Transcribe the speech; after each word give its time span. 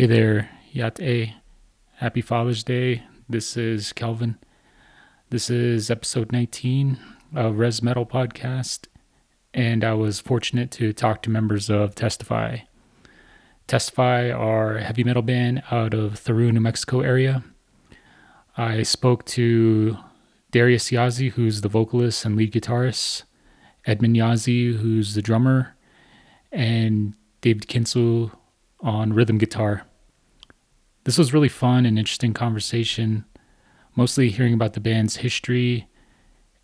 Hey 0.00 0.06
there, 0.06 0.48
Yate. 0.72 1.34
Happy 1.96 2.22
Father's 2.22 2.64
Day. 2.64 3.02
This 3.28 3.54
is 3.54 3.92
Kelvin. 3.92 4.38
This 5.28 5.50
is 5.50 5.90
episode 5.90 6.32
19 6.32 6.98
of 7.34 7.58
Res 7.58 7.82
Metal 7.82 8.06
Podcast, 8.06 8.86
and 9.52 9.84
I 9.84 9.92
was 9.92 10.18
fortunate 10.18 10.70
to 10.70 10.94
talk 10.94 11.20
to 11.20 11.30
members 11.30 11.68
of 11.68 11.94
Testify. 11.94 12.60
Testify 13.66 14.30
are 14.30 14.76
a 14.76 14.84
heavy 14.84 15.04
metal 15.04 15.20
band 15.20 15.64
out 15.70 15.92
of 15.92 16.18
Thoreau, 16.18 16.50
New 16.50 16.60
Mexico 16.60 17.02
area. 17.02 17.44
I 18.56 18.84
spoke 18.84 19.26
to 19.26 19.98
Darius 20.50 20.90
Yazzie, 20.90 21.32
who's 21.32 21.60
the 21.60 21.68
vocalist 21.68 22.24
and 22.24 22.36
lead 22.36 22.54
guitarist, 22.54 23.24
Edmund 23.84 24.16
Yazzie, 24.16 24.78
who's 24.78 25.12
the 25.12 25.20
drummer, 25.20 25.76
and 26.50 27.12
David 27.42 27.68
Kinsel 27.68 28.32
on 28.80 29.12
rhythm 29.12 29.36
guitar. 29.36 29.84
This 31.10 31.18
was 31.18 31.34
really 31.34 31.48
fun 31.48 31.86
and 31.86 31.98
interesting 31.98 32.32
conversation, 32.32 33.24
mostly 33.96 34.28
hearing 34.30 34.54
about 34.54 34.74
the 34.74 34.80
band's 34.80 35.16
history 35.16 35.88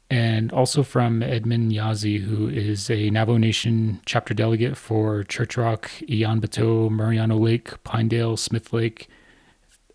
and 0.08 0.52
also 0.52 0.84
from 0.84 1.20
Edmund 1.20 1.72
Yazzie, 1.72 2.20
who 2.20 2.46
is 2.46 2.88
a 2.88 3.10
Navajo 3.10 3.38
Nation 3.38 4.00
chapter 4.06 4.34
delegate 4.34 4.76
for 4.76 5.24
Church 5.24 5.56
Rock, 5.56 5.90
Iyanbito, 6.02 6.88
Mariano 6.88 7.36
Lake, 7.36 7.82
Pinedale, 7.82 8.36
Smith 8.36 8.72
Lake, 8.72 9.08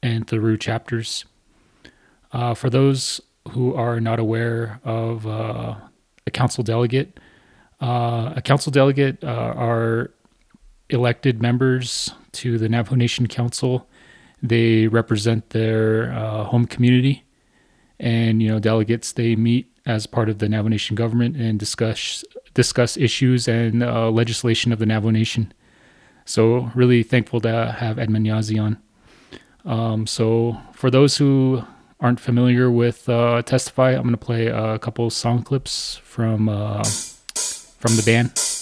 and 0.04 0.28
Thoreau 0.28 0.58
chapters. 0.58 1.24
Uh, 2.34 2.54
for 2.54 2.70
those 2.70 3.22
who 3.52 3.74
are 3.74 4.02
not 4.02 4.20
aware 4.20 4.82
of 4.84 5.26
uh, 5.26 5.76
a 6.28 6.32
council 6.32 6.62
delegate, 6.62 7.18
uh, 7.82 8.34
a 8.36 8.42
council 8.42 8.70
delegate 8.70 9.24
uh, 9.24 9.54
are 9.56 10.12
elected 10.90 11.42
members 11.42 12.14
to 12.34 12.58
the 12.58 12.68
Navajo 12.68 12.96
Nation 12.96 13.28
Council. 13.28 13.88
They 14.42 14.88
represent 14.88 15.52
their 15.52 16.12
uh, 16.14 16.46
home 16.46 16.66
community, 16.66 17.24
and 18.00 18.42
you 18.42 18.50
know 18.50 18.60
delegates 18.60 19.12
they 19.12 19.36
meet 19.36 19.72
as 19.86 20.06
part 20.08 20.30
of 20.30 20.40
the 20.40 20.50
Navajo 20.50 20.70
Nation 20.70 20.96
government 20.96 21.36
and 21.36 21.60
discuss 21.60 22.24
discuss 22.54 22.98
issues 22.98 23.48
and 23.48 23.84
uh, 23.84 24.10
legislation 24.10 24.72
of 24.72 24.80
the 24.80 24.86
Navajo 24.86 25.12
Nation. 25.12 25.54
So 26.26 26.72
really 26.76 27.04
thankful 27.04 27.42
to 27.42 27.72
have 27.78 27.98
Edmund 28.00 28.26
Yazzie 28.26 28.62
on. 28.62 28.78
Um, 29.66 30.08
so 30.08 30.58
for 30.74 30.90
those 30.90 31.18
who 31.18 31.64
aren't 32.00 32.20
familiar 32.20 32.70
with 32.72 33.08
uh, 33.08 33.42
Testify, 33.44 33.92
I'm 33.92 34.04
going 34.04 34.12
to 34.12 34.18
play 34.18 34.48
a 34.48 34.80
couple 34.80 35.10
song 35.10 35.44
clips 35.44 35.98
from 36.04 36.50
uh, 36.50 36.84
from 36.84 37.96
the 37.96 38.04
band. 38.04 38.61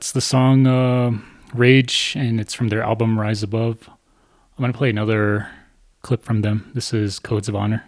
That's 0.00 0.12
the 0.12 0.20
song 0.22 0.66
uh, 0.66 1.10
Rage, 1.52 2.14
and 2.16 2.40
it's 2.40 2.54
from 2.54 2.68
their 2.68 2.82
album 2.82 3.20
Rise 3.20 3.42
Above. 3.42 3.86
I'm 3.86 4.62
going 4.62 4.72
to 4.72 4.78
play 4.78 4.88
another 4.88 5.46
clip 6.00 6.22
from 6.22 6.40
them. 6.40 6.70
This 6.72 6.94
is 6.94 7.18
Codes 7.18 7.50
of 7.50 7.54
Honor. 7.54 7.84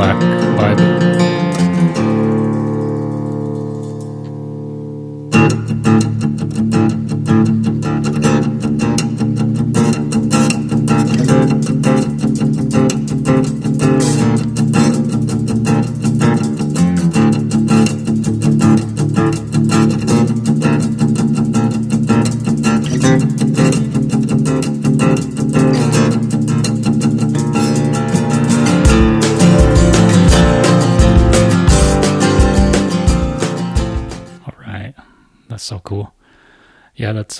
Cool 0.00 0.29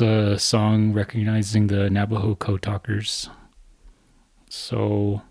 A 0.00 0.38
song 0.38 0.92
recognizing 0.92 1.66
the 1.66 1.90
Navajo 1.90 2.34
code 2.34 2.62
talkers. 2.62 3.28
So, 4.48 5.22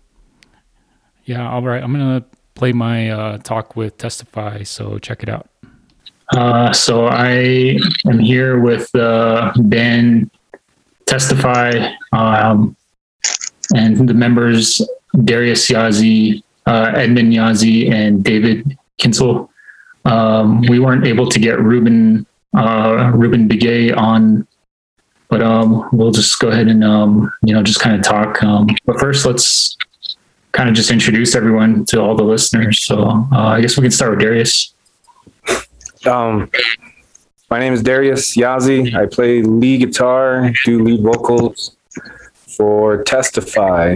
yeah, 1.24 1.50
all 1.50 1.62
right. 1.62 1.82
I'm 1.82 1.92
going 1.92 2.20
to 2.20 2.26
play 2.54 2.72
my 2.72 3.10
uh, 3.10 3.38
talk 3.38 3.76
with 3.76 3.98
Testify. 3.98 4.62
So, 4.62 4.98
check 4.98 5.22
it 5.22 5.28
out. 5.28 5.48
Uh, 6.32 6.72
so, 6.72 7.06
I 7.06 7.78
am 8.06 8.18
here 8.18 8.60
with 8.60 8.90
the 8.92 9.52
band 9.64 10.30
Testify 11.06 11.92
um, 12.12 12.76
and 13.74 14.08
the 14.08 14.14
members 14.14 14.80
Darius 15.24 15.68
Yazzie, 15.68 16.42
uh, 16.66 16.92
Edmund 16.94 17.32
Yazzie, 17.32 17.90
and 17.90 18.22
David 18.22 18.78
Kinsel 18.98 19.50
um, 20.04 20.62
we 20.62 20.78
weren't 20.78 21.06
able 21.06 21.28
to 21.28 21.38
get 21.38 21.60
Ruben 21.60 22.26
uh, 22.56 23.12
Ruben 23.14 23.48
Begay 23.48 23.96
on, 23.96 24.46
but 25.30 25.42
um, 25.42 25.88
we'll 25.92 26.10
just 26.10 26.38
go 26.38 26.48
ahead 26.48 26.68
and 26.68 26.84
um, 26.84 27.32
you 27.42 27.54
know 27.54 27.62
just 27.62 27.80
kind 27.80 27.96
of 27.96 28.02
talk. 28.02 28.42
Um, 28.42 28.68
but 28.84 28.98
first, 28.98 29.24
let's 29.24 29.76
kind 30.52 30.68
of 30.68 30.74
just 30.74 30.90
introduce 30.90 31.34
everyone 31.34 31.84
to 31.86 32.00
all 32.00 32.14
the 32.14 32.24
listeners. 32.24 32.82
So 32.82 33.26
uh, 33.32 33.46
I 33.46 33.60
guess 33.60 33.76
we 33.76 33.82
can 33.82 33.90
start 33.90 34.10
with 34.10 34.20
Darius. 34.20 34.74
Um, 36.06 36.50
my 37.50 37.58
name 37.58 37.72
is 37.72 37.82
Darius 37.82 38.36
Yazzie. 38.36 38.94
I 38.94 39.06
play 39.06 39.42
lead 39.42 39.78
guitar, 39.78 40.50
do 40.64 40.82
lead 40.82 41.02
vocals 41.02 41.76
for 42.32 43.02
Testify. 43.04 43.94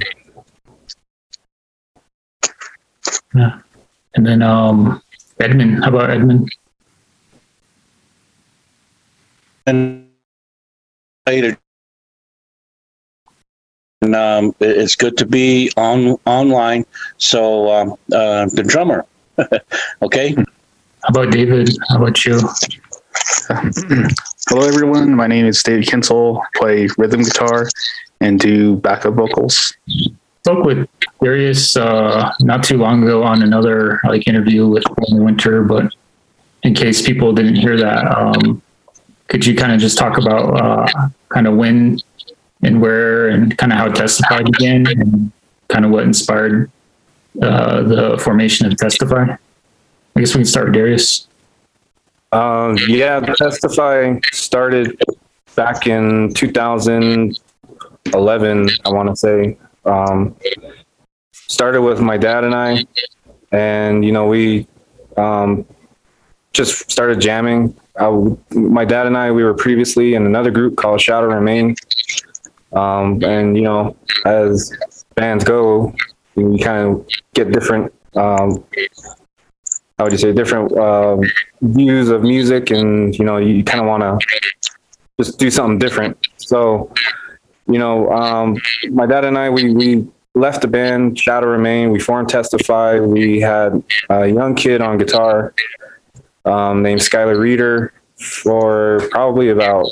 Yeah, 3.34 3.58
and 4.14 4.24
then 4.24 4.42
um, 4.42 5.02
Edmund. 5.40 5.82
How 5.82 5.90
about 5.90 6.10
Edmund? 6.10 6.50
and 9.66 10.03
later. 11.26 11.56
And 14.02 14.14
um, 14.14 14.54
it's 14.60 14.96
good 14.96 15.16
to 15.18 15.26
be 15.26 15.70
on 15.76 16.18
online. 16.26 16.84
So 17.16 17.72
um, 17.72 17.90
uh, 18.12 18.46
the 18.46 18.62
drummer, 18.62 19.06
okay. 20.02 20.34
How 20.34 21.08
about 21.08 21.32
David? 21.32 21.70
How 21.88 21.96
about 21.96 22.24
you? 22.24 22.40
Hello, 24.48 24.66
everyone. 24.66 25.14
My 25.14 25.26
name 25.26 25.46
is 25.46 25.62
David 25.62 25.86
Kinsel. 25.86 26.42
Play 26.56 26.88
rhythm 26.98 27.22
guitar 27.22 27.68
and 28.20 28.38
do 28.38 28.76
backup 28.76 29.14
vocals. 29.14 29.74
Spoke 30.44 30.64
with 30.64 30.88
Darius 31.22 31.76
uh, 31.76 32.30
not 32.40 32.64
too 32.64 32.76
long 32.76 33.02
ago 33.02 33.22
on 33.22 33.42
another 33.42 34.00
like 34.04 34.28
interview 34.28 34.68
with 34.68 34.84
Winter, 35.10 35.62
but 35.62 35.94
in 36.62 36.74
case 36.74 37.00
people 37.00 37.32
didn't 37.32 37.56
hear 37.56 37.78
that, 37.78 38.04
um, 38.14 38.62
could 39.28 39.46
you 39.46 39.54
kind 39.54 39.72
of 39.72 39.80
just 39.80 39.98
talk 39.98 40.18
about 40.18 40.60
uh, 40.60 41.08
kind 41.28 41.46
of 41.46 41.56
when 41.56 41.98
and 42.62 42.80
where 42.80 43.28
and 43.28 43.56
kind 43.58 43.72
of 43.72 43.78
how 43.78 43.88
Testify 43.88 44.42
began 44.42 44.86
and 44.86 45.32
kind 45.68 45.84
of 45.84 45.90
what 45.90 46.04
inspired 46.04 46.70
uh, 47.42 47.82
the 47.82 48.18
formation 48.18 48.66
of 48.66 48.76
Testify? 48.76 49.36
I 50.16 50.20
guess 50.20 50.34
we 50.34 50.40
can 50.40 50.46
start 50.46 50.66
with 50.66 50.74
Darius. 50.74 51.26
Um, 52.32 52.76
yeah, 52.88 53.20
Testify 53.20 54.18
started 54.32 55.00
back 55.54 55.86
in 55.86 56.32
2011, 56.34 58.68
I 58.84 58.90
want 58.90 59.08
to 59.08 59.16
say. 59.16 59.56
Um, 59.84 60.36
started 61.32 61.82
with 61.82 62.00
my 62.00 62.16
dad 62.16 62.44
and 62.44 62.54
I, 62.54 62.84
and 63.52 64.02
you 64.04 64.12
know 64.12 64.26
we 64.26 64.66
um, 65.16 65.66
just 66.52 66.90
started 66.90 67.20
jamming. 67.20 67.76
I, 67.98 68.36
my 68.54 68.84
dad 68.84 69.06
and 69.06 69.16
I, 69.16 69.30
we 69.30 69.44
were 69.44 69.54
previously 69.54 70.14
in 70.14 70.26
another 70.26 70.50
group 70.50 70.76
called 70.76 71.00
Shadow 71.00 71.28
Remain, 71.28 71.76
um, 72.72 73.22
and 73.22 73.56
you 73.56 73.62
know 73.62 73.96
as 74.26 74.72
bands 75.14 75.44
go, 75.44 75.94
you 76.34 76.58
kind 76.58 76.88
of 76.88 77.08
get 77.34 77.52
different. 77.52 77.92
Um, 78.16 78.64
how 79.98 80.04
would 80.04 80.12
you 80.12 80.18
say 80.18 80.32
different 80.32 80.72
uh, 80.76 81.18
views 81.62 82.08
of 82.08 82.22
music, 82.22 82.70
and 82.70 83.16
you 83.16 83.24
know 83.24 83.36
you 83.36 83.62
kind 83.62 83.80
of 83.80 83.86
want 83.86 84.02
to 84.02 84.18
just 85.20 85.38
do 85.38 85.50
something 85.50 85.78
different. 85.78 86.18
So, 86.38 86.92
you 87.68 87.78
know, 87.78 88.10
um, 88.10 88.56
my 88.90 89.06
dad 89.06 89.24
and 89.24 89.38
I, 89.38 89.50
we 89.50 89.72
we 89.72 90.08
left 90.34 90.62
the 90.62 90.68
band 90.68 91.16
Shadow 91.16 91.46
Remain. 91.46 91.90
We 91.90 92.00
formed 92.00 92.28
Testify. 92.28 92.98
We 92.98 93.40
had 93.40 93.82
a 94.10 94.26
young 94.26 94.56
kid 94.56 94.80
on 94.80 94.98
guitar 94.98 95.54
um, 96.44 96.82
named 96.82 97.00
Skylar 97.00 97.38
Reeder 97.38 97.92
for 98.18 99.00
probably 99.10 99.48
about 99.50 99.86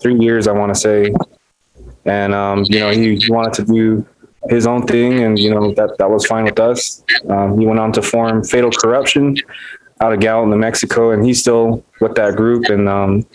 three 0.00 0.16
years, 0.18 0.46
I 0.48 0.52
want 0.52 0.74
to 0.74 0.80
say. 0.80 1.12
And 2.04 2.34
um, 2.34 2.64
you 2.68 2.80
know, 2.80 2.90
he, 2.90 3.16
he 3.16 3.30
wanted 3.30 3.54
to 3.54 3.64
do 3.72 4.06
his 4.48 4.66
own 4.66 4.86
thing, 4.86 5.22
and 5.24 5.38
you 5.38 5.50
know 5.54 5.72
that 5.74 5.96
that 5.98 6.08
was 6.10 6.24
fine 6.26 6.44
with 6.44 6.58
us. 6.58 7.02
Um, 7.28 7.58
he 7.58 7.66
went 7.66 7.78
on 7.80 7.92
to 7.92 8.02
form 8.02 8.42
Fatal 8.44 8.70
Corruption 8.70 9.36
out 10.00 10.12
of 10.12 10.20
Gallup, 10.20 10.48
New 10.48 10.56
Mexico, 10.56 11.10
and 11.10 11.24
he's 11.26 11.40
still 11.40 11.84
with 12.00 12.14
that 12.14 12.36
group. 12.36 12.66
And 12.66 12.88
um, 12.88 13.26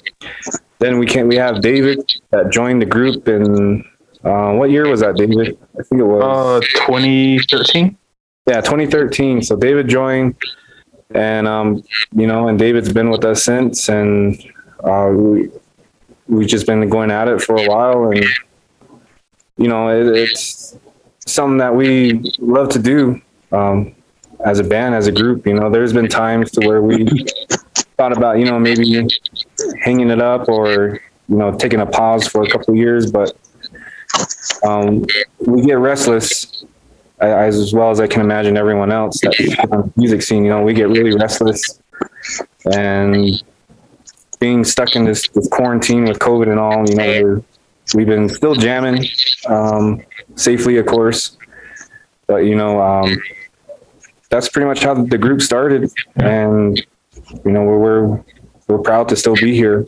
then 0.79 0.97
we 0.97 1.05
can 1.05 1.27
we 1.27 1.35
have 1.35 1.61
David 1.61 1.99
that 2.31 2.51
joined 2.51 2.81
the 2.81 2.85
group 2.85 3.27
in 3.27 3.83
uh, 4.23 4.53
what 4.53 4.71
year 4.71 4.87
was 4.87 5.01
that, 5.01 5.15
David? 5.17 5.57
I 5.77 5.83
think 5.83 5.99
it 6.01 6.05
was 6.05 6.63
Uh, 6.63 6.65
2013. 6.87 7.97
yeah 8.47 8.61
2013. 8.61 9.41
So 9.41 9.55
David 9.57 9.87
joined, 9.89 10.35
and 11.13 11.47
um, 11.47 11.83
you 12.13 12.27
know, 12.27 12.47
and 12.47 12.57
David's 12.57 12.91
been 12.91 13.09
with 13.09 13.23
us 13.25 13.43
since, 13.43 13.89
and 13.89 14.43
uh, 14.83 15.11
we 15.13 15.49
we've 16.27 16.47
just 16.47 16.65
been 16.65 16.87
going 16.89 17.11
at 17.11 17.27
it 17.27 17.41
for 17.41 17.55
a 17.55 17.67
while, 17.67 18.11
and 18.11 18.25
you 19.57 19.67
know, 19.67 19.89
it, 19.89 20.07
it's 20.17 20.77
something 21.25 21.57
that 21.57 21.75
we 21.75 22.33
love 22.39 22.69
to 22.69 22.79
do 22.79 23.21
um, 23.51 23.95
as 24.45 24.59
a 24.59 24.63
band, 24.63 24.95
as 24.95 25.07
a 25.07 25.11
group. 25.11 25.45
You 25.45 25.53
know, 25.53 25.69
there's 25.69 25.93
been 25.93 26.07
times 26.07 26.51
to 26.51 26.67
where 26.67 26.81
we 26.81 27.05
thought 27.97 28.15
about, 28.15 28.39
you 28.39 28.45
know, 28.45 28.59
maybe 28.59 29.07
hanging 29.81 30.09
it 30.09 30.21
up 30.21 30.49
or 30.49 30.99
you 31.29 31.37
know 31.37 31.55
taking 31.55 31.79
a 31.79 31.85
pause 31.85 32.27
for 32.27 32.43
a 32.43 32.49
couple 32.49 32.75
years, 32.75 33.11
but 33.11 33.37
um, 34.63 35.05
we 35.39 35.61
get 35.61 35.77
restless 35.77 36.65
As 37.23 37.73
well 37.73 37.89
as 37.89 37.99
I 37.99 38.07
can 38.07 38.21
imagine 38.21 38.57
everyone 38.57 38.91
else 38.91 39.19
that 39.21 39.91
music 39.95 40.21
scene. 40.21 40.43
You 40.43 40.49
know, 40.49 40.61
we 40.61 40.73
get 40.73 40.89
really 40.89 41.15
restless, 41.15 41.79
and 42.73 43.41
being 44.39 44.65
stuck 44.65 44.95
in 44.95 45.05
this, 45.05 45.29
this 45.29 45.47
quarantine 45.47 46.03
with 46.03 46.19
COVID 46.19 46.49
and 46.49 46.59
all. 46.59 46.87
You 46.89 46.95
know, 46.95 47.43
we've 47.95 48.07
been 48.07 48.27
still 48.27 48.55
jamming 48.55 49.07
um, 49.47 50.01
safely, 50.35 50.77
of 50.77 50.85
course, 50.85 51.37
but 52.27 52.39
you 52.39 52.55
know, 52.55 52.81
um, 52.81 53.17
that's 54.29 54.49
pretty 54.49 54.67
much 54.67 54.83
how 54.83 54.93
the 54.93 55.17
group 55.17 55.41
started, 55.41 55.89
and 56.17 56.77
you 57.45 57.51
know, 57.51 57.63
we're 57.63 57.77
we're, 57.77 58.23
we're 58.67 58.79
proud 58.79 59.07
to 59.09 59.15
still 59.15 59.35
be 59.35 59.55
here. 59.55 59.85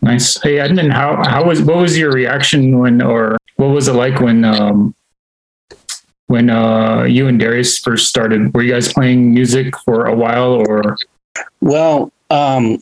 Nice. 0.00 0.40
Hey, 0.42 0.56
then 0.56 0.90
how 0.90 1.22
how 1.24 1.44
was 1.44 1.60
what 1.62 1.76
was 1.76 1.98
your 1.98 2.12
reaction 2.12 2.78
when 2.78 3.02
or 3.02 3.36
what 3.56 3.68
was 3.68 3.88
it 3.88 3.94
like 3.94 4.20
when 4.20 4.44
um 4.44 4.94
when 6.32 6.48
uh 6.48 7.02
you 7.02 7.28
and 7.28 7.38
Darius 7.38 7.78
first 7.78 8.08
started? 8.08 8.54
Were 8.54 8.62
you 8.62 8.72
guys 8.72 8.90
playing 8.90 9.34
music 9.34 9.76
for 9.76 10.06
a 10.06 10.14
while 10.14 10.52
or 10.66 10.96
Well, 11.60 12.10
um, 12.30 12.80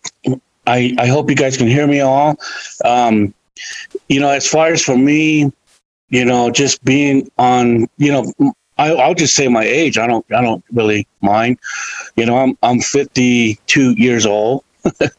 I 0.68 0.94
I 0.98 1.06
hope 1.08 1.28
you 1.28 1.34
guys 1.34 1.56
can 1.56 1.66
hear 1.66 1.88
me 1.88 1.98
all. 1.98 2.38
Um, 2.84 3.34
you 4.08 4.20
know, 4.20 4.30
as 4.30 4.46
far 4.46 4.68
as 4.68 4.82
for 4.82 4.96
me, 4.96 5.52
you 6.10 6.24
know, 6.24 6.50
just 6.50 6.84
being 6.84 7.28
on, 7.38 7.88
you 7.98 8.12
know, 8.12 8.54
I, 8.78 8.92
I'll 8.92 9.14
just 9.14 9.34
say 9.34 9.48
my 9.48 9.64
age. 9.64 9.98
I 9.98 10.06
don't 10.06 10.24
I 10.32 10.42
don't 10.42 10.64
really 10.72 11.08
mind. 11.20 11.58
You 12.14 12.26
know, 12.26 12.38
I'm 12.38 12.56
I'm 12.62 12.80
52 12.80 13.94
years 13.98 14.26
old, 14.26 14.62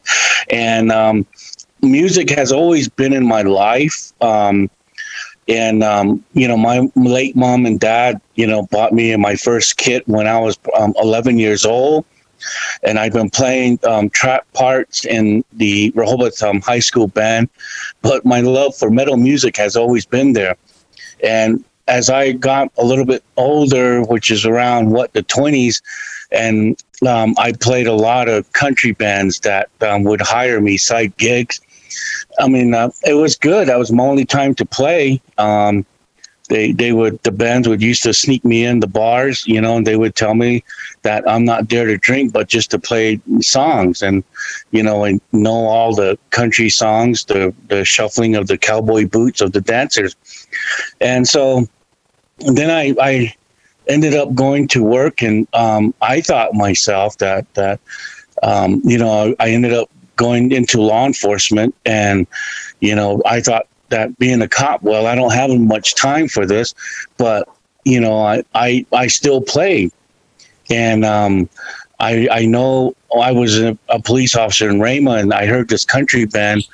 and 0.50 0.90
um, 0.90 1.26
music 1.82 2.30
has 2.30 2.50
always 2.50 2.88
been 2.88 3.12
in 3.12 3.26
my 3.26 3.42
life. 3.42 4.10
Um, 4.22 4.70
and 5.48 5.82
um, 5.82 6.24
you 6.34 6.46
know, 6.46 6.56
my 6.56 6.88
late 6.94 7.36
mom 7.36 7.66
and 7.66 7.80
dad, 7.80 8.20
you 8.34 8.46
know, 8.46 8.66
bought 8.70 8.92
me 8.92 9.14
my 9.16 9.36
first 9.36 9.76
kit 9.76 10.06
when 10.06 10.26
I 10.26 10.38
was 10.38 10.58
um, 10.78 10.94
11 11.00 11.38
years 11.38 11.64
old 11.64 12.04
and 12.82 12.98
I've 12.98 13.12
been 13.12 13.30
playing 13.30 13.78
um, 13.84 14.10
trap 14.10 14.50
parts 14.52 15.04
in 15.04 15.44
the 15.52 15.92
Rehoboth 15.94 16.42
um, 16.42 16.60
High 16.60 16.80
School 16.80 17.08
band. 17.08 17.48
But 18.02 18.24
my 18.24 18.40
love 18.40 18.76
for 18.76 18.90
metal 18.90 19.16
music 19.16 19.56
has 19.56 19.76
always 19.76 20.06
been 20.06 20.32
there. 20.32 20.56
And 21.22 21.64
as 21.88 22.10
I 22.10 22.32
got 22.32 22.72
a 22.78 22.84
little 22.84 23.04
bit 23.04 23.24
older, 23.36 24.02
which 24.02 24.30
is 24.30 24.46
around 24.46 24.90
what 24.90 25.12
the 25.12 25.22
20s, 25.22 25.82
and 26.30 26.82
um, 27.06 27.34
I 27.38 27.52
played 27.52 27.86
a 27.86 27.92
lot 27.92 28.28
of 28.28 28.50
country 28.52 28.92
bands 28.92 29.40
that 29.40 29.68
um, 29.80 30.04
would 30.04 30.20
hire 30.20 30.60
me 30.60 30.76
side 30.76 31.16
gigs. 31.16 31.60
I 32.38 32.48
mean, 32.48 32.74
uh, 32.74 32.90
it 33.04 33.14
was 33.14 33.36
good. 33.36 33.68
That 33.68 33.78
was 33.78 33.92
my 33.92 34.04
only 34.04 34.24
time 34.24 34.54
to 34.56 34.64
play. 34.64 35.20
Um, 35.38 35.86
they 36.48 36.72
they 36.72 36.92
would 36.92 37.22
the 37.22 37.30
bands 37.30 37.66
would 37.68 37.82
used 37.82 38.02
to 38.02 38.12
sneak 38.12 38.44
me 38.44 38.64
in 38.64 38.80
the 38.80 38.86
bars, 38.86 39.46
you 39.46 39.60
know, 39.60 39.76
and 39.76 39.86
they 39.86 39.96
would 39.96 40.14
tell 40.14 40.34
me 40.34 40.62
that 41.02 41.28
I'm 41.28 41.44
not 41.44 41.68
there 41.68 41.86
to 41.86 41.96
drink, 41.96 42.32
but 42.32 42.48
just 42.48 42.70
to 42.72 42.78
play 42.78 43.20
songs 43.40 44.02
and 44.02 44.22
you 44.70 44.82
know 44.82 45.04
and 45.04 45.20
know 45.32 45.66
all 45.66 45.94
the 45.94 46.18
country 46.30 46.68
songs, 46.68 47.24
the 47.24 47.54
the 47.68 47.84
shuffling 47.84 48.36
of 48.36 48.48
the 48.48 48.58
cowboy 48.58 49.06
boots 49.06 49.40
of 49.40 49.52
the 49.52 49.60
dancers, 49.60 50.14
and 51.00 51.26
so 51.26 51.66
then 52.38 52.70
I 52.70 52.94
I 53.00 53.34
ended 53.88 54.14
up 54.14 54.34
going 54.34 54.68
to 54.68 54.82
work 54.82 55.22
and 55.22 55.48
um, 55.54 55.94
I 56.02 56.20
thought 56.20 56.54
myself 56.54 57.18
that 57.18 57.52
that 57.54 57.80
um, 58.42 58.82
you 58.84 58.98
know 58.98 59.34
I 59.40 59.50
ended 59.50 59.72
up 59.72 59.88
going 60.16 60.52
into 60.52 60.80
law 60.80 61.06
enforcement 61.06 61.74
and 61.84 62.26
you 62.80 62.94
know 62.94 63.22
I 63.26 63.40
thought 63.40 63.66
that 63.88 64.16
being 64.18 64.42
a 64.42 64.48
cop 64.48 64.82
well 64.82 65.06
I 65.06 65.14
don't 65.14 65.32
have 65.32 65.50
much 65.58 65.94
time 65.94 66.28
for 66.28 66.46
this 66.46 66.74
but 67.18 67.48
you 67.84 68.00
know 68.00 68.20
I 68.20 68.42
I, 68.54 68.86
I 68.92 69.06
still 69.06 69.40
play. 69.40 69.90
and 70.70 71.04
um, 71.04 71.48
I 72.00 72.28
I 72.30 72.46
know 72.46 72.94
I 73.20 73.32
was 73.32 73.60
a, 73.60 73.76
a 73.88 74.00
police 74.00 74.36
officer 74.36 74.68
in 74.68 74.80
Ramah 74.80 75.16
and 75.16 75.32
I 75.32 75.46
heard 75.46 75.68
this 75.68 75.84
country 75.84 76.24
band 76.26 76.64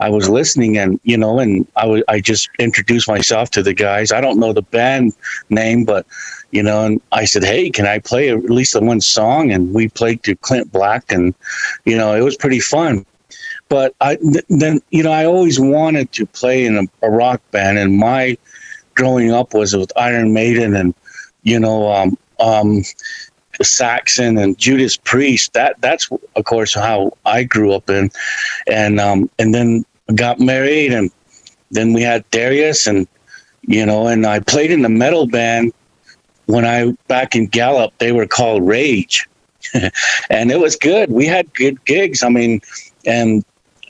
I 0.00 0.10
was 0.10 0.28
listening 0.28 0.78
and 0.78 1.00
you 1.04 1.16
know 1.16 1.38
and 1.38 1.66
I 1.76 1.86
was 1.86 2.02
I 2.08 2.20
just 2.20 2.48
introduced 2.58 3.08
myself 3.08 3.50
to 3.50 3.62
the 3.62 3.74
guys. 3.74 4.12
I 4.12 4.20
don't 4.20 4.38
know 4.40 4.52
the 4.52 4.62
band 4.62 5.14
name, 5.50 5.84
but 5.84 6.06
you 6.50 6.62
know, 6.62 6.84
and 6.86 7.00
I 7.12 7.24
said, 7.24 7.44
"Hey, 7.44 7.70
can 7.70 7.86
I 7.86 7.98
play 7.98 8.30
at 8.30 8.44
least 8.44 8.74
the 8.74 8.80
one 8.80 9.00
song?" 9.00 9.50
And 9.50 9.74
we 9.74 9.88
played 9.88 10.22
to 10.24 10.36
Clint 10.36 10.70
Black, 10.72 11.10
and 11.10 11.34
you 11.84 11.96
know, 11.96 12.14
it 12.14 12.22
was 12.22 12.36
pretty 12.36 12.60
fun. 12.60 13.04
But 13.68 13.94
I 14.00 14.16
th- 14.16 14.44
then 14.48 14.80
you 14.90 15.02
know 15.02 15.10
I 15.12 15.24
always 15.24 15.58
wanted 15.58 16.12
to 16.12 16.26
play 16.26 16.64
in 16.64 16.76
a, 16.76 17.06
a 17.06 17.10
rock 17.10 17.40
band, 17.50 17.78
and 17.78 17.96
my 17.96 18.36
growing 18.94 19.32
up 19.32 19.54
was 19.54 19.76
with 19.76 19.92
Iron 19.96 20.32
Maiden 20.32 20.76
and 20.76 20.94
you 21.42 21.58
know 21.58 21.90
um, 21.92 22.16
um, 22.40 22.82
Saxon 23.62 24.38
and 24.38 24.58
Judas 24.58 24.96
Priest. 24.96 25.52
That 25.52 25.80
that's 25.80 26.08
of 26.36 26.44
course 26.44 26.74
how 26.74 27.12
I 27.24 27.44
grew 27.44 27.72
up 27.72 27.88
in, 27.90 28.10
and 28.66 29.00
um, 29.00 29.30
and 29.38 29.54
then 29.54 29.84
got 30.14 30.40
married, 30.40 30.92
and 30.92 31.10
then 31.70 31.92
we 31.92 32.02
had 32.02 32.28
Darius, 32.30 32.86
and 32.86 33.06
you 33.62 33.84
know, 33.84 34.06
and 34.06 34.26
I 34.26 34.40
played 34.40 34.70
in 34.70 34.82
the 34.82 34.88
metal 34.88 35.26
band 35.26 35.72
when 36.46 36.64
I 36.64 36.92
back 37.08 37.34
in 37.34 37.46
Gallup. 37.46 37.92
They 37.98 38.12
were 38.12 38.26
called 38.26 38.66
Rage, 38.66 39.26
and 40.30 40.50
it 40.50 40.60
was 40.60 40.76
good. 40.76 41.10
We 41.10 41.26
had 41.26 41.52
good 41.54 41.84
gigs. 41.84 42.22
I 42.22 42.28
mean, 42.28 42.60
and 43.06 43.44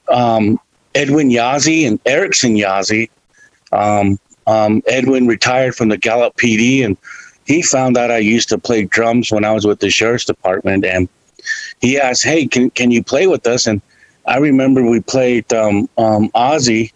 um, 0.09 0.59
Edwin 0.95 1.31
Yazzie 1.31 1.87
and 1.87 1.99
Erickson 2.07 2.55
Yazzie. 2.55 3.11
Um, 3.73 4.19
um, 4.47 4.83
Edwin 4.87 5.27
retired 5.27 5.75
from 5.75 5.89
the 5.89 5.97
Gallup 5.97 6.37
PD, 6.37 6.85
and 6.85 6.97
he 7.45 7.63
found 7.63 7.97
out 7.97 8.11
I 8.11 8.19
used 8.19 8.49
to 8.51 8.59
play 8.59 8.85
drums 8.85 9.31
when 9.31 9.45
I 9.45 9.53
was 9.53 9.67
with 9.67 9.81
the 9.81 9.91
sheriff's 9.91 10.25
department, 10.25 10.85
and 10.85 11.09
he 11.81 11.99
asked, 11.99 12.25
"Hey, 12.25 12.47
can 12.47 12.71
can 12.71 12.91
you 12.91 13.03
play 13.03 13.27
with 13.27 13.47
us?" 13.47 13.67
And 13.67 13.81
I 14.27 14.39
remember 14.39 14.83
we 14.83 15.01
played 15.01 15.53
um, 15.53 15.89
um, 15.99 16.31
Ozzy, 16.31 16.93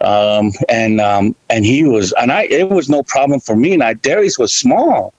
um, 0.00 0.52
and 0.68 1.00
um, 1.00 1.34
and 1.50 1.64
he 1.64 1.84
was, 1.84 2.12
and 2.20 2.32
I 2.32 2.44
it 2.44 2.68
was 2.70 2.88
no 2.88 3.02
problem 3.02 3.40
for 3.40 3.56
me. 3.56 3.74
And 3.74 3.82
I 3.82 3.94
Darius 3.94 4.38
was 4.38 4.52
small, 4.52 5.12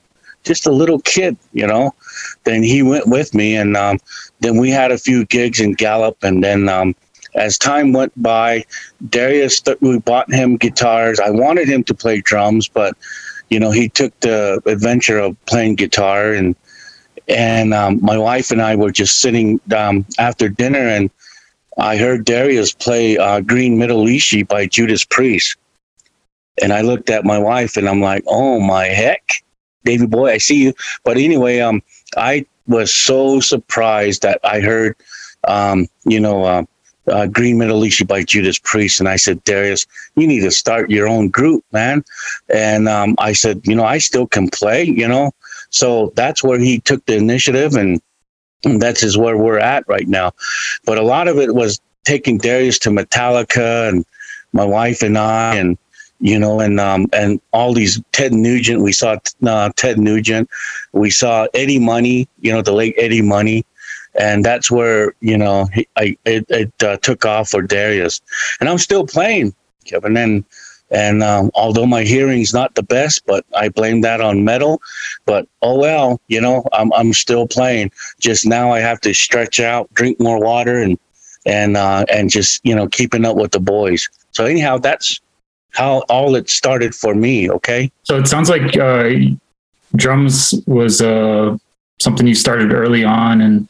just 0.44 0.66
a 0.66 0.72
little 0.72 1.00
kid, 1.00 1.38
you 1.54 1.68
know. 1.68 1.94
Then 2.46 2.64
he 2.64 2.82
went 2.82 3.08
with 3.08 3.34
me, 3.34 3.56
and 3.56 3.76
um, 3.76 4.00
then 4.40 4.58
we 4.58 4.70
had 4.70 4.92
a 4.92 4.98
few 4.98 5.26
gigs 5.26 5.60
in 5.60 5.74
Gallup, 5.74 6.24
and 6.24 6.44
then 6.44 6.70
um, 6.70 6.96
as 7.36 7.58
time 7.58 7.94
went 7.94 8.14
by, 8.22 8.66
Darius 9.10 9.62
we 9.82 10.00
bought 10.00 10.32
him 10.34 10.58
guitars. 10.58 11.20
I 11.20 11.30
wanted 11.30 11.68
him 11.68 11.84
to 11.86 11.94
play 11.94 12.22
drums, 12.22 12.68
but 12.68 12.98
you 13.50 13.60
know 13.60 13.72
he 13.72 13.90
took 13.90 14.18
the 14.20 14.62
adventure 14.66 15.20
of 15.20 15.36
playing 15.46 15.76
guitar 15.76 16.34
and 16.34 16.56
and 17.28 17.74
um, 17.74 18.00
my 18.02 18.18
wife 18.18 18.52
and 18.52 18.62
I 18.62 18.76
were 18.76 18.92
just 18.92 19.20
sitting 19.20 19.62
um, 19.76 20.06
after 20.18 20.50
dinner, 20.50 20.80
and 20.88 21.10
I 21.78 21.96
heard 21.98 22.26
Darius 22.26 22.74
play 22.74 23.18
uh, 23.18 23.42
"Green 23.42 23.78
Manalishi 23.78 24.48
by 24.48 24.66
Judas 24.66 25.06
Priest, 25.06 25.58
and 26.62 26.74
I 26.74 26.82
looked 26.82 27.10
at 27.10 27.26
my 27.26 27.38
wife 27.38 27.78
and 27.78 27.88
I'm 27.88 28.02
like, 28.02 28.24
"Oh 28.28 28.60
my 28.60 28.86
heck, 28.88 29.44
Davy 29.86 30.08
boy, 30.08 30.32
I 30.32 30.38
see 30.38 30.64
you." 30.64 30.74
But 31.04 31.18
anyway, 31.18 31.60
um, 31.60 31.84
I 32.18 32.46
was 32.68 32.94
so 32.94 33.40
surprised 33.40 34.24
that 34.24 34.40
I 34.44 34.60
heard, 34.60 34.96
um, 35.48 35.88
you 36.06 36.20
know. 36.20 36.44
Uh, 36.44 36.64
uh, 37.10 37.28
Green 37.28 37.58
Manalishi 37.58 38.08
by 38.08 38.24
Judas 38.24 38.60
Priest. 38.60 39.00
And 39.00 39.10
I 39.10 39.16
said, 39.16 39.44
Darius, 39.44 39.86
you 40.16 40.28
need 40.28 40.42
to 40.42 40.52
start 40.52 40.90
your 40.90 41.08
own 41.08 41.30
group, 41.30 41.64
man. 41.72 42.04
And 42.54 42.88
um, 42.88 43.16
I 43.20 43.34
said, 43.34 43.62
you 43.66 43.76
know, 43.76 43.86
I 43.86 43.98
still 43.98 44.28
can 44.28 44.50
play, 44.50 44.84
you 44.84 45.08
know. 45.08 45.32
So 45.70 46.12
that's 46.16 46.44
where 46.44 46.60
he 46.60 46.80
took 46.80 47.06
the 47.06 47.16
initiative, 47.16 47.76
and, 47.76 48.02
and 48.66 48.82
that's 48.82 49.04
is 49.04 49.18
where 49.18 49.38
we're 49.38 49.60
at 49.60 49.88
right 49.88 50.08
now. 50.08 50.32
But 50.86 50.98
a 50.98 51.04
lot 51.04 51.28
of 51.28 51.38
it 51.38 51.54
was 51.54 51.80
taking 52.06 52.38
Darius 52.38 52.80
to 52.80 52.90
Metallica, 52.90 53.90
and 53.90 54.06
my 54.54 54.66
wife 54.66 55.04
and 55.04 55.18
I, 55.18 55.56
and 55.56 55.78
you 56.20 56.38
know, 56.38 56.60
and 56.60 56.80
um, 56.80 57.08
and 57.14 57.40
all 57.54 57.74
these 57.74 58.02
Ted 58.12 58.34
Nugent. 58.34 58.82
We 58.82 58.92
saw 58.92 59.18
uh, 59.46 59.70
Ted 59.76 60.00
Nugent. 60.00 60.50
We 60.92 61.12
saw 61.12 61.48
Eddie 61.54 61.80
Money. 61.80 62.28
You 62.40 62.52
know, 62.52 62.62
the 62.62 62.74
late 62.74 62.96
Eddie 62.98 63.22
Money. 63.22 63.66
And 64.16 64.44
that's 64.44 64.72
where 64.72 65.14
you 65.22 65.38
know 65.38 65.66
he, 65.74 65.88
I 65.96 66.18
it, 66.26 66.46
it 66.50 66.84
uh, 66.84 66.98
took 66.98 67.26
off 67.26 67.50
for 67.50 67.62
Darius, 67.62 68.22
and 68.60 68.68
I'm 68.68 68.80
still 68.80 69.06
playing, 69.06 69.54
Kevin. 69.86 70.18
And 70.18 70.44
and 70.92 71.22
um, 71.22 71.52
although 71.54 71.86
my 71.86 72.04
hearing's 72.04 72.54
not 72.54 72.76
the 72.76 72.84
best, 72.84 73.26
but 73.26 73.46
I 73.56 73.70
blame 73.70 74.02
that 74.02 74.22
on 74.22 74.44
metal. 74.44 74.82
But 75.26 75.48
oh 75.62 75.78
well, 75.78 76.20
you 76.28 76.42
know, 76.42 76.66
I'm 76.74 76.92
I'm 76.94 77.14
still 77.14 77.48
playing. 77.48 77.92
Just 78.20 78.46
now, 78.46 78.72
I 78.72 78.80
have 78.80 79.00
to 79.02 79.14
stretch 79.14 79.60
out, 79.60 79.94
drink 79.94 80.20
more 80.20 80.40
water, 80.40 80.80
and 80.80 80.98
and 81.46 81.78
uh, 81.78 82.06
and 82.12 82.30
just 82.30 82.66
you 82.66 82.76
know 82.76 82.88
keeping 82.88 83.26
up 83.26 83.36
with 83.36 83.52
the 83.52 83.60
boys. 83.60 84.10
So 84.32 84.46
anyhow, 84.46 84.78
that's 84.78 85.22
how 85.72 86.00
all 86.10 86.36
it 86.36 86.50
started 86.50 86.96
for 86.96 87.14
me. 87.14 87.50
Okay. 87.50 87.92
So 88.04 88.18
it 88.18 88.28
sounds 88.28 88.50
like 88.50 88.76
uh, 88.78 89.12
drums 89.96 90.54
was 90.66 91.02
uh, 91.02 91.58
something 92.00 92.26
you 92.26 92.36
started 92.36 92.74
early 92.74 93.04
on, 93.04 93.42
and 93.42 93.68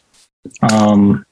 um, 0.72 1.26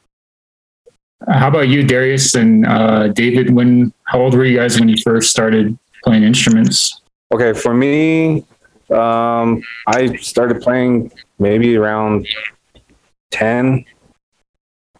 how 1.27 1.47
about 1.47 1.67
you, 1.67 1.83
Darius 1.83 2.35
and 2.35 2.65
uh, 2.65 3.07
David? 3.09 3.53
When 3.53 3.93
how 4.03 4.19
old 4.21 4.33
were 4.33 4.45
you 4.45 4.57
guys 4.57 4.79
when 4.79 4.87
you 4.87 4.97
first 5.03 5.31
started 5.31 5.77
playing 6.03 6.23
instruments? 6.23 7.01
Okay, 7.33 7.53
for 7.53 7.73
me, 7.73 8.45
um, 8.91 9.61
I 9.87 10.15
started 10.17 10.61
playing 10.61 11.11
maybe 11.39 11.75
around 11.75 12.27
10, 13.31 13.83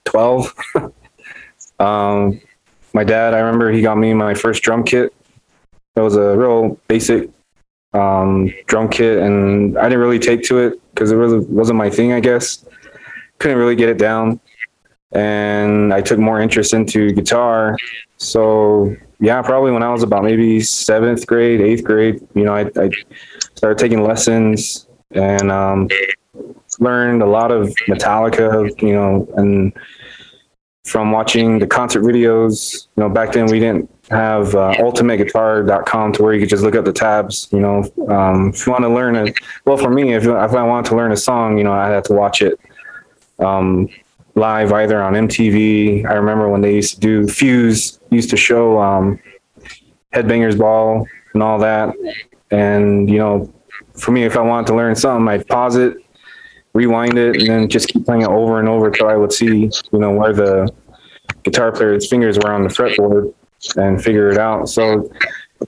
12. 0.06 0.54
um, 1.80 2.42
my 2.94 3.04
dad, 3.04 3.34
I 3.34 3.40
remember 3.40 3.72
he 3.72 3.82
got 3.82 3.98
me 3.98 4.14
my 4.14 4.34
first 4.34 4.64
drum 4.64 4.84
kit. 4.84 5.14
It 5.96 6.02
was 6.02 6.16
a 6.16 6.38
real 6.38 6.80
basic 6.88 7.30
um, 7.94 8.54
drum 8.66 8.90
kit, 8.90 9.20
and 9.20 9.78
I 9.78 9.84
didn't 9.84 10.00
really 10.00 10.20
take 10.20 10.44
to 10.44 10.60
it 10.60 10.82
because 10.94 11.12
it 11.12 11.16
really 11.16 11.40
wasn't 11.40 11.78
my 11.78 11.90
thing, 11.90 12.12
I 12.12 12.20
guess. 12.20 12.67
Couldn't 13.40 13.58
really 13.58 13.76
get 13.76 13.90
it 13.90 13.98
down 13.98 14.40
and 15.12 15.94
I 15.94 16.02
took 16.02 16.20
more 16.20 16.42
interest 16.42 16.74
into 16.74 17.12
guitar. 17.12 17.78
So 18.18 18.96
yeah, 19.20 19.42
probably 19.42 19.72
when 19.72 19.84
I 19.84 19.92
was 19.92 20.04
about 20.04 20.24
maybe 20.24 20.60
seventh 20.62 21.26
grade, 21.26 21.62
eighth 21.62 21.84
grade, 21.84 22.26
you 22.36 22.44
know, 22.44 22.54
I, 22.54 22.70
I 22.76 22.90
started 23.56 23.78
taking 23.78 24.04
lessons 24.04 24.88
and 25.12 25.52
um, 25.52 25.88
learned 26.80 27.22
a 27.22 27.26
lot 27.26 27.52
of 27.52 27.70
Metallica, 27.88 28.82
you 28.82 28.94
know, 28.94 29.28
and 29.38 29.74
from 30.84 31.12
watching 31.12 31.60
the 31.60 31.68
concert 31.68 32.02
videos, 32.02 32.88
you 32.96 33.04
know, 33.04 33.10
back 33.10 33.34
then 33.34 33.48
we 33.48 33.60
didn't 33.60 33.90
have 34.10 34.56
uh, 34.56 34.74
ultimateguitar.com 34.76 36.14
to 36.14 36.24
where 36.24 36.34
you 36.34 36.40
could 36.40 36.50
just 36.50 36.64
look 36.64 36.76
up 36.76 36.86
the 36.86 36.94
tabs, 36.94 37.50
you 37.52 37.60
know, 37.60 37.84
um, 38.08 38.50
if 38.50 38.66
you 38.66 38.72
want 38.72 38.84
to 38.84 38.90
learn 38.90 39.16
it. 39.16 39.38
Well, 39.66 39.76
for 39.76 39.90
me, 39.90 40.14
if, 40.14 40.24
if 40.24 40.30
I 40.30 40.64
wanted 40.64 40.90
to 40.90 40.96
learn 40.96 41.12
a 41.12 41.18
song, 41.18 41.58
you 41.58 41.66
know, 41.66 41.74
I 41.74 41.90
had 41.90 42.06
to 42.06 42.14
watch 42.14 42.42
it. 42.42 42.58
Um, 43.40 43.90
live 44.38 44.72
either 44.72 45.02
on 45.02 45.14
MTV. 45.14 46.06
I 46.06 46.14
remember 46.14 46.48
when 46.48 46.62
they 46.62 46.76
used 46.76 46.96
to 46.96 47.00
do 47.00 47.28
Fuse 47.28 48.00
used 48.12 48.30
to 48.30 48.38
show 48.38 48.80
um, 48.80 49.20
Headbangers 50.14 50.58
Ball 50.58 51.06
and 51.34 51.44
all 51.44 51.60
that. 51.60 51.96
And 52.52 53.10
you 53.10 53.18
know, 53.18 53.52
for 53.96 54.12
me, 54.12 54.24
if 54.24 54.38
I 54.38 54.42
wanted 54.42 54.68
to 54.68 54.76
learn 54.76 54.96
something, 54.96 55.28
I'd 55.28 55.48
pause 55.48 55.76
it, 55.76 55.98
rewind 56.74 57.18
it, 57.18 57.38
and 57.38 57.48
then 57.48 57.70
just 57.70 57.90
keep 57.90 58.06
playing 58.06 58.22
it 58.22 58.30
over 58.30 58.60
and 58.60 58.70
over 58.70 58.88
until 58.88 59.08
I 59.08 59.16
would 59.16 59.34
see, 59.34 59.70
you 59.92 60.00
know, 60.00 60.12
where 60.12 60.34
the 60.34 60.72
guitar 61.44 61.72
player's 61.72 62.08
fingers 62.08 62.38
were 62.38 62.52
on 62.52 62.64
the 62.64 62.70
fretboard 62.70 63.34
and 63.76 64.02
figure 64.02 64.30
it 64.30 64.38
out. 64.38 64.70
So 64.70 65.10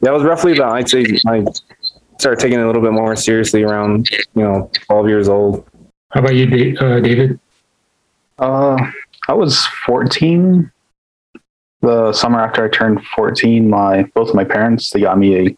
that 0.02 0.14
was 0.14 0.24
roughly 0.24 0.54
about, 0.54 0.74
I'd 0.74 0.88
say, 0.88 1.06
I 1.28 1.44
started 2.20 2.40
taking 2.40 2.60
it 2.60 2.64
a 2.64 2.68
little 2.68 2.82
bit 2.82 2.92
more 2.92 3.16
seriously 3.16 3.64
around, 3.64 4.10
you 4.12 4.44
know, 4.44 4.70
12 4.88 5.08
years 5.08 5.28
old. 5.28 5.68
How 6.12 6.22
about 6.22 6.36
you, 6.36 6.78
uh, 6.78 7.00
David? 7.00 7.40
Uh, 8.40 8.78
I 9.28 9.34
was 9.34 9.66
14. 9.86 10.72
The 11.82 12.14
summer 12.14 12.40
after 12.40 12.66
I 12.66 12.70
turned 12.70 13.06
14, 13.06 13.70
my 13.70 14.04
both 14.14 14.30
of 14.30 14.36
my 14.36 14.44
parents 14.44 14.90
they 14.90 15.02
got 15.02 15.18
me 15.18 15.48
a 15.48 15.58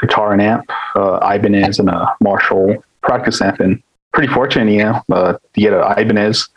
guitar 0.00 0.32
and 0.32 0.42
amp, 0.42 0.70
uh, 0.94 1.18
Ibanez 1.22 1.78
and 1.78 1.88
a 1.88 2.14
Marshall 2.20 2.84
practice 3.02 3.40
amp, 3.40 3.60
and 3.60 3.82
pretty 4.12 4.32
fortunate, 4.32 4.70
you 4.70 4.78
know, 4.78 5.02
uh, 5.12 5.32
to 5.32 5.60
get 5.60 5.72
an 5.72 5.98
Ibanez 5.98 6.48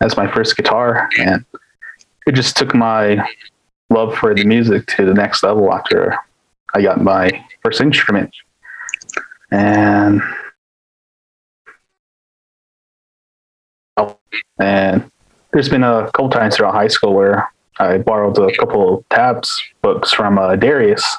as 0.00 0.16
my 0.16 0.30
first 0.30 0.56
guitar, 0.56 1.08
and 1.18 1.44
it 2.26 2.32
just 2.32 2.56
took 2.56 2.74
my 2.74 3.26
love 3.90 4.14
for 4.14 4.34
the 4.34 4.44
music 4.44 4.86
to 4.86 5.04
the 5.04 5.14
next 5.14 5.42
level 5.42 5.72
after 5.72 6.16
I 6.74 6.82
got 6.82 7.02
my 7.02 7.30
first 7.62 7.80
instrument, 7.80 8.30
and 9.50 10.22
And 14.58 15.10
there's 15.52 15.68
been 15.68 15.82
a 15.82 16.10
couple 16.12 16.30
times 16.30 16.56
throughout 16.56 16.74
high 16.74 16.88
school 16.88 17.14
where 17.14 17.52
I 17.78 17.98
borrowed 17.98 18.38
a 18.38 18.54
couple 18.56 19.04
tabs 19.10 19.62
books 19.82 20.12
from 20.12 20.38
uh, 20.38 20.56
Darius, 20.56 21.16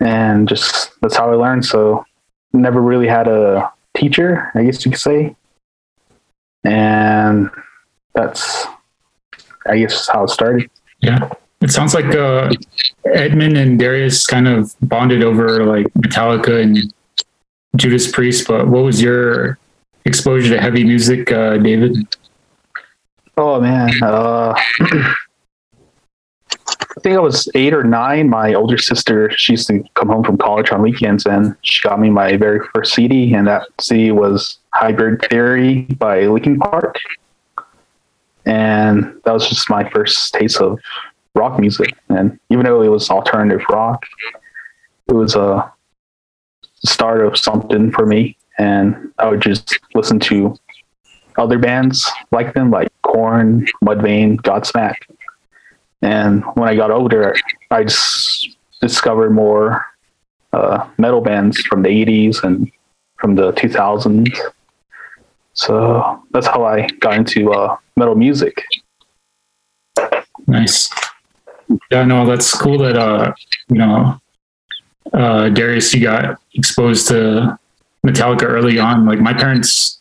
and 0.00 0.48
just 0.48 0.92
that's 1.00 1.16
how 1.16 1.30
I 1.30 1.34
learned. 1.34 1.64
So 1.64 2.04
never 2.52 2.80
really 2.80 3.08
had 3.08 3.28
a 3.28 3.72
teacher, 3.94 4.50
I 4.54 4.64
guess 4.64 4.84
you 4.84 4.92
could 4.92 5.00
say, 5.00 5.36
and 6.64 7.50
that's 8.14 8.66
I 9.66 9.78
guess 9.78 10.08
how 10.08 10.24
it 10.24 10.30
started. 10.30 10.70
Yeah, 11.00 11.30
it 11.60 11.70
sounds 11.70 11.94
like 11.94 12.14
uh, 12.14 12.52
Edmund 13.04 13.56
and 13.56 13.78
Darius 13.78 14.26
kind 14.26 14.46
of 14.46 14.74
bonded 14.80 15.22
over 15.22 15.64
like 15.64 15.86
Metallica 15.94 16.62
and 16.62 16.94
Judas 17.76 18.10
Priest. 18.10 18.46
But 18.46 18.68
what 18.68 18.84
was 18.84 19.02
your 19.02 19.58
exposure 20.04 20.54
to 20.54 20.60
heavy 20.60 20.84
music, 20.84 21.30
uh, 21.32 21.56
David? 21.58 21.96
Oh 23.36 23.60
man, 23.60 23.90
uh, 24.02 24.54
I 26.96 27.00
think 27.02 27.16
I 27.16 27.20
was 27.20 27.48
eight 27.54 27.72
or 27.72 27.84
nine. 27.84 28.28
My 28.28 28.52
older 28.54 28.76
sister, 28.76 29.30
she 29.36 29.54
used 29.54 29.68
to 29.68 29.82
come 29.94 30.08
home 30.08 30.24
from 30.24 30.36
college 30.36 30.70
on 30.72 30.82
weekends, 30.82 31.24
and 31.24 31.56
she 31.62 31.86
got 31.88 32.00
me 32.00 32.10
my 32.10 32.36
very 32.36 32.60
first 32.74 32.94
CD, 32.94 33.32
and 33.32 33.46
that 33.46 33.68
CD 33.80 34.10
was 34.10 34.58
Hybrid 34.74 35.24
Theory 35.30 35.82
by 35.98 36.26
Linkin 36.26 36.58
Park, 36.58 36.96
and 38.44 39.04
that 39.24 39.32
was 39.32 39.48
just 39.48 39.70
my 39.70 39.88
first 39.90 40.34
taste 40.34 40.60
of 40.60 40.78
rock 41.34 41.58
music. 41.58 41.94
And 42.08 42.38
even 42.50 42.64
though 42.64 42.82
it 42.82 42.88
was 42.88 43.08
alternative 43.08 43.62
rock, 43.70 44.04
it 45.08 45.14
was 45.14 45.36
a 45.36 45.72
start 46.84 47.24
of 47.24 47.38
something 47.38 47.92
for 47.92 48.04
me 48.04 48.36
and 48.60 49.10
I 49.18 49.26
would 49.28 49.40
just 49.40 49.78
listen 49.94 50.20
to 50.20 50.54
other 51.38 51.58
bands 51.58 52.10
like 52.30 52.52
them, 52.52 52.70
like 52.70 52.92
Korn, 53.02 53.66
Mudvayne, 53.82 54.36
Godsmack. 54.42 54.96
And 56.02 56.44
when 56.54 56.68
I 56.68 56.76
got 56.76 56.90
older, 56.90 57.34
I 57.70 57.84
just 57.84 58.56
discovered 58.82 59.30
more 59.30 59.86
uh, 60.52 60.86
metal 60.98 61.22
bands 61.22 61.62
from 61.62 61.82
the 61.82 61.88
80s 61.88 62.44
and 62.44 62.70
from 63.16 63.34
the 63.34 63.52
2000s. 63.52 64.36
So 65.54 66.22
that's 66.30 66.46
how 66.46 66.64
I 66.64 66.86
got 67.00 67.14
into 67.14 67.52
uh, 67.52 67.78
metal 67.96 68.14
music. 68.14 68.62
Nice. 70.46 70.90
Yeah, 71.90 72.04
no, 72.04 72.26
that's 72.26 72.52
cool 72.54 72.78
that 72.78 72.96
uh, 72.96 73.32
you 73.68 73.78
know, 73.78 74.20
uh, 75.14 75.48
Darius, 75.48 75.94
you 75.94 76.02
got 76.02 76.38
exposed 76.54 77.08
to 77.08 77.58
Metallica 78.06 78.44
early 78.44 78.78
on. 78.78 79.04
Like 79.06 79.20
my 79.20 79.32
parents 79.34 80.00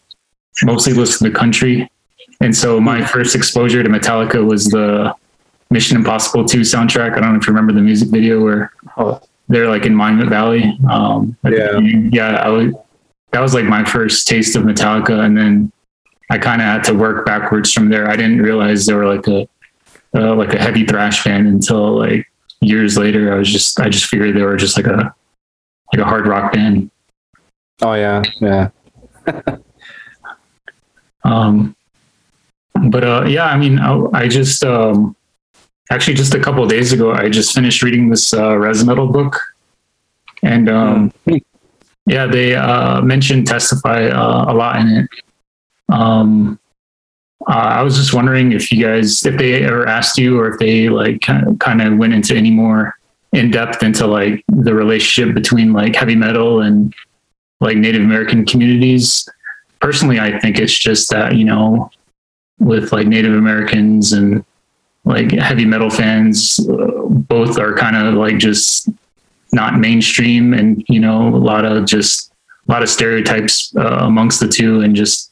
mostly 0.63 0.93
listened 0.93 1.31
to 1.33 1.37
country, 1.37 1.89
and 2.41 2.55
so 2.55 2.79
my 2.79 3.03
first 3.05 3.35
exposure 3.35 3.83
to 3.83 3.89
Metallica 3.89 4.45
was 4.45 4.65
the 4.65 5.13
Mission 5.71 5.97
Impossible 5.97 6.45
2 6.45 6.61
soundtrack. 6.61 7.15
I 7.15 7.19
don't 7.19 7.33
know 7.33 7.39
if 7.39 7.47
you 7.47 7.53
remember 7.53 7.73
the 7.73 7.81
music 7.81 8.09
video 8.09 8.43
where 8.43 8.71
Oh. 8.97 9.21
they're 9.47 9.69
like 9.69 9.85
in 9.85 9.93
Monument 9.95 10.29
Valley. 10.29 10.77
Um, 10.89 11.35
Yeah. 11.43 11.77
yeah, 11.79 12.35
I 12.37 12.49
was, 12.49 12.73
that 13.31 13.41
was 13.41 13.53
like 13.53 13.65
my 13.65 13.83
first 13.85 14.27
taste 14.27 14.55
of 14.55 14.63
Metallica, 14.63 15.23
and 15.25 15.37
then 15.37 15.71
I 16.31 16.37
kind 16.37 16.61
of 16.61 16.67
had 16.67 16.83
to 16.85 16.93
work 16.93 17.25
backwards 17.25 17.71
from 17.73 17.89
there. 17.89 18.07
I 18.09 18.15
didn't 18.15 18.41
realize 18.41 18.85
they 18.85 18.93
were 18.93 19.05
like 19.13 19.27
a 19.27 19.47
uh, 20.15 20.33
like 20.35 20.53
a 20.55 20.59
heavy 20.59 20.85
thrash 20.87 21.21
fan 21.21 21.45
until 21.45 21.97
like 21.99 22.25
years 22.61 22.97
later. 22.97 23.31
I 23.33 23.37
was 23.37 23.51
just 23.51 23.79
I 23.79 23.89
just 23.89 24.05
figured 24.05 24.35
they 24.35 24.41
were 24.41 24.57
just 24.57 24.75
like 24.77 24.87
a 24.87 25.13
like 25.93 26.01
a 26.01 26.05
hard 26.05 26.25
rock 26.27 26.53
band. 26.53 26.89
Oh 27.81 27.93
yeah, 27.93 28.23
yeah. 28.39 28.69
Um, 31.23 31.75
but 32.89 33.03
uh, 33.03 33.25
yeah, 33.27 33.45
I 33.45 33.57
mean, 33.57 33.79
I, 33.79 34.01
I 34.13 34.27
just 34.27 34.63
um, 34.63 35.15
actually 35.91 36.13
just 36.15 36.33
a 36.33 36.39
couple 36.39 36.63
of 36.63 36.69
days 36.69 36.93
ago, 36.93 37.11
I 37.11 37.29
just 37.29 37.53
finished 37.53 37.83
reading 37.83 38.09
this 38.09 38.33
uh, 38.33 38.55
res 38.55 38.83
metal 38.83 39.07
book, 39.07 39.39
and 40.43 40.69
um, 40.69 41.13
yeah, 42.05 42.25
they 42.25 42.55
uh, 42.55 43.01
mentioned 43.01 43.47
testify 43.47 44.05
uh, 44.05 44.45
a 44.51 44.53
lot 44.53 44.79
in 44.79 44.87
it. 44.87 45.09
Um, 45.89 46.59
I 47.47 47.81
was 47.81 47.95
just 47.95 48.13
wondering 48.13 48.51
if 48.51 48.71
you 48.71 48.83
guys, 48.83 49.25
if 49.25 49.37
they 49.37 49.63
ever 49.63 49.87
asked 49.87 50.17
you, 50.17 50.39
or 50.39 50.53
if 50.53 50.59
they 50.59 50.89
like 50.89 51.21
kind 51.21 51.81
of 51.81 51.97
went 51.97 52.13
into 52.13 52.35
any 52.35 52.51
more 52.51 52.95
in 53.33 53.51
depth 53.51 53.83
into 53.83 54.07
like 54.07 54.43
the 54.47 54.73
relationship 54.73 55.35
between 55.35 55.73
like 55.73 55.95
heavy 55.95 56.15
metal 56.15 56.61
and 56.61 56.93
like 57.59 57.77
Native 57.77 58.01
American 58.01 58.45
communities. 58.45 59.27
Personally 59.79 60.19
i 60.19 60.37
think 60.39 60.59
it's 60.59 60.77
just 60.77 61.09
that 61.09 61.35
you 61.35 61.45
know 61.45 61.89
with 62.59 62.91
like 62.91 63.07
native 63.07 63.33
americans 63.33 64.11
and 64.11 64.43
like 65.05 65.31
heavy 65.31 65.65
metal 65.65 65.89
fans 65.89 66.59
both 67.09 67.57
are 67.57 67.75
kind 67.75 67.95
of 67.95 68.13
like 68.15 68.37
just 68.37 68.89
not 69.53 69.79
mainstream 69.79 70.53
and 70.53 70.83
you 70.89 70.99
know 70.99 71.29
a 71.29 71.37
lot 71.37 71.65
of 71.65 71.85
just 71.85 72.31
a 72.67 72.71
lot 72.71 72.83
of 72.83 72.89
stereotypes 72.89 73.73
uh, 73.77 73.99
amongst 74.01 74.39
the 74.39 74.47
two 74.47 74.81
and 74.81 74.95
just 74.95 75.31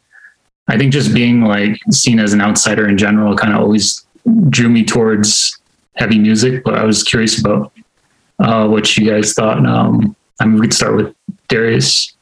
i 0.69 0.77
think 0.77 0.93
just 0.93 1.13
being 1.13 1.41
like 1.41 1.79
seen 1.91 2.19
as 2.19 2.33
an 2.33 2.41
outsider 2.41 2.87
in 2.87 2.97
general 2.97 3.35
kind 3.35 3.53
of 3.53 3.59
always 3.59 4.05
drew 4.49 4.69
me 4.69 4.83
towards 4.83 5.59
heavy 5.95 6.17
music 6.17 6.63
but 6.63 6.73
i 6.75 6.83
was 6.83 7.03
curious 7.03 7.39
about 7.39 7.71
uh, 8.39 8.67
what 8.67 8.95
you 8.95 9.09
guys 9.09 9.33
thought. 9.33 9.63
Um, 9.65 10.15
i 10.39 10.45
mean 10.45 10.55
we 10.55 10.61
could 10.61 10.73
start 10.73 10.95
with 10.95 11.13
darius 11.49 12.13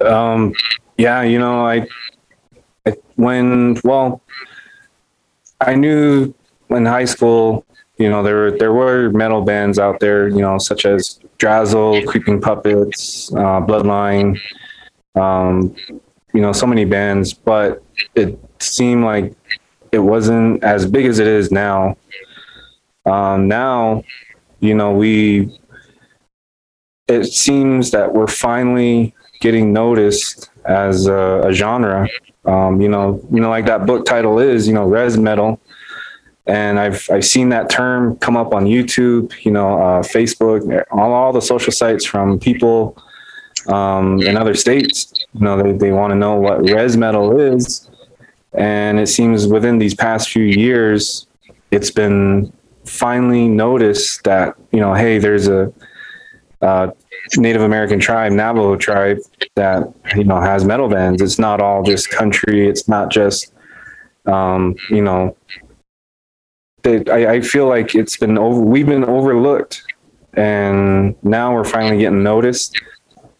Um, 0.00 0.52
yeah, 0.96 1.22
you 1.22 1.38
know, 1.38 1.66
I, 1.66 1.86
I 2.86 2.96
when 3.16 3.76
well, 3.84 4.22
I 5.60 5.74
knew 5.74 6.34
in 6.70 6.86
high 6.86 7.04
school, 7.04 7.64
you 7.98 8.08
know, 8.08 8.22
there 8.22 8.36
were 8.36 8.50
there 8.50 8.72
were 8.72 9.10
metal 9.10 9.42
bands 9.42 9.78
out 9.78 10.00
there, 10.00 10.28
you 10.28 10.40
know, 10.40 10.58
such 10.58 10.86
as 10.86 11.20
Drazzle, 11.38 12.06
Creeping 12.06 12.40
Puppets, 12.40 13.32
uh, 13.34 13.60
Bloodline, 13.60 14.38
um, 15.14 15.74
you 16.32 16.40
know, 16.40 16.52
so 16.52 16.66
many 16.66 16.84
bands, 16.84 17.32
but 17.34 17.82
it 18.14 18.38
seemed 18.58 19.04
like 19.04 19.34
it 19.92 19.98
wasn't 19.98 20.62
as 20.62 20.86
big 20.86 21.06
as 21.06 21.18
it 21.18 21.26
is 21.26 21.50
now. 21.50 21.96
Um, 23.06 23.48
now, 23.48 24.02
you 24.60 24.74
know, 24.74 24.92
we. 24.92 25.58
It 27.08 27.24
seems 27.24 27.90
that 27.90 28.14
we're 28.14 28.28
finally 28.28 29.14
getting 29.40 29.72
noticed 29.72 30.50
as 30.64 31.06
a, 31.06 31.42
a 31.44 31.52
genre. 31.52 32.08
Um, 32.44 32.80
you 32.80 32.88
know, 32.88 33.20
you 33.30 33.40
know, 33.40 33.50
like 33.50 33.66
that 33.66 33.86
book 33.86 34.06
title 34.06 34.38
is, 34.38 34.66
you 34.68 34.74
know, 34.74 34.84
res 34.84 35.18
metal. 35.18 35.60
And 36.46 36.80
I've 36.80 37.08
I've 37.10 37.24
seen 37.24 37.50
that 37.50 37.70
term 37.70 38.16
come 38.16 38.36
up 38.36 38.54
on 38.54 38.64
YouTube, 38.64 39.32
you 39.44 39.52
know, 39.52 39.78
uh, 39.78 40.02
Facebook, 40.02 40.84
all, 40.90 41.12
all 41.12 41.32
the 41.32 41.42
social 41.42 41.72
sites 41.72 42.04
from 42.04 42.38
people 42.38 42.96
um, 43.68 44.20
in 44.22 44.36
other 44.36 44.54
states. 44.54 45.12
You 45.34 45.40
know, 45.40 45.62
they, 45.62 45.72
they 45.72 45.92
want 45.92 46.10
to 46.12 46.16
know 46.16 46.34
what 46.34 46.62
res 46.62 46.96
metal 46.96 47.38
is. 47.38 47.88
And 48.52 48.98
it 48.98 49.06
seems 49.06 49.46
within 49.46 49.78
these 49.78 49.94
past 49.94 50.30
few 50.30 50.42
years, 50.44 51.26
it's 51.70 51.90
been 51.90 52.52
finally 52.84 53.46
noticed 53.46 54.24
that, 54.24 54.56
you 54.72 54.80
know, 54.80 54.94
hey, 54.94 55.18
there's 55.18 55.46
a 55.46 55.72
uh, 56.60 56.90
Native 57.36 57.62
American 57.62 57.98
tribe, 57.98 58.32
Navajo 58.32 58.76
tribe, 58.76 59.18
that 59.54 59.92
you 60.16 60.24
know 60.24 60.40
has 60.40 60.64
metal 60.64 60.88
bands. 60.88 61.22
It's 61.22 61.38
not 61.38 61.60
all 61.60 61.82
just 61.82 62.10
country. 62.10 62.68
It's 62.68 62.88
not 62.88 63.10
just, 63.10 63.52
um, 64.26 64.76
you 64.90 65.02
know. 65.02 65.36
They, 66.82 67.04
I, 67.06 67.34
I 67.34 67.40
feel 67.42 67.68
like 67.68 67.94
it's 67.94 68.16
been 68.16 68.38
over. 68.38 68.60
We've 68.60 68.86
been 68.86 69.04
overlooked, 69.04 69.82
and 70.34 71.14
now 71.22 71.54
we're 71.54 71.64
finally 71.64 71.98
getting 71.98 72.22
noticed. 72.22 72.80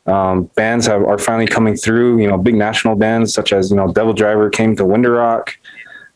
Um, 0.07 0.45
bands 0.57 0.87
have, 0.87 1.05
are 1.05 1.19
finally 1.19 1.47
coming 1.47 1.77
through. 1.77 2.21
You 2.21 2.29
know, 2.29 2.37
big 2.37 2.55
national 2.55 2.97
bands 2.97 3.33
such 3.33 3.53
as 3.53 3.71
you 3.71 3.77
know 3.77 3.93
Devil 3.93 4.13
Driver 4.13 4.51
came 4.51 4.77
to 4.77 4.85
Window 4.85 5.11
Rock, 5.11 5.57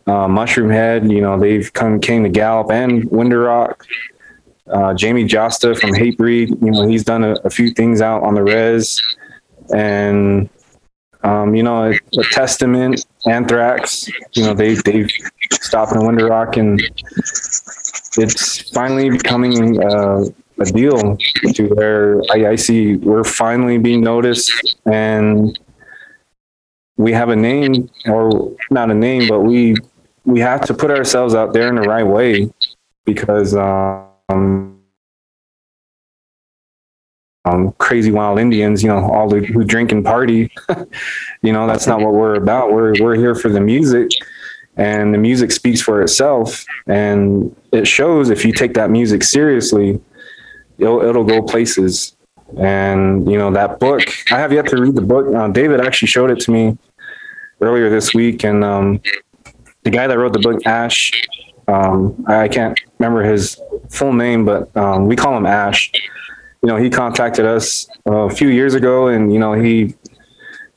uh, 0.06 0.28
Mushroom 0.28 0.70
Head. 0.70 1.10
You 1.10 1.20
know, 1.20 1.38
they've 1.38 1.72
come 1.72 2.00
came 2.00 2.24
to 2.24 2.28
Gallup 2.28 2.70
and 2.70 3.10
Window 3.10 3.38
Rock 3.38 3.86
uh, 4.70 4.94
Jamey 4.94 5.28
Jasta 5.28 5.78
from 5.78 5.90
Hatebreed. 5.90 6.48
You 6.62 6.70
know, 6.70 6.86
he's 6.86 7.04
done 7.04 7.24
a, 7.24 7.32
a, 7.44 7.50
few 7.50 7.70
things 7.70 8.00
out 8.00 8.22
on 8.22 8.34
the 8.34 8.42
res, 8.42 9.00
and 9.74 10.48
um, 11.22 11.54
you 11.54 11.62
know, 11.62 11.90
a, 11.90 12.18
a, 12.18 12.24
Testament, 12.32 13.04
Anthrax. 13.26 14.08
You 14.32 14.44
know, 14.44 14.54
they 14.54 14.74
they've 14.74 15.10
stopped 15.52 15.92
in 15.92 16.06
Window 16.06 16.28
Rock, 16.28 16.56
and 16.56 16.80
it's 18.16 18.70
finally 18.70 19.10
becoming 19.10 19.82
uh, 19.82 20.24
a 20.58 20.64
deal 20.64 21.16
to 21.52 21.68
where 21.74 22.22
I, 22.32 22.50
I 22.50 22.56
see 22.56 22.96
we're 22.96 23.24
finally 23.24 23.76
being 23.76 24.00
noticed, 24.00 24.76
and 24.86 25.58
we 26.96 27.12
have 27.12 27.28
a 27.28 27.36
name, 27.36 27.90
or 28.06 28.56
not 28.70 28.90
a 28.90 28.94
name, 28.94 29.28
but 29.28 29.40
we 29.40 29.76
we 30.24 30.40
have 30.40 30.62
to 30.62 30.72
put 30.72 30.90
ourselves 30.90 31.34
out 31.34 31.52
there 31.52 31.68
in 31.68 31.74
the 31.74 31.82
right 31.82 32.06
way 32.06 32.50
because. 33.04 33.54
Um, 33.54 34.03
um, 34.28 34.80
um, 37.44 37.72
crazy 37.72 38.10
wild 38.10 38.38
Indians, 38.38 38.82
you 38.82 38.88
know, 38.88 39.10
all 39.10 39.28
the 39.28 39.40
who 39.44 39.64
drink 39.64 39.92
and 39.92 40.04
party. 40.04 40.50
you 41.42 41.52
know, 41.52 41.66
that's 41.66 41.86
not 41.86 42.00
what 42.00 42.14
we're 42.14 42.34
about. 42.34 42.72
We're 42.72 42.94
we're 43.00 43.16
here 43.16 43.34
for 43.34 43.50
the 43.50 43.60
music, 43.60 44.10
and 44.76 45.12
the 45.12 45.18
music 45.18 45.52
speaks 45.52 45.80
for 45.80 46.00
itself, 46.02 46.64
and 46.86 47.54
it 47.72 47.86
shows 47.86 48.30
if 48.30 48.44
you 48.44 48.52
take 48.52 48.74
that 48.74 48.90
music 48.90 49.22
seriously, 49.22 50.00
it'll 50.78 51.02
it'll 51.02 51.24
go 51.24 51.42
places. 51.42 52.16
And 52.58 53.30
you 53.30 53.36
know 53.36 53.50
that 53.50 53.80
book, 53.80 54.02
I 54.30 54.38
have 54.38 54.52
yet 54.52 54.68
to 54.68 54.80
read 54.80 54.94
the 54.94 55.02
book. 55.02 55.34
Uh, 55.34 55.48
David 55.48 55.80
actually 55.80 56.08
showed 56.08 56.30
it 56.30 56.40
to 56.40 56.50
me 56.50 56.78
earlier 57.60 57.90
this 57.90 58.14
week, 58.14 58.44
and 58.44 58.62
um, 58.62 59.00
the 59.82 59.90
guy 59.90 60.06
that 60.06 60.16
wrote 60.16 60.32
the 60.32 60.38
book, 60.38 60.64
Ash, 60.66 61.12
um, 61.68 62.24
I 62.26 62.48
can't 62.48 62.78
remember 62.98 63.22
his 63.22 63.60
full 63.90 64.12
name, 64.12 64.44
but 64.44 64.74
um, 64.76 65.06
we 65.06 65.16
call 65.16 65.36
him 65.36 65.46
Ash. 65.46 65.90
You 66.62 66.68
know, 66.68 66.76
he 66.76 66.90
contacted 66.90 67.44
us 67.44 67.88
a 68.06 68.30
few 68.30 68.48
years 68.48 68.74
ago, 68.74 69.08
and 69.08 69.32
you 69.32 69.38
know, 69.38 69.52
he 69.52 69.94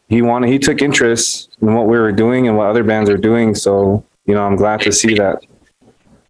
he 0.10 0.22
wanted 0.22 0.50
he 0.50 0.60
took 0.60 0.82
interest 0.82 1.56
in 1.62 1.74
what 1.74 1.88
we 1.88 1.98
were 1.98 2.12
doing 2.12 2.48
and 2.48 2.58
what 2.58 2.68
other 2.68 2.84
bands 2.84 3.10
are 3.10 3.18
doing. 3.18 3.56
So, 3.56 4.06
you 4.26 4.34
know, 4.34 4.44
I'm 4.44 4.56
glad 4.56 4.82
to 4.82 4.92
see 4.92 5.16
that. 5.16 5.40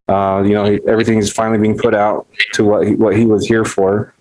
Uh, 0.08 0.42
you 0.44 0.54
know, 0.54 0.78
everything 0.88 1.18
is 1.18 1.32
finally 1.32 1.60
being 1.60 1.78
put 1.78 1.94
out 1.94 2.28
to 2.54 2.64
what 2.64 2.88
he, 2.88 2.96
what 2.96 3.16
he 3.16 3.26
was 3.26 3.46
here 3.46 3.66
for. 3.66 4.14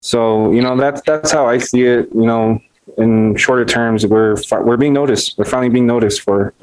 So, 0.00 0.50
you 0.52 0.62
know, 0.62 0.76
that's 0.76 1.02
that's 1.02 1.30
how 1.30 1.46
I 1.46 1.58
see 1.58 1.82
it. 1.82 2.08
You 2.14 2.26
know, 2.26 2.60
in 2.96 3.36
shorter 3.36 3.64
terms, 3.64 4.06
we're 4.06 4.36
we're 4.62 4.76
being 4.76 4.94
noticed. 4.94 5.36
We're 5.36 5.44
finally 5.44 5.68
being 5.68 5.86
noticed 5.86 6.22
for 6.22 6.54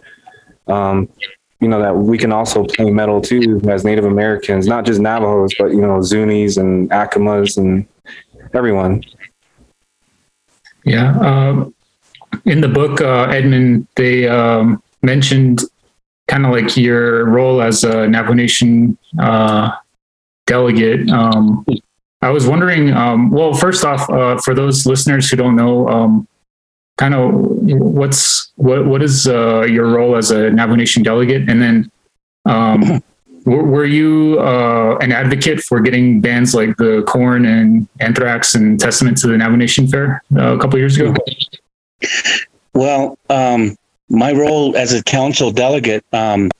um, 0.67 1.09
you 1.60 1.68
know 1.68 1.82
that 1.82 1.96
we 1.96 2.18
can 2.18 2.32
also 2.32 2.65
play 2.65 2.91
metal 2.91 3.22
too 3.22 3.62
as 3.68 3.84
Native 3.84 4.06
Americans, 4.06 4.68
not 4.68 4.86
just 4.86 5.00
Navajos, 5.00 5.54
but 5.58 5.72
you 5.72 5.82
know 5.82 6.00
Zunis 6.00 6.58
and 6.58 6.89
Acomas 6.89 7.58
and 7.58 7.88
everyone. 8.54 9.04
Yeah, 10.84 11.18
um, 11.20 11.74
in 12.46 12.62
the 12.62 12.68
book, 12.68 13.02
uh, 13.02 13.24
Edmund, 13.24 13.88
they 13.96 14.28
um, 14.28 14.84
mentioned 15.02 15.62
kind 16.28 16.46
of 16.46 16.52
like 16.52 16.76
your 16.76 17.26
role 17.26 17.62
as 17.62 17.84
a 17.84 18.08
Navajo 18.08 18.34
Nation 18.34 18.98
uh, 19.20 19.72
delegate. 20.46 21.10
Um, 21.10 21.65
I 22.22 22.30
was 22.30 22.48
wondering, 22.48 22.91
um, 22.91 23.30
well, 23.30 23.54
first 23.54 23.86
off, 23.86 24.10
uh, 24.10 24.38
for 24.44 24.54
those 24.54 24.86
listeners 24.86 25.30
who 25.30 25.38
don't 25.38 25.56
know, 25.56 25.88
um, 25.88 26.28
kind 26.97 27.13
of 27.13 27.31
what's 27.34 28.51
what 28.55 28.86
what 28.86 29.03
is 29.03 29.27
uh, 29.27 29.62
your 29.62 29.88
role 29.88 30.15
as 30.15 30.31
a 30.31 30.49
Navajo 30.49 30.75
Nation 30.75 31.03
delegate, 31.03 31.49
and 31.49 31.62
then 31.62 31.91
um, 32.45 33.03
were, 33.45 33.63
were 33.63 33.86
you 33.86 34.39
uh, 34.39 34.97
an 35.01 35.12
advocate 35.12 35.62
for 35.62 35.79
getting 35.79 36.21
bands 36.21 36.53
like 36.53 36.77
the 36.77 37.03
Korn 37.08 37.45
and 37.45 37.88
Anthrax 37.99 38.55
and 38.55 38.79
Testament 38.79 39.17
to 39.19 39.27
the 39.27 39.38
Navajo 39.38 39.58
Nation 39.58 39.88
Fair 39.88 40.23
uh, 40.38 40.55
a 40.55 40.60
couple 40.60 40.79
years 40.79 40.97
ago? 40.97 41.13
Well, 42.73 43.17
um, 43.29 43.77
my 44.10 44.34
role 44.34 44.75
as 44.75 44.93
a 44.93 45.03
council 45.03 45.51
delegate, 45.51 46.05
um, 46.13 46.51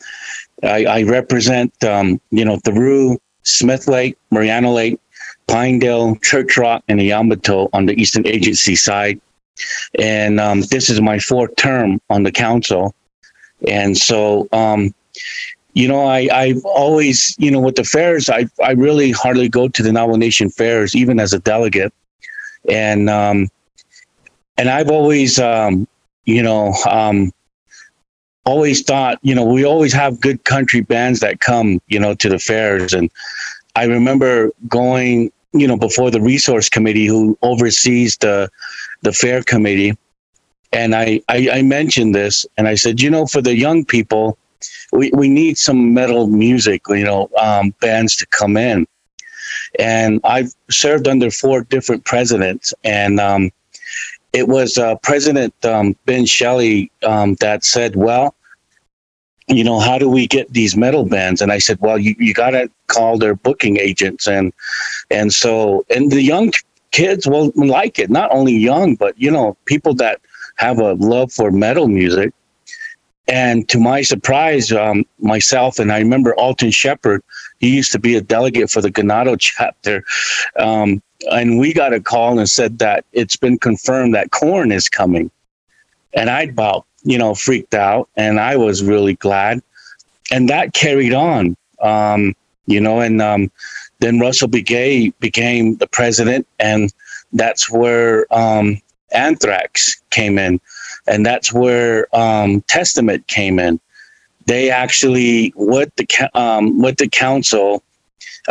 I, 0.64 0.86
I, 0.86 1.04
represent, 1.04 1.72
um, 1.84 2.20
you 2.32 2.46
know, 2.46 2.58
Thoreau, 2.58 3.18
Smith 3.44 3.88
Lake, 3.88 4.18
Mariano 4.32 4.72
Lake, 4.72 5.00
Pinedale, 5.48 6.16
Church 6.18 6.58
Rock, 6.58 6.84
and 6.88 7.00
the 7.00 7.06
Yamato 7.06 7.70
on 7.74 7.86
the 7.86 7.94
Eastern 8.02 8.26
Agency 8.26 8.76
side. 8.76 9.20
And 10.00 10.40
um, 10.40 10.62
this 10.62 10.90
is 10.90 11.02
my 11.02 11.20
fourth 11.20 11.56
term 11.56 12.02
on 12.10 12.24
the 12.24 12.32
council. 12.32 12.94
And 13.68 13.98
so, 13.98 14.48
um, 14.52 14.94
you 15.74 15.88
know, 15.88 16.06
I, 16.06 16.30
I've 16.32 16.64
always, 16.66 17.36
you 17.38 17.52
know, 17.52 17.60
with 17.60 17.76
the 17.76 17.84
fairs, 17.84 18.30
I, 18.30 18.48
I 18.64 18.72
really 18.72 19.12
hardly 19.12 19.50
go 19.50 19.68
to 19.68 19.84
the 19.84 19.92
Navajo 19.92 20.18
Nation 20.18 20.50
fairs, 20.50 20.96
even 20.96 21.20
as 21.20 21.34
a 21.34 21.40
delegate. 21.40 21.94
And, 22.70 23.10
um, 23.10 23.50
and 24.58 24.70
I've 24.70 24.90
always, 24.90 25.40
um, 25.40 25.88
you 26.26 26.42
know, 26.42 26.74
um, 26.90 27.32
always 28.46 28.84
thought, 28.84 29.20
you 29.22 29.36
know, 29.36 29.44
we 29.44 29.66
always 29.66 29.92
have 29.94 30.22
good 30.22 30.44
country 30.44 30.82
bands 30.82 31.20
that 31.20 31.40
come, 31.40 31.82
you 31.88 32.00
know, 32.00 32.16
to 32.16 32.30
the 32.30 32.40
fairs. 32.40 32.94
And 32.94 33.12
I 33.76 33.86
remember 33.86 34.52
going, 34.68 35.32
you 35.60 35.68
know, 35.68 35.78
before 35.78 36.12
the 36.12 36.22
resource 36.22 36.70
committee 36.70 37.06
who 37.06 37.38
oversees 37.42 38.18
the 38.18 38.50
the 39.02 39.14
fair 39.14 39.42
committee. 39.44 39.98
And 40.72 40.94
I, 40.94 41.22
I, 41.30 41.50
I 41.54 41.62
mentioned 41.62 42.14
this 42.14 42.46
and 42.58 42.68
I 42.68 42.76
said, 42.76 43.02
you 43.02 43.10
know, 43.10 43.26
for 43.28 43.42
the 43.42 43.56
young 43.56 43.86
people, 43.86 44.38
we, 44.92 45.10
we 45.14 45.30
need 45.30 45.58
some 45.58 45.94
metal 45.94 46.28
music, 46.28 46.82
you 46.90 47.06
know, 47.06 47.30
um, 47.40 47.74
bands 47.80 48.16
to 48.18 48.26
come 48.28 48.58
in. 48.58 48.86
And 49.80 50.20
I've 50.24 50.54
served 50.70 51.08
under 51.08 51.32
four 51.32 51.62
different 51.62 52.04
presidents. 52.04 52.74
And 52.84 53.20
um, 53.20 53.52
it 54.34 54.50
was 54.50 54.78
uh, 54.78 54.96
President 54.98 55.54
um, 55.64 55.96
Ben 56.06 56.26
Shelly 56.26 56.92
um, 57.04 57.36
that 57.36 57.64
said, 57.64 57.96
well, 57.96 58.36
you 59.48 59.64
know, 59.64 59.80
how 59.80 59.98
do 59.98 60.10
we 60.10 60.28
get 60.28 60.52
these 60.52 60.76
metal 60.76 61.06
bands? 61.06 61.42
And 61.42 61.52
I 61.52 61.60
said, 61.60 61.80
well, 61.80 61.98
you, 61.98 62.16
you 62.18 62.34
got 62.34 62.52
to 62.52 62.70
call 62.88 63.18
their 63.18 63.36
booking 63.36 63.78
agents. 63.78 64.28
And, 64.28 64.52
and 65.12 65.34
so, 65.34 65.86
and 65.90 66.12
the 66.12 66.22
young 66.22 66.52
kids 66.92 67.28
will 67.28 67.52
like 67.56 68.00
it, 68.00 68.10
not 68.10 68.32
only 68.32 68.54
young, 68.54 68.96
but, 68.96 69.20
you 69.20 69.30
know, 69.30 69.56
people 69.66 69.94
that 69.96 70.20
have 70.56 70.80
a 70.80 70.94
love 70.94 71.32
for 71.32 71.52
metal 71.52 71.88
music. 71.88 72.34
And 73.28 73.68
to 73.70 73.80
my 73.80 74.02
surprise, 74.02 74.72
um, 74.72 75.04
myself 75.20 75.80
and 75.80 75.92
I 75.92 76.00
remember 76.00 76.36
Alton 76.36 76.72
Shepherd, 76.72 77.24
he 77.60 77.76
used 77.76 77.92
to 77.92 78.00
be 78.00 78.16
a 78.16 78.22
delegate 78.22 78.70
for 78.70 78.82
the 78.82 78.92
Ganado 78.92 79.36
chapter. 79.40 80.04
Um, 80.58 81.02
and 81.32 81.60
we 81.60 81.74
got 81.74 81.94
a 81.94 82.00
call 82.00 82.38
and 82.38 82.50
said 82.50 82.80
that 82.80 83.06
it's 83.14 83.38
been 83.38 83.58
confirmed 83.58 84.14
that 84.16 84.32
Korn 84.32 84.72
is 84.72 84.90
coming. 84.90 85.32
And 86.14 86.30
I 86.30 86.44
about, 86.44 86.86
you 87.06 87.18
know, 87.18 87.34
freaked 87.34 87.76
out 87.76 88.10
and 88.18 88.40
I 88.40 88.58
was 88.58 88.84
really 88.84 89.14
glad. 89.14 89.62
And 90.32 90.50
that 90.50 90.74
carried 90.74 91.14
on, 91.14 91.56
um, 91.82 92.36
you 92.66 92.82
know, 92.82 93.00
and 93.00 93.22
um, 93.22 93.52
then 94.00 94.20
Russell 94.20 94.50
Begaye 94.50 95.14
became 95.20 95.78
the 95.78 95.88
president. 95.88 96.48
And 96.60 96.92
that's 97.32 97.72
where 97.72 98.26
um, 98.34 98.82
Anthrax 99.12 100.02
came 100.10 100.40
in. 100.40 100.60
And 101.08 101.24
that's 101.24 101.54
where 101.54 102.14
um, 102.16 102.62
Testament 102.62 103.28
came 103.28 103.60
in. 103.60 103.80
They 104.48 104.72
actually, 104.72 105.54
with 105.56 105.96
the, 105.96 106.08
um, 106.34 106.82
with 106.82 106.98
the 106.98 107.08
council, 107.08 107.84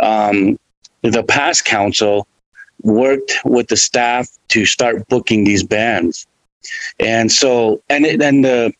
um, 0.01 0.57
the 1.01 1.23
past 1.23 1.65
council, 1.65 2.25
worked 2.83 3.33
with 3.43 3.67
the 3.67 3.77
staff 3.77 4.29
to 4.49 4.65
start 4.65 5.07
booking 5.09 5.43
these 5.43 5.63
bands. 5.63 6.25
And 6.99 7.31
so, 7.31 7.81
and 7.89 8.05
it, 8.05 8.21
and 8.21 8.43
the 8.43 8.73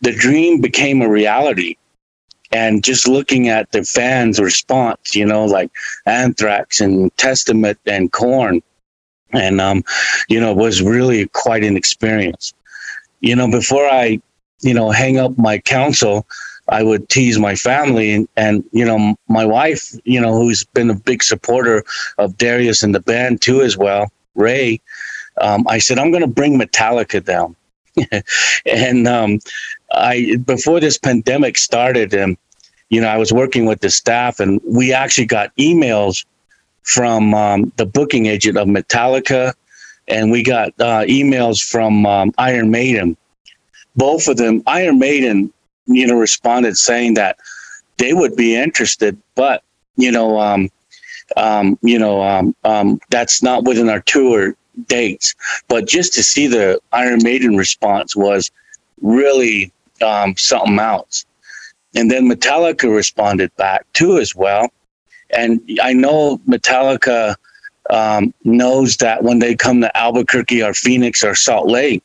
the 0.00 0.12
dream 0.12 0.60
became 0.60 1.02
a 1.02 1.08
reality. 1.08 1.76
And 2.52 2.84
just 2.84 3.08
looking 3.08 3.48
at 3.48 3.72
the 3.72 3.82
fans' 3.82 4.38
response, 4.38 5.16
you 5.16 5.26
know, 5.26 5.44
like 5.44 5.70
Anthrax 6.06 6.80
and 6.80 7.14
Testament 7.16 7.78
and 7.86 8.12
Korn 8.12 8.62
and 9.32 9.60
um, 9.60 9.84
you 10.28 10.40
know, 10.40 10.54
was 10.54 10.82
really 10.82 11.26
quite 11.28 11.64
an 11.64 11.76
experience. 11.76 12.52
You 13.20 13.34
know, 13.36 13.50
before 13.50 13.86
I, 13.86 14.20
you 14.60 14.74
know, 14.74 14.90
hang 14.90 15.18
up 15.18 15.36
my 15.36 15.58
council, 15.58 16.26
I 16.68 16.82
would 16.82 17.08
tease 17.08 17.38
my 17.38 17.54
family 17.54 18.12
and, 18.12 18.28
and, 18.36 18.64
you 18.72 18.84
know 18.84 19.14
my 19.28 19.44
wife, 19.44 19.94
you 20.04 20.20
know, 20.20 20.34
who's 20.34 20.64
been 20.64 20.90
a 20.90 20.94
big 20.94 21.22
supporter 21.22 21.84
of 22.18 22.36
Darius 22.36 22.82
and 22.82 22.94
the 22.94 23.00
band 23.00 23.40
too 23.40 23.62
as 23.62 23.76
well, 23.76 24.10
Ray. 24.34 24.80
Um, 25.40 25.66
I 25.68 25.78
said 25.78 25.98
I'm 25.98 26.10
going 26.10 26.22
to 26.22 26.28
bring 26.28 26.58
Metallica 26.58 27.24
down, 27.24 27.56
and 28.66 29.06
um, 29.08 29.38
I 29.92 30.36
before 30.44 30.80
this 30.80 30.98
pandemic 30.98 31.58
started, 31.58 32.14
and 32.14 32.32
um, 32.32 32.38
you 32.88 33.00
know 33.00 33.08
I 33.08 33.16
was 33.16 33.32
working 33.32 33.66
with 33.66 33.80
the 33.80 33.90
staff, 33.90 34.40
and 34.40 34.60
we 34.64 34.92
actually 34.92 35.26
got 35.26 35.54
emails 35.56 36.24
from 36.82 37.34
um, 37.34 37.72
the 37.76 37.86
booking 37.86 38.26
agent 38.26 38.56
of 38.56 38.68
Metallica, 38.68 39.52
and 40.08 40.30
we 40.30 40.42
got 40.42 40.68
uh, 40.80 41.02
emails 41.02 41.62
from 41.62 42.06
um, 42.06 42.32
Iron 42.38 42.70
Maiden. 42.70 43.16
Both 43.96 44.28
of 44.28 44.36
them, 44.36 44.62
Iron 44.66 44.98
Maiden 44.98 45.52
you 45.86 46.06
know, 46.06 46.16
responded 46.16 46.76
saying 46.76 47.14
that 47.14 47.38
they 47.98 48.12
would 48.12 48.36
be 48.36 48.54
interested, 48.54 49.16
but 49.34 49.62
you 49.96 50.12
know, 50.12 50.38
um, 50.38 50.70
um, 51.36 51.78
you 51.82 51.98
know, 51.98 52.22
um, 52.22 52.54
um, 52.64 53.00
that's 53.10 53.42
not 53.42 53.64
within 53.64 53.88
our 53.88 54.00
tour 54.00 54.54
dates. 54.86 55.34
But 55.68 55.86
just 55.86 56.12
to 56.14 56.22
see 56.22 56.46
the 56.46 56.80
Iron 56.92 57.20
Maiden 57.22 57.56
response 57.56 58.14
was 58.16 58.50
really 59.00 59.72
um, 60.02 60.36
something 60.36 60.78
else. 60.78 61.24
And 61.94 62.10
then 62.10 62.28
Metallica 62.28 62.94
responded 62.94 63.54
back 63.56 63.86
too 63.94 64.18
as 64.18 64.34
well. 64.34 64.68
And 65.30 65.60
I 65.82 65.92
know 65.92 66.38
Metallica 66.46 67.34
um, 67.90 68.34
knows 68.44 68.98
that 68.98 69.22
when 69.22 69.38
they 69.38 69.54
come 69.54 69.80
to 69.80 69.96
Albuquerque 69.96 70.62
or 70.62 70.74
Phoenix 70.74 71.24
or 71.24 71.34
Salt 71.34 71.68
Lake, 71.68 72.02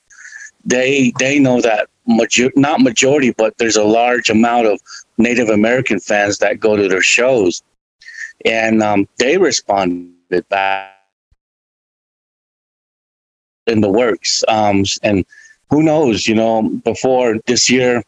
they 0.64 1.12
they 1.20 1.40
know 1.40 1.60
that 1.62 1.90
major- 2.08 2.52
not 2.56 2.82
majority, 2.82 3.32
but 3.32 3.58
there's 3.58 3.78
a 3.78 3.84
large 3.84 4.30
amount 4.30 4.68
of 4.68 4.80
Native 5.18 5.50
American 5.50 6.00
fans 6.00 6.38
that 6.38 6.60
go 6.60 6.76
to 6.76 6.88
their 6.88 7.02
shows, 7.02 7.64
and 8.46 8.82
um, 8.82 9.08
they 9.18 9.38
responded 9.38 10.48
back 10.50 11.01
in 13.72 13.82
the 13.82 13.90
works. 13.90 14.44
Um, 14.48 14.84
and 15.04 15.26
who 15.70 15.84
knows? 15.84 16.28
You 16.28 16.36
know, 16.36 16.64
before 16.84 17.38
this 17.48 17.70
year, 17.70 18.04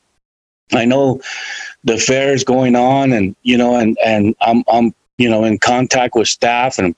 I 0.73 0.85
know 0.85 1.21
the 1.83 1.97
fair 1.97 2.33
is 2.33 2.43
going 2.43 2.75
on, 2.75 3.13
and 3.13 3.35
you 3.43 3.57
know, 3.57 3.75
and 3.75 3.97
and 4.03 4.35
I'm 4.41 4.63
I'm 4.67 4.93
you 5.17 5.29
know 5.29 5.43
in 5.43 5.57
contact 5.59 6.15
with 6.15 6.27
staff 6.27 6.79
and 6.79 6.95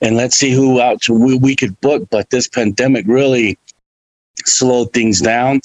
and 0.00 0.16
let's 0.16 0.36
see 0.36 0.52
who 0.52 0.80
else 0.80 1.08
we, 1.08 1.36
we 1.36 1.54
could 1.56 1.80
book. 1.80 2.08
But 2.10 2.30
this 2.30 2.48
pandemic 2.48 3.06
really 3.06 3.58
slowed 4.46 4.92
things 4.92 5.20
down. 5.20 5.60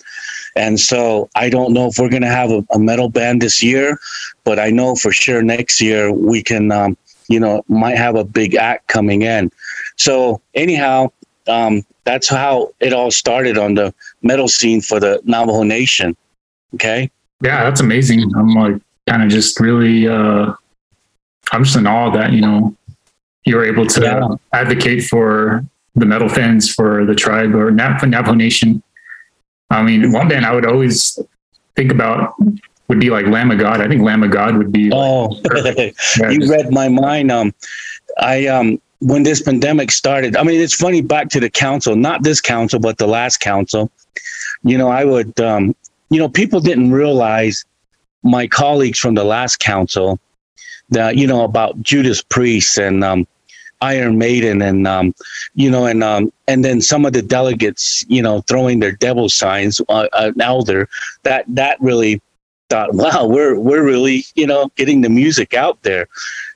And 0.56 0.80
so 0.80 1.30
I 1.36 1.50
don't 1.50 1.74
know 1.74 1.88
if 1.88 1.98
we're 1.98 2.10
going 2.10 2.22
to 2.22 2.28
have 2.28 2.52
a, 2.52 2.66
a, 2.72 2.80
metal 2.80 3.10
band 3.10 3.42
this 3.42 3.62
year, 3.64 4.00
but 4.44 4.60
I 4.60 4.70
know 4.70 4.96
for 4.96 5.12
sure 5.12 5.42
next 5.42 5.82
year 5.82 6.12
we 6.12 6.44
can, 6.44 6.72
um, 6.72 6.98
you 7.28 7.40
know, 7.40 7.64
might 7.68 7.98
have 7.98 8.16
a 8.16 8.24
big 8.24 8.56
act 8.56 8.88
coming 8.88 9.22
in. 9.22 9.52
So 9.98 10.42
anyhow, 10.54 11.12
um, 11.48 11.86
that's 12.04 12.28
how 12.28 12.74
it 12.80 12.94
all 12.94 13.12
started 13.12 13.58
on 13.58 13.76
the 13.76 13.94
metal 14.22 14.48
scene 14.48 14.82
for 14.82 15.00
the 15.00 15.22
Navajo 15.24 15.64
Nation. 15.64 16.16
Okay. 16.76 17.10
Yeah, 17.42 17.64
that's 17.64 17.82
amazing. 17.82 18.32
I'm 18.36 18.50
like 18.50 18.82
kind 19.08 19.24
of 19.24 19.30
just 19.30 19.60
really, 19.60 20.08
uh, 20.08 20.54
I'm 21.52 21.64
just 21.64 21.76
in 21.76 21.88
awe 21.88 22.10
that, 22.12 22.34
you 22.34 22.42
know, 22.42 22.76
you 23.46 23.56
were 23.56 23.66
able 23.66 23.86
to 23.86 24.02
yeah. 24.02 24.28
advocate 24.54 25.04
for 25.04 25.66
the 25.96 26.06
metal 26.06 26.30
fans 26.30 26.74
for 26.74 27.06
the 27.06 27.16
tribe 27.16 27.56
or 27.56 27.72
Navajo 27.72 28.34
Nation. 28.34 28.82
I 29.70 29.84
mean, 29.84 30.12
one 30.12 30.28
band 30.28 30.46
I 30.46 30.54
would 30.54 30.66
always 30.66 31.20
think 31.76 31.92
about 31.92 32.36
would 32.88 33.00
be 33.00 33.10
like 33.10 33.26
Lamb 33.28 33.52
of 33.52 33.60
God. 33.60 33.82
I 33.82 33.88
think 33.88 34.02
Lamb 34.02 34.24
of 34.24 34.32
God 34.32 34.58
would 34.58 34.72
be. 34.72 34.92
Oh, 34.92 35.26
like, 35.54 35.96
yeah, 36.20 36.30
you 36.30 36.40
just, 36.40 36.52
read 36.52 36.72
my 36.72 36.88
mind. 36.88 37.32
Um, 37.32 37.54
I 38.20 38.48
um, 38.48 38.80
when 39.00 39.24
this 39.24 39.42
pandemic 39.42 39.92
started, 39.92 40.36
I 40.36 40.44
mean, 40.44 40.62
it's 40.62 40.74
funny 40.74 41.02
back 41.02 41.30
to 41.30 41.40
the 41.40 41.50
council, 41.50 41.96
not 41.96 42.24
this 42.24 42.42
council, 42.42 42.80
but 42.80 42.98
the 42.98 43.08
last 43.08 43.40
council. 43.40 43.92
You 44.64 44.78
know, 44.78 44.90
I 44.90 45.04
would, 45.04 45.40
um, 45.40 45.76
you 46.10 46.20
know, 46.20 46.30
people 46.30 46.60
didn't 46.60 46.92
realize 46.92 47.66
my 48.24 48.48
colleagues 48.48 49.00
from 49.00 49.14
the 49.16 49.24
last 49.24 49.60
council 49.60 50.20
that, 50.90 51.18
you 51.18 51.28
know, 51.28 51.44
about 51.44 51.82
Judas 51.82 52.22
Priest 52.22 52.78
and 52.78 53.04
um, 53.04 53.28
Iron 53.82 54.18
Maiden 54.18 54.62
and, 54.62 54.88
um, 54.88 55.14
you 55.56 55.70
know, 55.70 55.86
and, 55.86 56.04
um, 56.04 56.32
and 56.48 56.64
then 56.64 56.82
some 56.82 57.06
of 57.06 57.14
the 57.14 57.22
delegates, 57.22 58.06
you 58.08 58.22
know, 58.22 58.42
throwing 58.42 58.80
their 58.80 58.94
devil 58.94 59.30
signs, 59.30 59.82
uh, 59.90 60.08
an 60.14 60.40
elder, 60.42 60.88
that, 61.24 61.46
that 61.48 61.80
really 61.82 62.22
thought, 62.70 62.94
wow, 62.94 63.28
we're, 63.28 63.60
we're 63.60 63.84
really, 63.84 64.24
you 64.36 64.48
know, 64.48 64.72
getting 64.76 65.02
the 65.02 65.10
music 65.10 65.54
out 65.54 65.82
there 65.84 66.08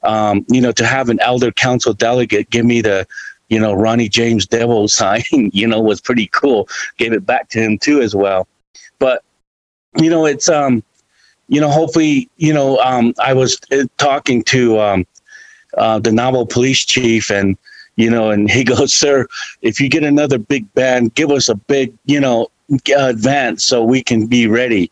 um, 0.04 0.46
you 0.50 0.62
know, 0.62 0.72
to 0.72 0.86
have 0.86 1.10
an 1.10 1.20
elder 1.22 1.52
council 1.52 1.94
delegate 1.94 2.50
give 2.50 2.66
me 2.66 2.82
the, 2.82 3.08
you 3.50 3.60
know, 3.60 3.74
Ronnie 3.74 4.10
James 4.10 4.46
Devil 4.46 4.88
sign, 4.88 5.24
you 5.32 5.68
know, 5.68 5.80
was 5.80 6.02
pretty 6.02 6.28
cool. 6.28 6.68
Gave 6.98 7.14
it 7.14 7.26
back 7.26 7.50
to 7.50 7.60
him 7.60 7.78
too 7.78 8.02
as 8.02 8.16
well. 8.16 8.48
But, 9.00 9.24
you 9.98 10.10
know, 10.10 10.26
it's, 10.26 10.50
um, 10.50 10.84
you 11.48 11.60
know, 11.60 11.70
hopefully, 11.70 12.30
you 12.38 12.54
know, 12.54 12.78
um, 12.80 13.14
I 13.20 13.34
was 13.34 13.60
uh, 13.72 13.86
talking 13.98 14.44
to 14.46 14.80
um, 14.80 15.08
uh, 15.78 16.00
the 16.00 16.12
novel 16.12 16.46
police 16.46 16.86
chief 16.86 17.32
and, 17.32 17.58
you 17.96 18.10
know, 18.10 18.30
and 18.30 18.50
he 18.50 18.64
goes, 18.76 18.94
sir, 18.94 19.28
if 19.62 19.80
you 19.80 19.90
get 19.90 20.04
another 20.04 20.38
big 20.38 20.72
band, 20.74 21.16
give 21.16 21.32
us 21.32 21.50
a 21.50 21.56
big, 21.56 21.94
you 22.06 22.20
know, 22.20 22.50
advance 22.96 23.66
so 23.66 23.84
we 23.84 24.04
can 24.04 24.28
be 24.28 24.46
ready 24.46 24.92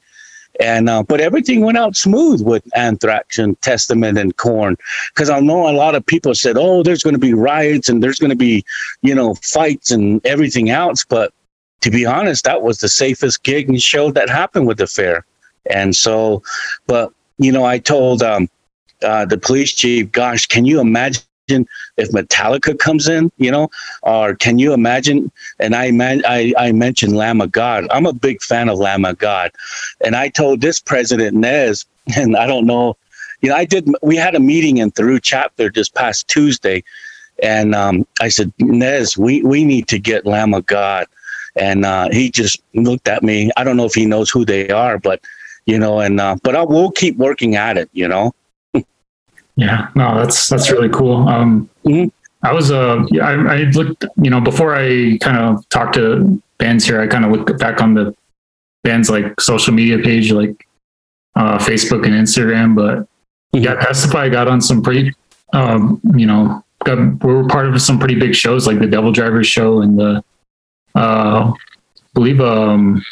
and 0.60 0.90
uh, 0.90 1.04
but 1.04 1.22
everything 1.22 1.62
went 1.62 1.78
out 1.78 1.96
smooth 1.96 2.42
with 2.42 2.64
Anthrax 2.76 3.38
and 3.38 3.60
Testament 3.62 4.18
and 4.18 4.36
Korn, 4.38 4.78
because 5.14 5.30
I 5.30 5.40
know 5.40 5.70
a 5.70 5.72
lot 5.72 5.96
of 5.96 6.06
people 6.06 6.34
said, 6.34 6.58
"Oh, 6.58 6.84
there's 6.84 7.04
going 7.04 7.16
to 7.16 7.20
be 7.20 7.34
riots 7.34 7.90
and 7.90 8.02
there's 8.02 8.20
going 8.20 8.32
to 8.32 8.36
be, 8.36 8.64
you 9.02 9.14
know, 9.14 9.36
fights 9.36 9.92
and 9.92 10.26
everything 10.26 10.70
else." 10.70 11.04
But 11.04 11.34
to 11.82 11.92
be 11.92 12.06
honest, 12.06 12.44
that 12.46 12.62
was 12.62 12.80
the 12.80 12.90
safest 12.90 13.44
gig 13.44 13.70
and 13.70 13.82
show 13.82 14.12
that 14.12 14.30
happened 14.30 14.68
with 14.68 14.78
the 14.78 14.88
fair. 14.88 15.26
And 15.70 15.96
so, 15.96 16.42
but 16.88 17.12
you 17.38 17.52
know, 17.52 17.66
I 17.66 17.78
told 17.78 18.24
um, 18.24 18.50
uh, 19.04 19.26
the 19.26 19.38
police 19.38 19.74
chief, 19.74 20.12
"Gosh, 20.12 20.48
can 20.48 20.66
you 20.66 20.80
imagine?" 20.80 21.22
If 21.50 22.12
Metallica 22.12 22.78
comes 22.78 23.08
in, 23.08 23.32
you 23.38 23.52
know, 23.52 23.70
or 24.04 24.36
can 24.36 24.60
you 24.60 24.74
imagine? 24.74 25.32
And 25.60 25.76
I 25.76 25.92
man, 25.92 26.24
I, 26.28 26.54
I 26.58 26.72
mentioned 26.72 27.16
Lamb 27.16 27.42
of 27.42 27.52
God. 27.52 27.88
I'm 27.92 28.06
a 28.06 28.14
big 28.14 28.42
fan 28.42 28.70
of 28.70 28.78
Lamb 28.78 29.06
of 29.06 29.18
God, 29.18 29.52
and 30.04 30.16
I 30.16 30.30
told 30.30 30.62
this 30.62 30.80
president 30.80 31.36
Nez, 31.36 31.86
and 32.18 32.36
I 32.36 32.48
don't 32.48 32.66
know, 32.66 32.98
you 33.42 33.50
know, 33.50 33.56
I 33.56 33.66
did. 33.66 33.90
We 34.02 34.16
had 34.16 34.36
a 34.36 34.40
meeting 34.40 34.78
in 34.78 34.92
Thoreau 34.92 35.20
chapter 35.20 35.70
this 35.70 35.90
past 35.90 36.28
Tuesday, 36.28 36.84
and 37.42 37.76
um, 37.76 38.06
I 38.20 38.30
said, 38.30 38.52
Nez, 38.60 39.18
we 39.18 39.42
we 39.44 39.64
need 39.64 39.88
to 39.90 40.00
get 40.00 40.26
Lamb 40.26 40.54
of 40.54 40.66
God, 40.66 41.08
and 41.56 41.86
uh, 41.86 42.10
he 42.12 42.30
just 42.30 42.62
looked 42.74 43.08
at 43.08 43.24
me. 43.24 43.52
I 43.58 43.64
don't 43.64 43.78
know 43.78 43.86
if 43.86 43.94
he 43.94 44.06
knows 44.06 44.30
who 44.30 44.44
they 44.44 44.70
are, 44.70 44.98
but 44.98 45.22
you 45.66 45.78
know, 45.78 46.00
and 46.00 46.20
uh, 46.20 46.36
but 46.44 46.56
I 46.56 46.64
will 46.64 46.92
keep 46.92 47.18
working 47.18 47.56
at 47.56 47.78
it, 47.78 47.90
you 47.94 48.08
know. 48.08 48.34
Yeah, 49.58 49.90
no, 49.96 50.16
that's 50.20 50.48
that's 50.48 50.72
really 50.72 50.88
cool. 50.88 51.28
Um, 51.28 51.68
mm-hmm. 51.84 52.08
I 52.44 52.54
was 52.54 52.72
uh, 52.72 53.04
I, 53.22 53.32
I 53.32 53.58
looked, 53.72 54.06
you 54.16 54.30
know, 54.30 54.40
before 54.40 54.76
I 54.76 55.18
kind 55.18 55.38
of 55.38 55.68
talked 55.70 55.96
to 55.96 56.42
bands 56.60 56.86
here, 56.86 57.02
I 57.02 57.08
kind 57.08 57.26
of 57.26 57.32
looked 57.32 57.58
back 57.60 57.82
on 57.82 57.96
the 57.96 58.16
band's 58.84 59.10
like 59.10 59.42
social 59.42 59.74
media 59.74 59.98
page, 59.98 60.32
like 60.32 60.68
uh, 61.36 61.58
Facebook 61.58 62.06
and 62.06 62.14
Instagram. 62.14 62.76
But 62.76 63.00
mm-hmm. 63.00 63.64
yeah, 63.64 63.76
Testify 63.76 64.30
got 64.30 64.48
on 64.48 64.62
some 64.62 64.84
pretty, 64.84 65.12
um, 65.54 66.00
you 66.16 66.28
know, 66.28 66.64
got, 66.84 67.00
we 67.24 67.34
were 67.34 67.48
part 67.48 67.66
of 67.66 67.82
some 67.82 67.98
pretty 67.98 68.16
big 68.16 68.36
shows 68.36 68.68
like 68.68 68.78
the 68.78 68.88
Devil 68.88 69.12
Drivers 69.12 69.48
show 69.48 69.82
and 69.82 70.00
the, 70.00 70.24
uh, 70.94 71.52
I 71.52 71.54
believe, 72.14 72.42
um, 72.42 73.04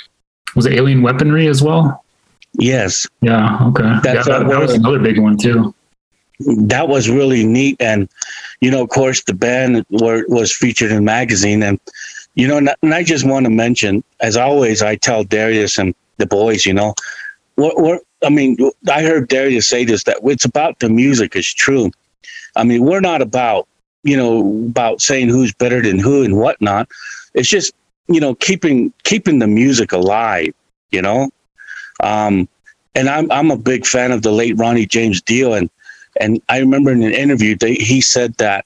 was 0.55 0.67
it 0.67 0.73
Alien 0.73 1.01
Weaponry 1.01 1.47
as 1.47 1.63
well? 1.63 2.05
Yes. 2.53 3.07
Yeah. 3.21 3.57
Okay. 3.69 3.83
That's 4.03 4.27
yeah, 4.27 4.39
that, 4.39 4.47
that 4.47 4.59
was 4.59 4.73
another 4.73 4.99
big 4.99 5.17
one 5.17 5.37
too 5.37 5.73
that 6.39 6.87
was 6.87 7.09
really 7.09 7.45
neat. 7.45 7.77
And, 7.79 8.09
you 8.61 8.71
know, 8.71 8.83
of 8.83 8.89
course, 8.89 9.23
the 9.23 9.33
band 9.33 9.85
were, 9.89 10.25
was 10.27 10.51
featured 10.53 10.91
in 10.91 11.05
magazine. 11.05 11.63
And, 11.63 11.79
you 12.35 12.47
know, 12.47 12.57
and 12.57 12.93
I 12.93 13.03
just 13.03 13.25
want 13.25 13.45
to 13.45 13.49
mention, 13.49 14.03
as 14.19 14.35
always, 14.35 14.81
I 14.81 14.95
tell 14.95 15.23
Darius 15.23 15.77
and 15.77 15.95
the 16.17 16.25
boys, 16.25 16.65
you 16.65 16.73
know, 16.73 16.93
what, 17.55 17.79
what, 17.79 18.01
I 18.23 18.29
mean, 18.29 18.57
I 18.91 19.01
heard 19.03 19.29
Darius 19.29 19.67
say 19.67 19.85
this, 19.85 20.03
that 20.03 20.17
it's 20.23 20.45
about 20.45 20.79
the 20.79 20.89
music 20.89 21.35
is 21.35 21.53
true. 21.53 21.91
I 22.55 22.63
mean, 22.63 22.83
we're 22.83 23.01
not 23.01 23.21
about, 23.21 23.67
you 24.03 24.17
know, 24.17 24.65
about 24.67 25.01
saying 25.01 25.29
who's 25.29 25.53
better 25.53 25.81
than 25.81 25.99
who 25.99 26.23
and 26.23 26.37
whatnot. 26.37 26.89
It's 27.33 27.49
just, 27.49 27.73
you 28.07 28.19
know, 28.19 28.35
keeping, 28.35 28.93
keeping 29.03 29.39
the 29.39 29.47
music 29.47 29.91
alive, 29.91 30.53
you 30.91 31.01
know? 31.01 31.29
Um, 32.01 32.47
and 32.93 33.09
I'm, 33.09 33.31
I'm 33.31 33.51
a 33.51 33.57
big 33.57 33.85
fan 33.85 34.11
of 34.11 34.21
the 34.21 34.31
late 34.31 34.57
Ronnie 34.57 34.85
James 34.85 35.21
Dio 35.21 35.53
and, 35.53 35.69
and 36.19 36.41
I 36.49 36.59
remember 36.59 36.91
in 36.91 37.03
an 37.03 37.13
interview, 37.13 37.55
they, 37.55 37.75
he 37.75 38.01
said 38.01 38.35
that 38.35 38.65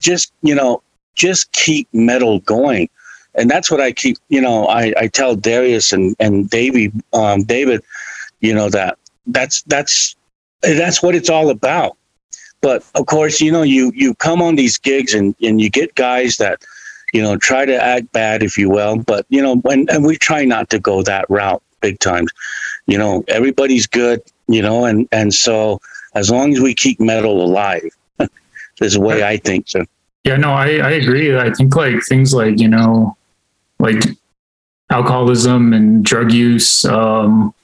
just, 0.00 0.32
you 0.42 0.54
know, 0.54 0.82
just 1.14 1.50
keep 1.52 1.88
metal 1.92 2.40
going. 2.40 2.88
And 3.34 3.50
that's 3.50 3.70
what 3.70 3.80
I 3.80 3.92
keep, 3.92 4.16
you 4.28 4.40
know, 4.40 4.66
I, 4.66 4.92
I 4.96 5.08
tell 5.08 5.36
Darius 5.36 5.92
and, 5.92 6.16
and 6.18 6.48
Davey, 6.50 6.92
um, 7.12 7.44
David, 7.44 7.82
you 8.40 8.54
know, 8.54 8.68
that 8.70 8.98
that's, 9.26 9.62
that's, 9.62 10.16
that's 10.62 11.02
what 11.02 11.14
it's 11.14 11.30
all 11.30 11.50
about. 11.50 11.96
But 12.60 12.84
of 12.94 13.06
course, 13.06 13.40
you 13.40 13.52
know, 13.52 13.62
you, 13.62 13.92
you 13.94 14.14
come 14.14 14.42
on 14.42 14.56
these 14.56 14.78
gigs 14.78 15.14
and, 15.14 15.34
and 15.42 15.60
you 15.60 15.70
get 15.70 15.94
guys 15.94 16.38
that, 16.38 16.62
you 17.12 17.22
know, 17.22 17.36
try 17.36 17.64
to 17.64 17.74
act 17.74 18.10
bad, 18.12 18.42
if 18.42 18.58
you 18.58 18.68
will. 18.68 18.98
But, 18.98 19.26
you 19.28 19.40
know, 19.40 19.56
when, 19.56 19.88
and 19.90 20.04
we 20.04 20.16
try 20.16 20.44
not 20.44 20.68
to 20.70 20.78
go 20.78 21.02
that 21.02 21.28
route 21.28 21.62
big 21.80 22.00
times. 22.00 22.32
You 22.86 22.98
know, 22.98 23.24
everybody's 23.28 23.86
good, 23.86 24.20
you 24.48 24.62
know, 24.62 24.84
and, 24.84 25.08
and 25.12 25.32
so, 25.32 25.80
as 26.14 26.30
long 26.30 26.52
as 26.52 26.60
we 26.60 26.74
keep 26.74 27.00
metal 27.00 27.42
alive. 27.42 27.90
is 28.80 28.94
the 28.94 29.00
way 29.00 29.22
I 29.22 29.36
think 29.38 29.68
so. 29.68 29.84
Yeah, 30.24 30.36
no, 30.36 30.52
I, 30.52 30.76
I 30.76 30.90
agree. 30.90 31.36
I 31.36 31.52
think 31.52 31.74
like 31.74 32.02
things 32.08 32.34
like, 32.34 32.58
you 32.58 32.68
know, 32.68 33.16
like 33.78 34.02
alcoholism 34.90 35.72
and 35.72 36.04
drug 36.04 36.32
use, 36.32 36.84
um, 36.84 37.54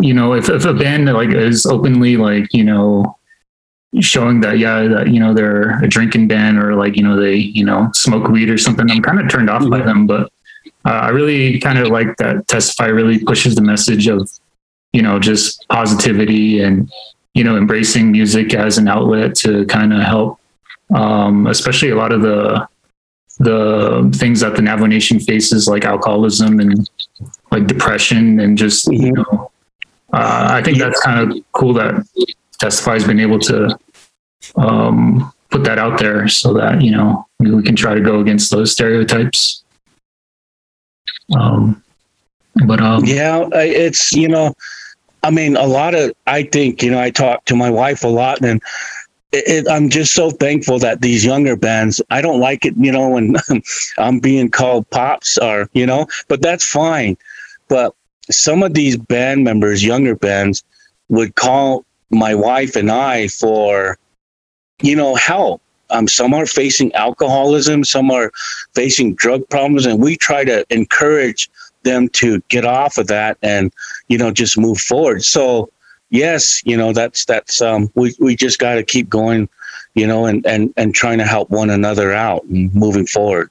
you 0.00 0.12
know, 0.12 0.34
if, 0.34 0.48
if 0.48 0.64
a 0.64 0.74
band 0.74 1.06
like 1.06 1.30
is 1.30 1.66
openly 1.66 2.16
like, 2.16 2.52
you 2.52 2.64
know, 2.64 3.16
showing 4.00 4.40
that, 4.40 4.58
yeah, 4.58 4.82
that, 4.88 5.08
you 5.08 5.20
know, 5.20 5.34
they're 5.34 5.82
a 5.82 5.88
drinking 5.88 6.28
band 6.28 6.58
or 6.58 6.74
like, 6.74 6.96
you 6.96 7.02
know, 7.02 7.18
they, 7.18 7.36
you 7.36 7.64
know, 7.64 7.90
smoke 7.94 8.28
weed 8.28 8.50
or 8.50 8.58
something, 8.58 8.90
I'm 8.90 9.02
kind 9.02 9.20
of 9.20 9.30
turned 9.30 9.50
off 9.50 9.68
by 9.68 9.80
them. 9.80 10.06
But 10.06 10.32
uh, 10.84 10.90
I 10.90 11.08
really 11.10 11.58
kind 11.60 11.78
of 11.78 11.88
like 11.88 12.16
that 12.16 12.48
Testify 12.48 12.86
really 12.86 13.18
pushes 13.18 13.54
the 13.54 13.62
message 13.62 14.08
of, 14.08 14.30
you 14.92 15.02
know, 15.02 15.18
just 15.18 15.66
positivity 15.68 16.60
and, 16.60 16.90
you 17.34 17.44
know, 17.44 17.56
embracing 17.56 18.12
music 18.12 18.54
as 18.54 18.78
an 18.78 18.88
outlet 18.88 19.34
to 19.36 19.64
kind 19.66 19.92
of 19.92 20.00
help, 20.00 20.38
um, 20.94 21.46
especially 21.46 21.90
a 21.90 21.96
lot 21.96 22.12
of 22.12 22.22
the 22.22 22.66
the 23.38 24.14
things 24.14 24.40
that 24.40 24.54
the 24.54 24.62
Navajo 24.62 24.86
Nation 24.86 25.18
faces, 25.18 25.66
like 25.66 25.84
alcoholism 25.84 26.60
and 26.60 26.88
like 27.50 27.66
depression, 27.66 28.40
and 28.40 28.58
just 28.58 28.86
mm-hmm. 28.86 29.06
you 29.06 29.12
know, 29.12 29.50
uh, 30.12 30.48
I 30.50 30.62
think 30.62 30.78
that's 30.78 31.00
kind 31.00 31.32
of 31.32 31.38
cool 31.52 31.72
that 31.74 32.06
Testify 32.60 32.94
has 32.94 33.06
been 33.06 33.20
able 33.20 33.38
to 33.40 33.78
um, 34.56 35.32
put 35.50 35.64
that 35.64 35.78
out 35.78 35.98
there 35.98 36.28
so 36.28 36.52
that 36.54 36.82
you 36.82 36.90
know 36.90 37.26
we 37.38 37.62
can 37.62 37.76
try 37.76 37.94
to 37.94 38.00
go 38.00 38.20
against 38.20 38.50
those 38.50 38.72
stereotypes. 38.72 39.64
Um, 41.34 41.82
but 42.66 42.80
um, 42.80 43.04
yeah, 43.04 43.48
it's 43.52 44.12
you 44.12 44.28
know 44.28 44.54
I 45.22 45.30
mean, 45.30 45.56
a 45.56 45.66
lot 45.66 45.94
of, 45.94 46.12
I 46.26 46.42
think, 46.42 46.82
you 46.82 46.90
know, 46.90 47.00
I 47.00 47.10
talk 47.10 47.44
to 47.46 47.56
my 47.56 47.70
wife 47.70 48.02
a 48.02 48.08
lot 48.08 48.42
and 48.42 48.60
it, 49.32 49.44
it, 49.46 49.70
I'm 49.70 49.88
just 49.88 50.12
so 50.12 50.30
thankful 50.30 50.78
that 50.80 51.00
these 51.00 51.24
younger 51.24 51.56
bands, 51.56 52.02
I 52.10 52.20
don't 52.20 52.40
like 52.40 52.64
it, 52.64 52.74
you 52.76 52.92
know, 52.92 53.10
when 53.10 53.36
I'm 53.98 54.18
being 54.18 54.50
called 54.50 54.88
pops 54.90 55.38
or, 55.38 55.68
you 55.72 55.86
know, 55.86 56.06
but 56.28 56.42
that's 56.42 56.64
fine. 56.64 57.16
But 57.68 57.94
some 58.30 58.62
of 58.62 58.74
these 58.74 58.96
band 58.96 59.44
members, 59.44 59.84
younger 59.84 60.14
bands, 60.14 60.62
would 61.08 61.34
call 61.34 61.84
my 62.10 62.34
wife 62.34 62.76
and 62.76 62.90
I 62.90 63.28
for, 63.28 63.98
you 64.82 64.96
know, 64.96 65.14
help. 65.14 65.62
Um, 65.90 66.08
some 66.08 66.32
are 66.32 66.46
facing 66.46 66.92
alcoholism, 66.94 67.84
some 67.84 68.10
are 68.10 68.32
facing 68.74 69.14
drug 69.14 69.46
problems, 69.50 69.84
and 69.84 70.00
we 70.00 70.16
try 70.16 70.42
to 70.44 70.64
encourage 70.70 71.50
them 71.82 72.08
to 72.08 72.40
get 72.48 72.64
off 72.64 72.98
of 72.98 73.06
that 73.06 73.36
and 73.42 73.72
you 74.08 74.18
know 74.18 74.30
just 74.30 74.58
move 74.58 74.78
forward 74.78 75.24
so 75.24 75.70
yes 76.10 76.62
you 76.64 76.76
know 76.76 76.92
that's 76.92 77.24
that's 77.24 77.60
um 77.60 77.90
we, 77.94 78.14
we 78.20 78.36
just 78.36 78.58
got 78.58 78.74
to 78.74 78.82
keep 78.82 79.08
going 79.08 79.48
you 79.94 80.06
know 80.06 80.26
and 80.26 80.44
and 80.46 80.72
and 80.76 80.94
trying 80.94 81.18
to 81.18 81.24
help 81.24 81.50
one 81.50 81.70
another 81.70 82.12
out 82.12 82.44
and 82.44 82.74
moving 82.74 83.06
forward 83.06 83.50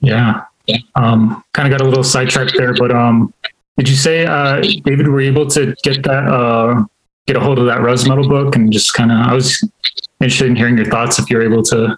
yeah 0.00 0.44
um 0.94 1.42
kind 1.54 1.72
of 1.72 1.78
got 1.78 1.84
a 1.84 1.88
little 1.88 2.04
sidetracked 2.04 2.54
there 2.56 2.74
but 2.74 2.90
um 2.90 3.32
did 3.76 3.88
you 3.88 3.96
say 3.96 4.26
uh 4.26 4.60
david 4.84 5.08
were 5.08 5.20
able 5.20 5.46
to 5.46 5.74
get 5.82 6.02
that 6.02 6.24
uh 6.26 6.82
get 7.26 7.36
a 7.36 7.40
hold 7.40 7.58
of 7.58 7.66
that 7.66 7.80
res 7.80 8.08
metal 8.08 8.28
book 8.28 8.56
and 8.56 8.72
just 8.72 8.94
kind 8.94 9.12
of 9.12 9.18
i 9.18 9.32
was 9.32 9.62
interested 10.22 10.48
in 10.48 10.56
hearing 10.56 10.76
your 10.76 10.86
thoughts 10.86 11.18
if 11.18 11.28
you're 11.30 11.42
able 11.42 11.62
to. 11.64 11.96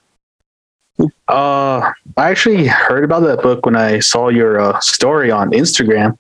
Uh, 1.29 1.93
I 2.17 2.31
actually 2.31 2.67
heard 2.67 3.05
about 3.05 3.21
that 3.21 3.43
book 3.43 3.65
when 3.65 3.77
I 3.77 4.01
saw 4.01 4.29
your 4.29 4.61
uh, 4.61 4.79
story 4.81 5.31
on 5.31 5.51
Instagram, 5.53 6.19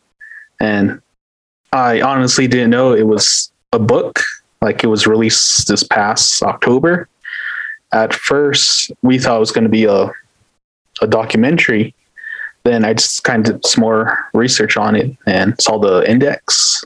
and 0.61 1.01
I 1.73 2.01
honestly 2.01 2.47
didn't 2.47 2.71
know 2.71 2.95
it 2.95 3.07
was 3.07 3.53
a 3.73 3.79
book. 3.79 4.21
Like 4.63 4.83
it 4.83 4.87
was 4.87 5.07
released 5.07 5.69
this 5.69 5.83
past 5.83 6.43
October. 6.43 7.09
At 7.93 8.15
first, 8.15 8.91
we 9.03 9.19
thought 9.19 9.37
it 9.37 9.41
was 9.41 9.53
going 9.53 9.65
to 9.65 9.71
be 9.71 9.85
a 9.85 10.11
a 11.03 11.07
documentary. 11.07 11.95
Then 12.63 12.85
I 12.85 12.95
just 12.95 13.25
kind 13.25 13.47
of 13.47 13.55
did 13.55 13.67
some 13.67 13.83
more 13.83 14.19
research 14.33 14.79
on 14.79 14.97
it 14.97 15.15
and 15.27 15.61
saw 15.61 15.79
the 15.79 16.09
index, 16.11 16.83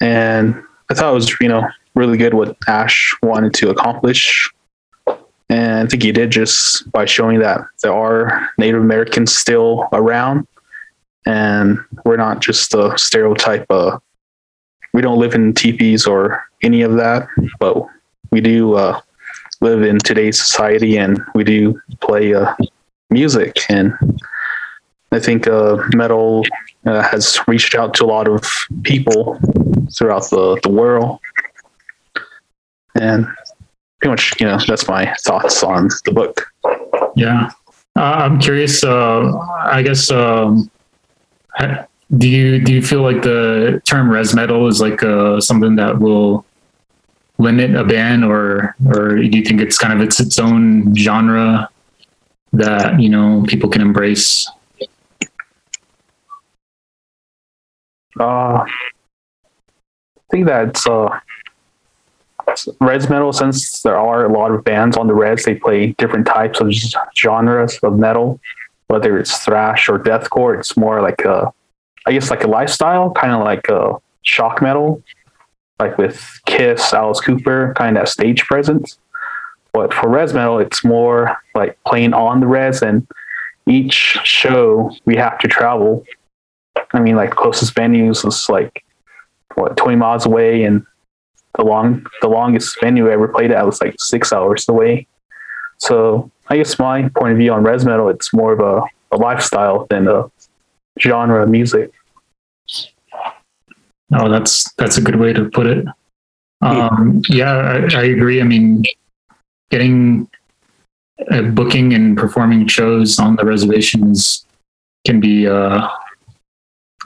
and 0.00 0.62
I 0.90 0.94
thought 0.94 1.10
it 1.10 1.14
was 1.14 1.40
you 1.40 1.48
know 1.48 1.66
really 1.96 2.18
good 2.18 2.34
what 2.34 2.56
Ash 2.68 3.16
wanted 3.20 3.52
to 3.54 3.70
accomplish 3.70 4.48
and 5.50 5.86
I 5.86 5.86
think 5.86 6.02
he 6.02 6.12
did 6.12 6.30
just 6.30 6.90
by 6.92 7.04
showing 7.06 7.38
that 7.40 7.60
there 7.82 7.92
are 7.92 8.50
Native 8.58 8.82
Americans 8.82 9.34
still 9.34 9.88
around, 9.92 10.46
and 11.26 11.78
we're 12.04 12.16
not 12.16 12.40
just 12.40 12.74
a 12.74 12.96
stereotype. 12.98 13.66
Uh, 13.70 13.98
we 14.92 15.00
don't 15.00 15.18
live 15.18 15.34
in 15.34 15.54
teepees 15.54 16.06
or 16.06 16.44
any 16.62 16.82
of 16.82 16.94
that, 16.94 17.28
but 17.58 17.86
we 18.30 18.40
do 18.40 18.74
uh, 18.74 19.00
live 19.60 19.82
in 19.82 19.98
today's 19.98 20.38
society, 20.38 20.98
and 20.98 21.20
we 21.34 21.44
do 21.44 21.80
play 22.00 22.34
uh, 22.34 22.54
music. 23.10 23.56
And 23.70 23.94
I 25.12 25.18
think 25.18 25.46
uh, 25.46 25.78
metal 25.94 26.44
uh, 26.84 27.02
has 27.02 27.38
reached 27.48 27.74
out 27.74 27.94
to 27.94 28.04
a 28.04 28.06
lot 28.06 28.28
of 28.28 28.42
people 28.82 29.40
throughout 29.96 30.28
the, 30.28 30.60
the 30.62 30.70
world, 30.70 31.20
and 33.00 33.26
pretty 34.00 34.10
much, 34.10 34.40
you 34.40 34.46
know, 34.46 34.58
that's 34.66 34.88
my 34.88 35.14
thoughts 35.24 35.62
on 35.62 35.88
the 36.04 36.12
book. 36.12 36.46
Yeah, 37.16 37.50
uh, 37.96 38.00
I'm 38.00 38.38
curious. 38.38 38.84
Uh, 38.84 39.36
I 39.60 39.82
guess 39.82 40.10
um, 40.10 40.70
do 42.16 42.28
you 42.28 42.60
do 42.60 42.72
you 42.72 42.82
feel 42.82 43.02
like 43.02 43.22
the 43.22 43.82
term 43.84 44.10
res 44.10 44.34
metal 44.34 44.66
is 44.68 44.80
like 44.80 45.02
uh, 45.02 45.40
something 45.40 45.76
that 45.76 45.98
will 45.98 46.44
limit 47.38 47.74
a 47.74 47.84
band, 47.84 48.24
or 48.24 48.74
or 48.86 49.16
do 49.16 49.36
you 49.38 49.44
think 49.44 49.60
it's 49.60 49.78
kind 49.78 49.92
of 49.92 50.00
it's 50.00 50.20
its 50.20 50.38
own 50.38 50.94
genre 50.94 51.68
that 52.52 53.00
you 53.00 53.08
know 53.08 53.44
people 53.48 53.68
can 53.68 53.82
embrace? 53.82 54.48
Uh, 58.18 58.64
I 58.64 58.66
think 60.30 60.46
that's 60.46 60.86
uh, 60.86 61.08
res 62.80 63.08
metal. 63.08 63.32
Since 63.32 63.82
there 63.82 63.96
are 63.96 64.24
a 64.24 64.32
lot 64.32 64.50
of 64.50 64.64
bands 64.64 64.96
on 64.96 65.06
the 65.06 65.14
res, 65.14 65.44
they 65.44 65.54
play 65.54 65.92
different 65.92 66.26
types 66.26 66.60
of 66.60 66.72
genres 67.16 67.78
of 67.82 67.98
metal, 67.98 68.40
whether 68.88 69.18
it's 69.18 69.44
thrash 69.44 69.88
or 69.88 69.98
deathcore. 69.98 70.58
It's 70.58 70.76
more 70.76 71.00
like 71.02 71.22
a, 71.24 71.52
I 72.06 72.12
guess, 72.12 72.30
like 72.30 72.44
a 72.44 72.48
lifestyle, 72.48 73.10
kind 73.10 73.32
of 73.32 73.40
like 73.40 73.68
a 73.68 73.94
shock 74.22 74.62
metal, 74.62 75.02
like 75.78 75.98
with 75.98 76.40
Kiss, 76.46 76.92
Alice 76.92 77.20
Cooper, 77.20 77.74
kind 77.76 77.98
of 77.98 78.08
stage 78.08 78.44
presence. 78.44 78.98
But 79.72 79.92
for 79.92 80.08
res 80.08 80.32
metal, 80.32 80.58
it's 80.58 80.84
more 80.84 81.36
like 81.54 81.78
playing 81.86 82.14
on 82.14 82.40
the 82.40 82.46
res, 82.46 82.82
and 82.82 83.06
each 83.66 84.18
show 84.24 84.90
we 85.04 85.16
have 85.16 85.38
to 85.40 85.48
travel. 85.48 86.04
I 86.92 87.00
mean, 87.00 87.16
like 87.16 87.30
closest 87.30 87.74
venues 87.74 88.26
is 88.26 88.48
like 88.48 88.84
what 89.54 89.76
20 89.76 89.96
miles 89.96 90.24
away, 90.26 90.64
and 90.64 90.86
the 91.58 91.64
long 91.64 92.06
the 92.22 92.28
longest 92.28 92.80
venue 92.80 93.08
I 93.08 93.12
ever 93.12 93.28
played 93.28 93.50
at 93.50 93.66
was 93.66 93.82
like 93.82 93.96
six 93.98 94.32
hours 94.32 94.66
away. 94.68 95.06
So 95.78 96.30
I 96.48 96.56
guess 96.56 96.78
my 96.78 97.08
point 97.10 97.32
of 97.32 97.38
view 97.38 97.52
on 97.52 97.64
res 97.64 97.84
metal, 97.84 98.08
it's 98.08 98.32
more 98.32 98.52
of 98.52 98.60
a, 98.60 98.82
a 99.14 99.18
lifestyle 99.18 99.86
than 99.90 100.08
a 100.08 100.30
genre 100.98 101.42
of 101.42 101.50
music. 101.50 101.92
Oh, 104.14 104.30
that's 104.30 104.72
that's 104.74 104.96
a 104.96 105.02
good 105.02 105.16
way 105.16 105.32
to 105.34 105.50
put 105.50 105.66
it. 105.66 105.84
Um, 106.62 107.22
yeah, 107.28 107.52
I, 107.52 108.00
I 108.00 108.04
agree. 108.04 108.40
I 108.40 108.44
mean, 108.44 108.82
getting 109.70 110.28
uh, 111.30 111.42
booking 111.42 111.92
and 111.92 112.16
performing 112.16 112.66
shows 112.66 113.18
on 113.18 113.36
the 113.36 113.44
reservations 113.44 114.46
can 115.06 115.20
be 115.20 115.46
uh, 115.46 115.88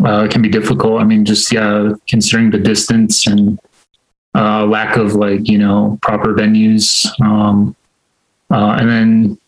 uh, 0.04 0.28
can 0.28 0.42
be 0.42 0.48
difficult. 0.48 1.00
I 1.00 1.04
mean, 1.04 1.24
just 1.24 1.52
yeah, 1.52 1.92
considering 2.08 2.50
the 2.50 2.58
distance 2.58 3.26
and 3.26 3.58
uh, 4.34 4.64
lack 4.66 4.96
of 4.96 5.14
like 5.14 5.48
you 5.48 5.58
know 5.58 5.98
proper 6.02 6.34
venues, 6.34 7.06
um, 7.20 7.74
uh, 8.50 8.76
and 8.78 8.88
then 8.88 9.38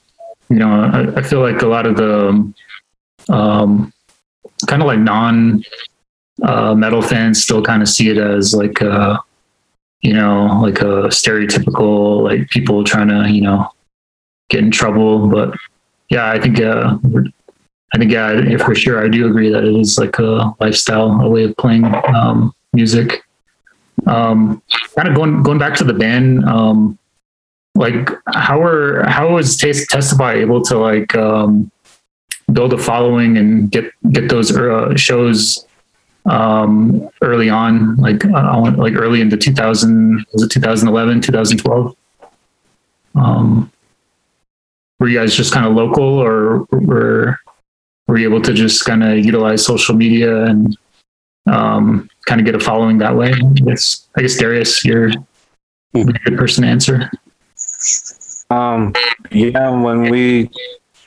you 0.49 0.57
know 0.57 0.85
I, 0.85 1.19
I 1.21 1.23
feel 1.23 1.41
like 1.41 1.63
a 1.63 1.67
lot 1.67 1.87
of 1.87 1.97
the 1.97 2.53
um, 3.29 3.93
kind 4.67 4.83
of 4.83 4.87
like 4.87 4.99
non 4.99 5.63
uh, 6.43 6.75
metal 6.75 7.03
fans 7.03 7.43
still 7.43 7.63
kind 7.63 7.83
of 7.83 7.89
see 7.89 8.11
it 8.11 8.19
as 8.19 8.55
like 8.55 8.81
a, 8.81 9.19
you 10.01 10.13
know, 10.13 10.61
like 10.63 10.81
a 10.81 11.09
stereotypical 11.09 12.23
like 12.23 12.49
people 12.51 12.85
trying 12.85 13.09
to 13.09 13.31
you 13.31 13.41
know 13.41 13.69
get 14.51 14.61
in 14.61 14.71
trouble. 14.71 15.29
But 15.29 15.55
yeah, 16.11 16.31
I 16.31 16.41
think 16.41 16.61
uh, 16.61 16.99
I 17.95 17.99
think 17.99 18.11
yeah, 18.11 18.57
for 18.59 18.75
sure, 18.75 19.05
I 19.05 19.09
do 19.09 19.27
agree 19.27 19.51
that 19.51 19.65
it 19.65 19.75
is 19.77 19.99
like 19.99 20.19
a 20.19 20.55
lifestyle, 20.61 21.21
a 21.21 21.29
way 21.29 21.45
of 21.45 21.57
playing 21.57 21.85
um, 22.15 22.53
music. 22.73 23.23
Um, 24.07 24.63
kind 24.95 25.09
of 25.09 25.15
going 25.15 25.43
going 25.43 25.59
back 25.59 25.75
to 25.77 25.85
the 25.85 25.95
band. 25.95 26.45
Um, 26.45 26.99
like 27.75 28.11
how 28.27 28.63
are 28.63 29.05
how 29.09 29.35
was 29.35 29.57
Taste 29.57 29.89
Testify 29.91 30.35
able 30.35 30.63
to 30.63 30.79
like 30.79 31.15
um, 31.17 31.71
build 32.53 32.73
a 32.73 32.79
following 32.79 33.37
and 33.37 33.71
get 33.71 33.93
get 34.13 34.29
those 34.29 34.57
uh, 34.57 34.95
shows 34.97 35.67
um, 36.27 37.09
early 37.23 37.51
on, 37.51 37.97
like 37.97 38.25
uh, 38.25 38.73
like 38.77 38.95
early 38.95 39.21
into 39.21 39.37
2000, 39.37 40.25
was 40.33 40.43
it 40.43 40.51
2011, 40.51 41.21
2012? 41.21 41.97
Um, 43.15 43.71
were 44.99 45.09
you 45.09 45.19
guys 45.19 45.35
just 45.35 45.53
kind 45.53 45.67
of 45.67 45.75
local, 45.75 46.05
or 46.05 46.65
were 46.71 47.39
were 48.07 48.19
you 48.19 48.29
able 48.29 48.43
to 48.43 48.55
just 48.55 48.85
kind 48.85 49.03
of 49.03 49.25
utilize 49.25 49.65
social 49.65 49.95
media 49.95 50.45
and 50.45 50.77
um, 51.47 52.09
kind 52.27 52.41
of 52.41 52.47
get 52.47 52.55
a 52.55 52.61
following 52.61 52.99
that 52.99 53.17
way? 53.17 53.33
I 53.33 53.53
guess, 53.53 54.09
I 54.17 54.23
guess 54.23 54.37
Darius, 54.37 54.85
you're 54.85 55.09
a 55.09 56.05
good 56.05 56.39
person 56.39 56.65
to 56.65 56.69
answer. 56.71 57.11
Um, 58.51 58.93
yeah, 59.31 59.71
when 59.71 60.11
we 60.11 60.51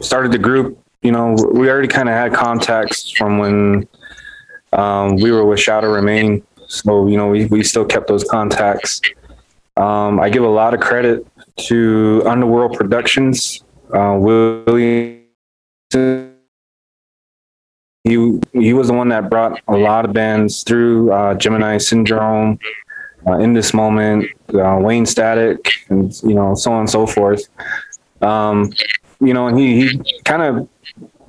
started 0.02 0.32
the 0.32 0.38
group, 0.38 0.80
you 1.02 1.12
know, 1.12 1.36
we 1.54 1.70
already 1.70 1.88
kind 1.88 2.10
of 2.10 2.16
had 2.16 2.34
contacts 2.34 3.12
from 3.12 3.38
when 3.38 3.88
um, 4.74 5.16
we 5.18 5.32
were 5.32 5.46
with 5.46 5.60
Shadow 5.60 5.92
Remain. 5.92 6.44
So, 6.68 7.08
you 7.08 7.18
know, 7.18 7.30
we, 7.30 7.46
we 7.46 7.64
still 7.64 7.86
kept 7.86 8.08
those 8.08 8.24
contacts. 8.24 9.02
Um, 9.78 10.20
I 10.20 10.30
give 10.30 10.44
a 10.44 10.50
lot 10.50 10.74
of 10.74 10.80
credit 10.80 11.26
to 11.68 12.24
Underworld 12.26 12.74
Productions. 12.74 13.64
Uh, 13.94 14.18
Willie, 14.20 15.24
he, 18.08 18.40
he 18.54 18.74
was 18.74 18.88
the 18.88 18.94
one 18.94 19.10
that 19.10 19.30
brought 19.30 19.62
a 19.68 19.76
lot 19.76 20.06
of 20.06 20.14
bands 20.14 20.64
through 20.64 21.12
uh, 21.12 21.34
Gemini 21.36 21.78
Syndrome, 21.78 22.60
uh, 23.28 23.34
In 23.40 23.54
This 23.54 23.74
Moment, 23.74 24.30
uh, 24.54 24.78
Wayne 24.80 25.06
Static, 25.06 25.70
and, 25.90 26.14
you 26.24 26.34
know, 26.34 26.56
so 26.56 26.72
on 26.72 26.82
and 26.82 26.90
so 26.90 27.06
forth. 27.06 27.48
Um, 28.22 28.74
you 29.20 29.34
know, 29.34 29.48
and 29.48 29.60
he, 29.60 29.88
he 29.88 30.22
kind 30.24 30.42
of, 30.42 30.70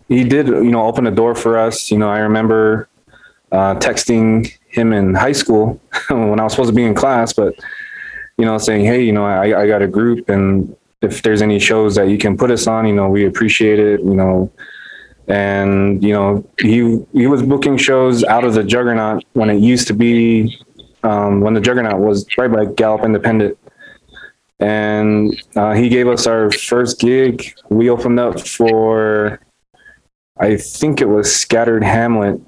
he 0.08 0.24
did, 0.24 0.46
you 0.46 0.70
know, 0.70 0.86
open 0.86 1.06
a 1.06 1.10
door 1.10 1.34
for 1.34 1.58
us. 1.58 1.90
You 1.90 1.98
know, 1.98 2.08
I 2.08 2.20
remember 2.20 2.88
uh, 3.52 3.74
texting 3.76 4.52
him 4.68 4.92
in 4.92 5.14
high 5.14 5.32
school 5.32 5.80
when 6.08 6.40
I 6.40 6.44
was 6.44 6.52
supposed 6.52 6.70
to 6.70 6.74
be 6.74 6.84
in 6.84 6.94
class, 6.94 7.32
but 7.32 7.54
you 8.36 8.44
know, 8.44 8.56
saying, 8.58 8.84
"Hey, 8.84 9.02
you 9.02 9.12
know, 9.12 9.24
I, 9.24 9.62
I 9.62 9.66
got 9.66 9.82
a 9.82 9.88
group, 9.88 10.28
and 10.28 10.74
if 11.02 11.22
there's 11.22 11.42
any 11.42 11.58
shows 11.58 11.96
that 11.96 12.08
you 12.08 12.18
can 12.18 12.36
put 12.36 12.50
us 12.50 12.66
on, 12.66 12.86
you 12.86 12.94
know, 12.94 13.08
we 13.08 13.26
appreciate 13.26 13.78
it." 13.78 14.00
You 14.00 14.14
know, 14.14 14.50
and 15.28 16.02
you 16.02 16.12
know, 16.12 16.44
he 16.60 17.04
he 17.12 17.26
was 17.26 17.42
booking 17.42 17.76
shows 17.76 18.24
out 18.24 18.44
of 18.44 18.54
the 18.54 18.64
Juggernaut 18.64 19.24
when 19.34 19.50
it 19.50 19.60
used 19.60 19.86
to 19.88 19.94
be 19.94 20.58
um, 21.02 21.40
when 21.40 21.54
the 21.54 21.60
Juggernaut 21.60 22.00
was 22.00 22.26
right 22.36 22.50
by 22.50 22.64
Gallup 22.64 23.04
Independent. 23.04 23.58
And 24.60 25.40
uh, 25.54 25.74
he 25.74 25.88
gave 25.88 26.08
us 26.08 26.26
our 26.26 26.50
first 26.50 26.98
gig. 26.98 27.54
We 27.68 27.90
opened 27.90 28.18
up 28.18 28.40
for, 28.40 29.40
I 30.40 30.56
think 30.56 31.00
it 31.00 31.08
was 31.08 31.32
Scattered 31.32 31.84
Hamlet, 31.84 32.40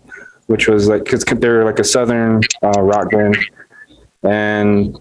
which 0.47 0.66
was 0.66 0.89
like 0.89 1.05
because 1.05 1.24
they're 1.24 1.64
like 1.64 1.78
a 1.78 1.85
southern 1.85 2.41
uh, 2.62 2.81
rock 2.81 3.11
band, 3.11 3.37
and 4.24 4.99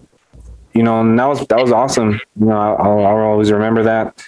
you 0.72 0.82
know 0.84 1.00
and 1.00 1.18
that 1.18 1.26
was 1.26 1.46
that 1.48 1.60
was 1.60 1.72
awesome. 1.72 2.20
You 2.38 2.46
know, 2.46 2.56
I'll, 2.56 3.04
I'll 3.04 3.24
always 3.24 3.50
remember 3.50 3.82
that. 3.84 4.22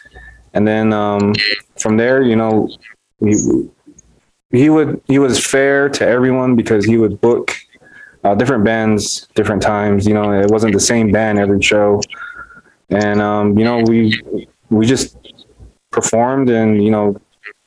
And 0.55 0.67
then 0.67 0.93
um, 0.93 1.35
from 1.79 1.97
there, 1.97 2.23
you 2.23 2.37
know, 2.37 2.69
he 3.25 3.71
he 4.51 4.71
would 4.71 5.01
he 5.07 5.19
was 5.19 5.45
fair 5.45 5.89
to 5.89 6.07
everyone 6.07 6.57
because 6.57 6.85
he 6.85 6.99
would 6.99 7.21
book 7.21 7.57
uh, 8.25 8.35
different 8.35 8.65
bands 8.65 9.29
different 9.35 9.63
times. 9.63 10.07
You 10.07 10.15
know, 10.15 10.33
it 10.33 10.51
wasn't 10.51 10.75
the 10.75 10.81
same 10.81 11.11
band 11.11 11.39
every 11.39 11.63
show. 11.63 12.01
and 12.91 13.21
um, 13.21 13.59
you 13.59 13.65
know 13.65 13.79
we 13.79 14.21
we 14.71 14.87
just 14.87 15.17
performed 15.91 16.51
and 16.51 16.83
you 16.83 16.91
know 16.91 17.17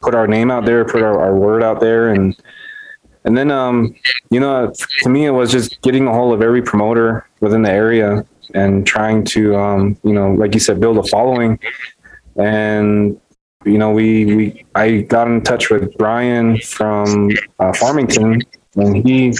put 0.01 0.15
our 0.15 0.27
name 0.27 0.51
out 0.51 0.65
there, 0.65 0.85
put 0.85 1.01
our, 1.01 1.19
our 1.19 1.35
word 1.35 1.63
out 1.63 1.79
there, 1.79 2.09
and 2.09 2.35
and 3.23 3.37
then 3.37 3.51
um, 3.51 3.95
you 4.29 4.39
know 4.39 4.71
to 5.01 5.09
me 5.09 5.25
it 5.25 5.31
was 5.31 5.51
just 5.51 5.81
getting 5.81 6.07
a 6.07 6.13
hold 6.13 6.33
of 6.33 6.41
every 6.41 6.61
promoter 6.61 7.27
within 7.39 7.63
the 7.63 7.71
area 7.71 8.25
and 8.53 8.85
trying 8.85 9.23
to 9.23 9.55
um, 9.55 9.97
you 10.03 10.13
know 10.13 10.31
like 10.33 10.53
you 10.53 10.59
said 10.59 10.79
build 10.79 10.97
a 10.97 11.03
following 11.03 11.59
and 12.37 13.19
you 13.66 13.78
know 13.78 13.91
we 13.91 14.26
we 14.26 14.66
I 14.76 15.01
got 15.01 15.28
in 15.28 15.41
touch 15.41 15.70
with 15.70 15.97
Brian 15.97 16.57
from 16.59 17.32
uh, 17.59 17.74
Farmington 17.74 18.41
and 18.76 19.07
he 19.07 19.34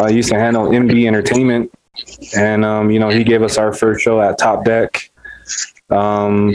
uh, 0.00 0.06
used 0.06 0.30
to 0.30 0.38
handle 0.38 0.68
MB 0.68 1.06
Entertainment. 1.06 1.72
And 2.36 2.64
um, 2.64 2.90
you 2.90 2.98
know 2.98 3.10
he 3.10 3.24
gave 3.24 3.42
us 3.42 3.58
our 3.58 3.72
first 3.72 4.02
show 4.02 4.20
at 4.20 4.38
Top 4.38 4.64
Deck 4.64 5.10
um, 5.90 6.54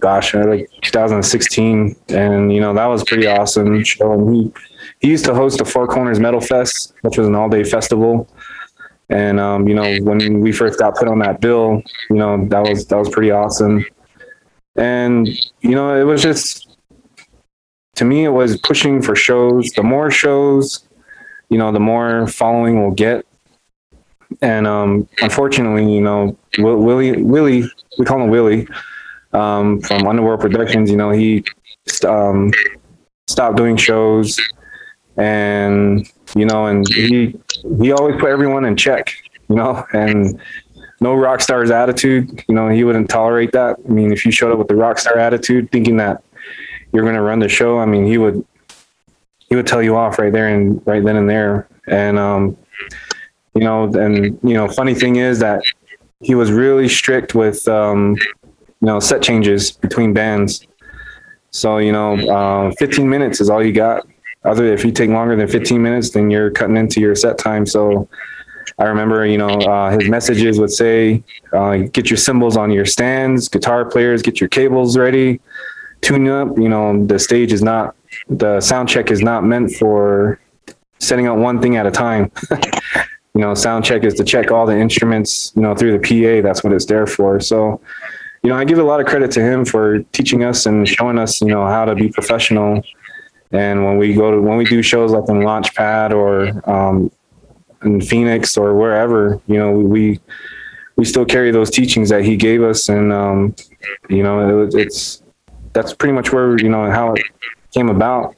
gosh 0.00 0.34
uh, 0.34 0.44
like 0.46 0.68
2016 0.82 1.94
and 2.08 2.52
you 2.52 2.60
know 2.60 2.74
that 2.74 2.86
was 2.86 3.04
pretty 3.04 3.26
awesome 3.26 3.82
show. 3.84 4.12
And 4.12 4.34
he 4.34 4.52
he 5.00 5.08
used 5.08 5.24
to 5.26 5.34
host 5.34 5.58
the 5.58 5.64
Four 5.64 5.86
Corners 5.86 6.20
Metal 6.20 6.40
Fest 6.40 6.94
which 7.02 7.18
was 7.18 7.26
an 7.26 7.34
all-day 7.34 7.64
festival. 7.64 8.28
And 9.08 9.38
um, 9.38 9.68
you 9.68 9.74
know, 9.74 9.96
when 10.02 10.40
we 10.40 10.50
first 10.50 10.78
got 10.78 10.96
put 10.96 11.06
on 11.06 11.20
that 11.20 11.40
bill, 11.40 11.80
you 12.10 12.16
know, 12.16 12.44
that 12.48 12.62
was 12.62 12.86
that 12.86 12.96
was 12.96 13.08
pretty 13.08 13.30
awesome. 13.30 13.84
And 14.76 15.28
you 15.60 15.70
know, 15.70 15.98
it 15.98 16.04
was 16.04 16.22
just 16.22 16.66
to 17.96 18.04
me, 18.04 18.24
it 18.24 18.30
was 18.30 18.58
pushing 18.58 19.02
for 19.02 19.16
shows. 19.16 19.70
The 19.72 19.82
more 19.82 20.10
shows, 20.10 20.86
you 21.48 21.58
know, 21.58 21.72
the 21.72 21.80
more 21.80 22.26
following 22.26 22.80
we'll 22.80 22.92
get. 22.92 23.26
And 24.42 24.66
um, 24.66 25.08
unfortunately, 25.22 25.92
you 25.92 26.00
know, 26.00 26.36
Willie, 26.58 27.22
Willie, 27.22 27.70
we 27.98 28.04
call 28.04 28.20
him 28.20 28.28
Willie 28.28 28.68
um, 29.32 29.80
from 29.80 30.06
Underworld 30.06 30.40
Productions. 30.40 30.90
You 30.90 30.96
know, 30.96 31.10
he 31.10 31.44
um, 32.06 32.52
stopped 33.28 33.56
doing 33.56 33.76
shows, 33.76 34.38
and 35.16 36.06
you 36.34 36.44
know, 36.44 36.66
and 36.66 36.86
he 36.88 37.38
he 37.80 37.92
always 37.92 38.20
put 38.20 38.30
everyone 38.30 38.64
in 38.64 38.76
check, 38.76 39.14
you 39.48 39.56
know, 39.56 39.86
and 39.92 40.40
no 41.00 41.14
rock 41.14 41.40
star's 41.40 41.70
attitude. 41.70 42.44
You 42.48 42.54
know, 42.54 42.68
he 42.68 42.84
wouldn't 42.84 43.08
tolerate 43.08 43.52
that. 43.52 43.76
I 43.84 43.92
mean, 43.92 44.12
if 44.12 44.24
you 44.24 44.32
showed 44.32 44.52
up 44.52 44.58
with 44.58 44.68
the 44.68 44.76
rock 44.76 44.98
star 44.98 45.18
attitude, 45.18 45.70
thinking 45.70 45.96
that 45.98 46.22
you're 46.92 47.02
going 47.02 47.14
to 47.14 47.22
run 47.22 47.38
the 47.38 47.48
show, 47.48 47.78
I 47.78 47.86
mean, 47.86 48.06
he 48.06 48.18
would 48.18 48.44
he 49.48 49.54
would 49.54 49.66
tell 49.66 49.82
you 49.82 49.96
off 49.96 50.18
right 50.18 50.32
there 50.32 50.48
and 50.48 50.84
right 50.86 51.04
then 51.04 51.16
and 51.16 51.28
there. 51.28 51.68
And 51.86 52.18
um, 52.18 52.56
you 53.54 53.62
know, 53.62 53.84
and 53.84 54.38
you 54.42 54.54
know, 54.54 54.68
funny 54.68 54.94
thing 54.94 55.16
is 55.16 55.38
that 55.40 55.62
he 56.20 56.34
was 56.34 56.50
really 56.50 56.88
strict 56.88 57.34
with 57.34 57.66
um, 57.68 58.16
you 58.44 58.86
know 58.86 59.00
set 59.00 59.22
changes 59.22 59.72
between 59.72 60.12
bands. 60.12 60.66
So 61.50 61.78
you 61.78 61.92
know, 61.92 62.16
uh, 62.28 62.72
15 62.78 63.08
minutes 63.08 63.40
is 63.40 63.50
all 63.50 63.64
you 63.64 63.72
got 63.72 64.06
other 64.46 64.72
if 64.72 64.84
you 64.84 64.92
take 64.92 65.10
longer 65.10 65.36
than 65.36 65.48
15 65.48 65.82
minutes, 65.82 66.10
then 66.10 66.30
you're 66.30 66.50
cutting 66.50 66.76
into 66.76 67.00
your 67.00 67.14
set 67.14 67.36
time. 67.36 67.66
So 67.66 68.08
I 68.78 68.84
remember, 68.84 69.24
you 69.24 69.38
know, 69.38 69.48
uh, 69.48 69.98
his 69.98 70.08
messages 70.08 70.58
would 70.60 70.70
say, 70.70 71.22
uh, 71.52 71.76
"Get 71.92 72.10
your 72.10 72.18
cymbals 72.18 72.56
on 72.56 72.70
your 72.70 72.84
stands, 72.84 73.48
guitar 73.48 73.84
players, 73.84 74.22
get 74.22 74.40
your 74.40 74.48
cables 74.48 74.98
ready, 74.98 75.40
tune 76.02 76.28
up." 76.28 76.58
You 76.58 76.68
know, 76.68 77.06
the 77.06 77.18
stage 77.18 77.52
is 77.52 77.62
not, 77.62 77.96
the 78.28 78.60
sound 78.60 78.88
check 78.88 79.10
is 79.10 79.22
not 79.22 79.44
meant 79.44 79.72
for 79.72 80.38
setting 80.98 81.26
up 81.26 81.38
one 81.38 81.60
thing 81.62 81.76
at 81.76 81.86
a 81.86 81.90
time. 81.90 82.30
you 83.34 83.40
know, 83.40 83.54
sound 83.54 83.84
check 83.84 84.04
is 84.04 84.14
to 84.14 84.24
check 84.24 84.50
all 84.50 84.66
the 84.66 84.76
instruments, 84.76 85.52
you 85.56 85.62
know, 85.62 85.74
through 85.74 85.98
the 85.98 86.02
PA. 86.08 86.46
That's 86.46 86.62
what 86.62 86.72
it's 86.74 86.86
there 86.86 87.06
for. 87.06 87.40
So, 87.40 87.80
you 88.42 88.50
know, 88.50 88.56
I 88.56 88.64
give 88.64 88.78
a 88.78 88.82
lot 88.82 89.00
of 89.00 89.06
credit 89.06 89.30
to 89.32 89.40
him 89.40 89.64
for 89.64 90.00
teaching 90.12 90.44
us 90.44 90.66
and 90.66 90.86
showing 90.86 91.18
us, 91.18 91.40
you 91.40 91.48
know, 91.48 91.66
how 91.66 91.86
to 91.86 91.94
be 91.94 92.10
professional 92.10 92.82
and 93.52 93.84
when 93.84 93.96
we 93.96 94.14
go 94.14 94.30
to 94.30 94.40
when 94.40 94.56
we 94.56 94.64
do 94.64 94.82
shows 94.82 95.12
like 95.12 95.28
in 95.28 95.36
Launchpad 95.36 96.12
or 96.12 96.68
um, 96.70 97.10
in 97.82 98.00
Phoenix 98.00 98.56
or 98.56 98.74
wherever, 98.74 99.40
you 99.46 99.58
know, 99.58 99.72
we 99.72 100.20
we 100.96 101.04
still 101.04 101.24
carry 101.24 101.50
those 101.50 101.70
teachings 101.70 102.08
that 102.08 102.24
he 102.24 102.36
gave 102.36 102.62
us, 102.62 102.88
and 102.88 103.12
um, 103.12 103.54
you 104.08 104.22
know, 104.22 104.64
it, 104.64 104.74
it's 104.74 105.22
that's 105.72 105.92
pretty 105.92 106.14
much 106.14 106.32
where 106.32 106.58
you 106.58 106.68
know 106.68 106.90
how 106.90 107.12
it 107.12 107.22
came 107.72 107.88
about. 107.88 108.34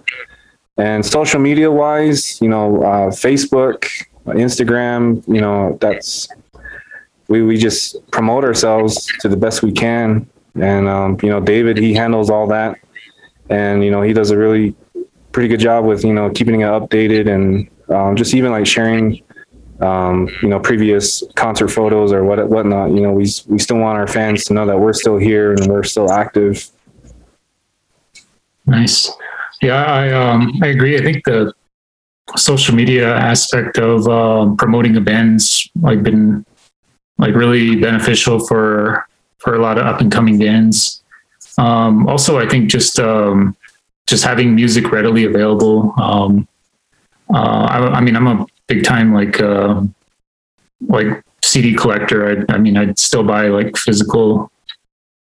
And 0.77 1.05
social 1.05 1.41
media 1.41 1.71
wise, 1.71 2.41
you 2.41 2.49
know, 2.49 2.83
uh, 2.83 3.11
Facebook, 3.11 3.89
Instagram, 4.27 5.27
you 5.27 5.41
know, 5.41 5.77
that's 5.81 6.29
we 7.29 7.43
we 7.43 7.57
just 7.57 7.97
promote 8.11 8.45
ourselves 8.45 9.07
to 9.21 9.29
the 9.29 9.37
best 9.37 9.63
we 9.63 9.73
can. 9.73 10.29
And 10.61 10.89
um, 10.89 11.19
you 11.23 11.31
know, 11.31 11.41
David, 11.41 11.79
he 11.79 11.95
handles 11.95 12.31
all 12.31 12.49
that, 12.49 12.79
and 13.49 13.85
you 13.85 13.91
know, 13.91 14.03
he 14.03 14.13
does 14.13 14.31
a 14.31 14.37
really 14.37 14.75
pretty 15.31 15.49
good 15.49 15.61
job 15.61 15.85
with 15.85 16.05
you 16.05 16.13
know 16.13 16.31
keeping 16.31 16.63
it 16.63 16.65
updated 16.65 17.33
and 17.33 17.69
um, 17.95 18.17
just 18.17 18.35
even 18.35 18.51
like 18.51 18.67
sharing 18.67 19.23
um, 19.81 20.29
you 20.43 20.49
know 20.49 20.59
previous 20.59 21.23
concert 21.37 21.69
photos 21.69 22.13
or 22.13 22.25
what 22.25 22.47
whatnot. 22.49 22.91
You 22.91 23.01
know, 23.01 23.13
we 23.13 23.27
we 23.47 23.59
still 23.59 23.79
want 23.79 23.99
our 23.99 24.07
fans 24.07 24.45
to 24.47 24.55
know 24.55 24.67
that 24.67 24.79
we're 24.79 24.93
still 24.93 25.17
here 25.17 25.53
and 25.53 25.67
we're 25.67 25.85
still 25.85 26.11
active. 26.13 26.69
Nice. 28.67 29.11
Yeah, 29.63 29.85
I 29.85 30.13
um, 30.13 30.53
I 30.63 30.69
agree. 30.69 30.99
I 30.99 31.03
think 31.03 31.25
the 31.25 31.53
social 32.37 32.75
media 32.75 33.15
aspect 33.15 33.79
of 33.79 34.07
uh, 34.09 34.55
promoting 34.57 34.97
a 34.97 35.01
band's 35.01 35.69
like 35.81 36.03
been 36.03 36.45
like 37.19 37.35
really 37.35 37.77
beneficial 37.77 38.47
for 38.47 39.07
for 39.39 39.55
a 39.55 39.61
lot 39.61 39.79
of 39.79 39.87
up 39.87 40.01
and 40.01 40.13
coming 40.13 40.39
bands. 40.39 41.03
Um, 41.59 42.09
also, 42.09 42.39
I 42.39 42.49
think 42.49 42.71
just 42.71 43.01
um, 43.01 43.57
just 44.07 44.25
having 44.25 44.55
music 44.55 44.91
readily 44.93 45.25
available. 45.25 45.93
Um, 45.99 46.47
uh, 47.33 47.67
I, 47.69 47.79
I, 47.99 48.01
mean, 48.01 48.17
I'm 48.17 48.27
a 48.27 48.47
big 48.69 48.85
time 48.85 49.13
like 49.13 49.41
uh, 49.41 49.83
like 50.87 51.25
CD 51.43 51.75
collector. 51.75 52.47
I, 52.49 52.55
I, 52.55 52.59
mean, 52.59 52.77
I'd 52.77 52.99
still 52.99 53.25
buy 53.25 53.49
like 53.49 53.77
physical 53.77 54.53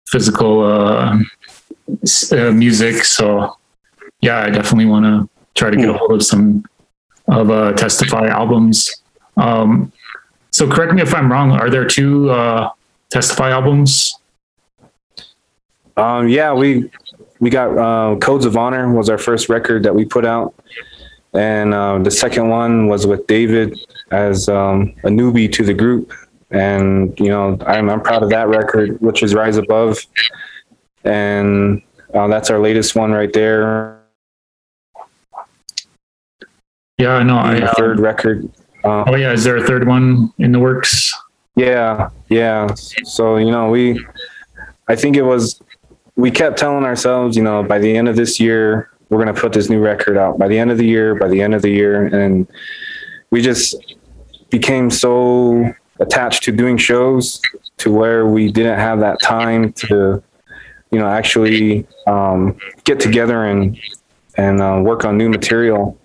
physical 0.08 0.64
uh, 0.64 1.18
uh 2.32 2.50
music. 2.52 3.04
So 3.04 3.56
yeah, 4.20 4.40
I 4.40 4.50
definitely 4.50 4.86
want 4.86 5.04
to 5.04 5.28
try 5.54 5.70
to 5.70 5.76
get 5.76 5.88
a 5.88 5.94
hold 5.94 6.12
of 6.12 6.24
some 6.24 6.64
of 7.28 7.50
uh, 7.50 7.72
Testify 7.74 8.26
albums. 8.28 9.02
Um, 9.36 9.92
so 10.50 10.68
correct 10.68 10.94
me 10.94 11.02
if 11.02 11.14
I'm 11.14 11.30
wrong. 11.30 11.52
Are 11.52 11.70
there 11.70 11.84
two 11.84 12.30
uh, 12.30 12.70
Testify 13.10 13.50
albums? 13.50 14.18
Um, 15.96 16.28
yeah, 16.28 16.52
we 16.52 16.90
we 17.40 17.50
got 17.50 17.76
uh, 17.76 18.16
Codes 18.16 18.44
of 18.44 18.56
Honor 18.56 18.90
was 18.92 19.08
our 19.08 19.18
first 19.18 19.48
record 19.48 19.82
that 19.82 19.94
we 19.94 20.04
put 20.04 20.24
out, 20.24 20.54
and 21.36 21.74
uh, 21.74 21.98
the 21.98 22.10
second 22.10 22.48
one 22.48 22.86
was 22.86 23.06
with 23.06 23.26
David 23.26 23.78
as 24.10 24.48
um, 24.48 24.94
a 25.04 25.08
newbie 25.08 25.52
to 25.52 25.64
the 25.64 25.74
group, 25.74 26.12
and 26.50 27.18
you 27.18 27.28
know 27.28 27.58
I'm 27.66 27.90
I'm 27.90 28.00
proud 28.00 28.22
of 28.22 28.30
that 28.30 28.48
record, 28.48 29.00
which 29.00 29.22
is 29.22 29.34
Rise 29.34 29.56
Above, 29.56 29.98
and 31.04 31.82
uh, 32.14 32.26
that's 32.28 32.50
our 32.50 32.58
latest 32.58 32.96
one 32.96 33.12
right 33.12 33.32
there. 33.32 34.00
Yeah, 36.98 37.14
I 37.16 37.22
know. 37.22 37.36
I 37.36 37.72
third 37.76 37.98
um, 37.98 38.04
record. 38.04 38.44
Um, 38.84 39.04
oh 39.06 39.16
yeah, 39.16 39.32
is 39.32 39.44
there 39.44 39.56
a 39.56 39.66
third 39.66 39.86
one 39.86 40.32
in 40.38 40.52
the 40.52 40.58
works? 40.58 41.12
Yeah, 41.54 42.10
yeah. 42.28 42.72
So 42.74 43.36
you 43.36 43.50
know 43.50 43.70
we, 43.70 44.04
I 44.88 44.96
think 44.96 45.16
it 45.16 45.22
was 45.22 45.60
we 46.16 46.30
kept 46.30 46.58
telling 46.58 46.84
ourselves, 46.84 47.36
you 47.36 47.42
know, 47.42 47.62
by 47.62 47.78
the 47.78 47.94
end 47.94 48.08
of 48.08 48.16
this 48.16 48.40
year, 48.40 48.90
we're 49.08 49.22
going 49.22 49.34
to 49.34 49.40
put 49.40 49.52
this 49.52 49.68
new 49.68 49.80
record 49.80 50.16
out. 50.16 50.38
By 50.38 50.48
the 50.48 50.58
end 50.58 50.70
of 50.70 50.78
the 50.78 50.86
year, 50.86 51.14
by 51.14 51.28
the 51.28 51.40
end 51.40 51.54
of 51.54 51.62
the 51.62 51.70
year, 51.70 52.06
and 52.06 52.46
we 53.30 53.40
just 53.40 53.76
became 54.50 54.90
so 54.90 55.72
attached 56.00 56.42
to 56.44 56.52
doing 56.52 56.76
shows 56.76 57.40
to 57.78 57.92
where 57.92 58.26
we 58.26 58.50
didn't 58.50 58.78
have 58.78 59.00
that 59.00 59.20
time 59.20 59.72
to, 59.74 60.22
you 60.90 60.98
know, 60.98 61.08
actually 61.08 61.86
um, 62.06 62.56
get 62.84 63.00
together 63.00 63.44
and 63.44 63.78
and 64.36 64.60
uh, 64.60 64.80
work 64.82 65.04
on 65.04 65.16
new 65.16 65.28
material. 65.28 65.98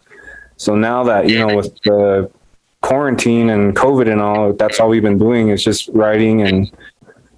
So 0.58 0.76
now 0.76 1.04
that 1.04 1.28
you 1.28 1.40
know, 1.40 1.56
with 1.56 1.76
the 1.84 2.32
quarantine 2.82 3.50
and 3.50 3.76
COVID 3.76 4.12
and 4.12 4.22
all, 4.22 4.54
that's 4.54 4.80
all 4.80 4.90
we've 4.90 5.02
been 5.02 5.18
doing 5.18 5.50
is 5.50 5.64
just 5.64 5.90
writing 5.90 6.42
and 6.42 6.72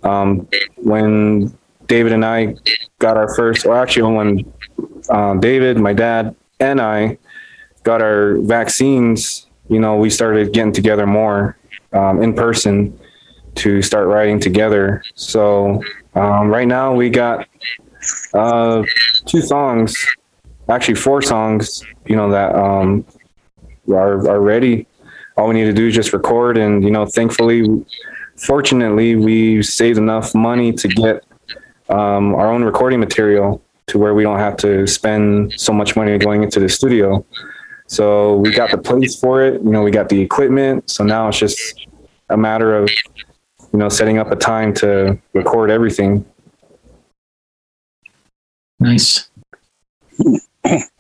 um, 0.04 0.48
when 0.78 1.58
David 1.88 2.12
and 2.12 2.26
I 2.26 2.56
got 3.00 3.18
our 3.18 3.34
first, 3.36 3.66
or 3.66 3.76
actually 3.76 4.14
when 4.14 4.54
uh, 5.10 5.36
David, 5.36 5.78
my 5.78 5.94
dad, 5.94 6.36
and 6.60 6.80
I 6.82 7.18
got 7.84 8.02
our 8.02 8.38
vaccines, 8.40 9.48
you 9.70 9.80
know, 9.80 9.98
we 9.98 10.10
started 10.10 10.54
getting 10.54 10.72
together 10.72 11.06
more 11.06 11.58
um, 11.92 12.22
in 12.22 12.34
person 12.34 12.98
to 13.56 13.82
start 13.82 14.08
writing 14.08 14.40
together. 14.40 15.04
So 15.16 15.84
um, 16.16 16.48
right 16.50 16.68
now 16.68 16.94
we 16.94 17.10
got 17.10 17.48
uh, 18.34 18.84
two 19.26 19.42
songs, 19.42 19.96
actually 20.70 20.96
four 20.96 21.22
songs, 21.22 21.84
you 22.06 22.16
know, 22.16 22.30
that 22.32 22.56
um, 22.56 23.06
are, 23.90 24.28
are 24.30 24.42
ready. 24.42 24.88
All 25.38 25.48
we 25.48 25.56
need 25.56 25.66
to 25.66 25.74
do 25.74 25.88
is 25.88 25.96
just 25.96 26.14
record, 26.14 26.58
and 26.58 26.84
you 26.84 26.92
know, 26.92 27.08
thankfully, 27.08 27.84
fortunately, 28.38 29.16
we 29.16 29.64
saved 29.64 29.98
enough 29.98 30.36
money 30.36 30.72
to 30.74 30.88
get 30.88 31.24
um, 31.90 32.36
our 32.36 32.52
own 32.52 32.64
recording 32.64 33.00
material 33.00 33.64
to 33.88 33.98
where 33.98 34.14
we 34.14 34.24
don't 34.24 34.40
have 34.40 34.58
to 34.58 34.88
spend 34.88 35.54
so 35.58 35.74
much 35.74 35.96
money 35.96 36.18
going 36.18 36.44
into 36.44 36.60
the 36.60 36.70
studio. 36.70 37.26
So 37.88 38.38
we 38.38 38.52
got 38.52 38.72
the 38.72 38.78
place 38.78 39.20
for 39.20 39.44
it. 39.44 39.62
You 39.62 39.70
know, 39.70 39.84
we 39.84 39.92
got 39.92 40.10
the 40.10 40.20
equipment. 40.22 40.90
So 40.90 41.04
now 41.04 41.28
it's 41.28 41.38
just 41.38 41.88
a 42.30 42.38
matter 42.38 42.76
of, 42.76 42.90
you 43.72 43.80
know, 43.80 43.90
setting 43.90 44.18
up 44.18 44.32
a 44.32 44.36
time 44.36 44.74
to 44.76 45.20
record 45.34 45.70
everything. 45.70 46.26
Nice. 48.80 49.30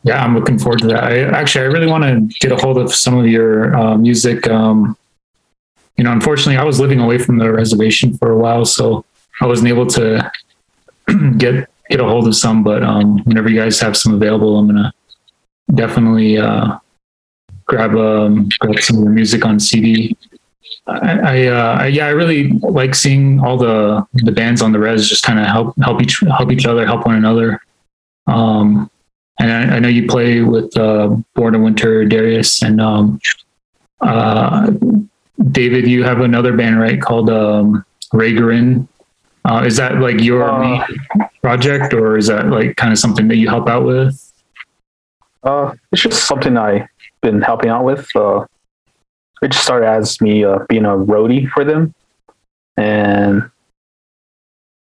Yeah, 0.04 0.24
I'm 0.24 0.36
looking 0.36 0.60
forward 0.60 0.80
to 0.80 0.88
that. 0.88 1.04
I 1.04 1.22
actually, 1.22 1.66
I 1.66 1.68
really 1.68 1.88
want 1.88 2.04
to 2.04 2.36
get 2.40 2.52
a 2.52 2.58
hold 2.58 2.78
of 2.78 2.94
some 2.94 3.18
of 3.18 3.28
your 3.28 3.76
uh, 3.76 3.98
music. 3.98 4.48
Um, 4.48 4.98
you 5.98 6.04
know, 6.04 6.12
unfortunately, 6.12 6.58
I 6.58 6.64
was 6.64 6.80
living 6.80 7.00
away 7.00 7.18
from 7.18 7.38
the 7.38 7.52
reservation 7.52 8.18
for 8.18 8.32
a 8.32 8.38
while, 8.38 8.66
so 8.66 9.06
I 9.42 9.46
wasn't 9.46 9.70
able 9.70 9.88
to 9.88 10.32
get 11.38 11.70
get 11.90 12.00
a 12.00 12.06
hold 12.06 12.28
of 12.28 12.36
some. 12.36 12.64
But 12.64 12.84
um, 12.84 13.24
whenever 13.26 13.50
you 13.50 13.60
guys 13.60 13.80
have 13.80 13.96
some 13.98 14.14
available, 14.14 14.58
I'm 14.58 14.68
gonna 14.68 14.94
definitely 15.74 16.38
uh, 16.38 16.78
grab 17.66 17.96
um, 17.96 18.50
grab 18.60 18.80
some 18.80 18.98
of 18.98 19.04
the 19.06 19.10
music 19.10 19.46
on 19.46 19.60
CD. 19.60 20.18
I, 20.86 21.20
I, 21.20 21.46
uh, 21.48 21.78
I 21.82 21.88
yeah, 21.88 22.08
I 22.08 22.10
really 22.10 22.54
like 22.60 22.96
seeing 22.96 23.40
all 23.40 23.58
the 23.58 24.06
the 24.14 24.32
bands 24.32 24.62
on 24.62 24.72
the 24.72 24.80
res 24.80 25.08
just 25.08 25.24
kind 25.24 25.40
of 25.40 25.46
help 25.46 25.76
help 25.82 26.02
each 26.02 26.20
help 26.38 26.52
each 26.52 26.66
other, 26.66 26.86
help 26.86 27.06
one 27.06 27.16
another. 27.16 27.62
Um, 28.28 28.90
and 29.40 29.52
I, 29.52 29.76
I 29.76 29.80
know 29.80 29.88
you 29.88 30.08
play 30.08 30.42
with 30.42 30.76
uh, 30.78 31.16
Born 31.36 31.56
in 31.56 31.64
Winter, 31.64 32.06
Darius, 32.06 32.62
and 32.62 32.80
um, 32.80 33.20
uh, 34.02 34.72
David. 35.52 35.88
You 35.88 36.04
have 36.04 36.20
another 36.20 36.56
band, 36.56 36.80
right, 36.80 37.02
called 37.02 37.30
um, 37.30 37.86
Raygarin. 38.14 38.88
Uh, 39.46 39.64
is 39.66 39.78
that 39.78 40.00
like 40.00 40.22
your 40.22 40.44
Uh, 40.44 40.86
project, 41.42 41.94
or 41.94 42.18
is 42.18 42.28
that 42.28 42.48
like 42.48 42.78
kind 42.78 42.94
of 42.94 43.00
something 43.00 43.28
that 43.28 43.38
you 43.38 43.50
help 43.50 43.68
out 43.68 43.84
with? 43.84 44.34
Uh, 45.44 45.74
it's 45.92 46.02
just 46.02 46.26
something 46.26 46.58
I've 46.58 46.88
been 47.22 47.42
helping 47.42 47.70
out 47.70 47.84
with. 47.84 48.08
Uh, 48.16 48.46
it 49.42 49.52
just 49.52 49.66
started 49.66 49.88
as 49.88 50.22
me 50.22 50.46
uh, 50.46 50.60
being 50.70 50.86
a 50.86 50.96
roadie 50.96 51.50
for 51.50 51.66
them, 51.66 51.94
and 52.78 53.50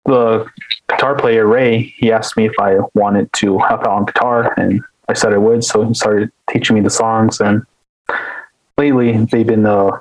the 0.07 0.51
guitar 0.88 1.14
player 1.14 1.46
Ray 1.46 1.94
he 1.98 2.11
asked 2.11 2.36
me 2.36 2.46
if 2.46 2.55
I 2.59 2.78
wanted 2.94 3.32
to 3.34 3.59
help 3.59 3.82
out 3.82 3.88
on 3.88 4.05
guitar, 4.07 4.53
and 4.59 4.82
I 5.09 5.12
said 5.14 5.32
I 5.32 5.38
would. 5.38 5.62
So 5.62 5.86
he 5.86 5.94
started 5.94 6.32
teaching 6.51 6.74
me 6.74 6.82
the 6.82 6.90
songs, 6.90 7.40
and 7.40 7.62
lately 8.76 9.24
they've 9.26 9.46
been 9.46 9.66
uh, 9.66 10.01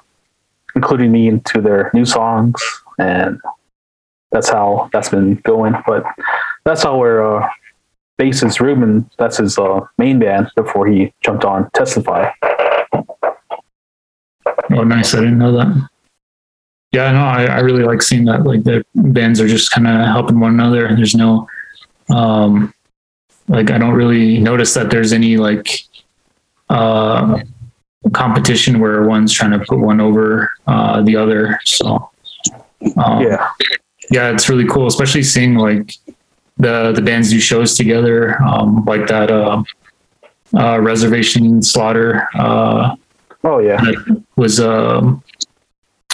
including 0.73 1.11
me 1.11 1.27
into 1.27 1.61
their 1.61 1.91
new 1.93 2.05
songs, 2.05 2.59
and 2.97 3.39
that's 4.31 4.49
how 4.49 4.89
that's 4.93 5.09
been 5.09 5.35
going. 5.45 5.75
But 5.85 6.03
that's 6.63 6.83
how 6.83 6.97
we're. 6.97 7.37
Uh, 7.37 7.49
bassist 8.19 8.59
Ruben, 8.59 9.09
that's 9.17 9.37
his 9.37 9.57
uh, 9.57 9.79
main 9.97 10.19
band 10.19 10.51
before 10.55 10.85
he 10.85 11.13
jumped 11.21 11.45
on 11.45 11.69
Testify. 11.71 12.29
Oh, 14.71 14.83
nice! 14.83 15.13
I 15.15 15.21
didn't 15.21 15.39
know 15.39 15.53
that. 15.53 15.89
Yeah, 16.91 17.11
no, 17.11 17.21
I, 17.21 17.45
I 17.45 17.59
really 17.59 17.83
like 17.83 18.01
seeing 18.01 18.25
that. 18.25 18.43
Like 18.43 18.63
the 18.63 18.83
bands 18.93 19.39
are 19.39 19.47
just 19.47 19.71
kind 19.71 19.87
of 19.87 20.05
helping 20.07 20.39
one 20.39 20.53
another, 20.53 20.85
and 20.85 20.97
there's 20.97 21.15
no, 21.15 21.47
um, 22.09 22.73
like 23.47 23.71
I 23.71 23.77
don't 23.77 23.93
really 23.93 24.39
notice 24.39 24.73
that 24.73 24.89
there's 24.89 25.13
any 25.13 25.37
like, 25.37 25.85
uh, 26.69 27.39
competition 28.13 28.79
where 28.79 29.03
one's 29.03 29.33
trying 29.33 29.51
to 29.51 29.59
put 29.59 29.79
one 29.79 30.01
over 30.01 30.51
uh, 30.67 31.01
the 31.01 31.15
other. 31.15 31.59
So, 31.65 32.09
um, 32.97 33.21
Yeah, 33.21 33.49
yeah, 34.11 34.31
it's 34.31 34.49
really 34.49 34.65
cool, 34.67 34.87
especially 34.87 35.23
seeing 35.23 35.55
like 35.55 35.93
the 36.57 36.91
the 36.91 37.01
bands 37.01 37.29
do 37.29 37.39
shows 37.39 37.75
together, 37.75 38.41
um, 38.43 38.83
like 38.85 39.07
that 39.07 39.31
uh, 39.31 39.63
uh, 40.53 40.79
Reservation 40.79 41.61
Slaughter 41.61 42.27
uh, 42.35 42.95
oh 43.43 43.59
yeah, 43.59 43.81
was 44.35 44.59
um, 44.59 45.23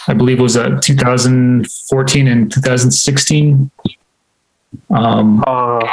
I 0.08 0.14
believe 0.14 0.40
it 0.40 0.44
was 0.44 0.58
uh, 0.58 0.80
2014 0.82 2.28
and 2.28 2.52
2016. 2.52 3.72
Um, 4.90 5.44
uh, 5.48 5.88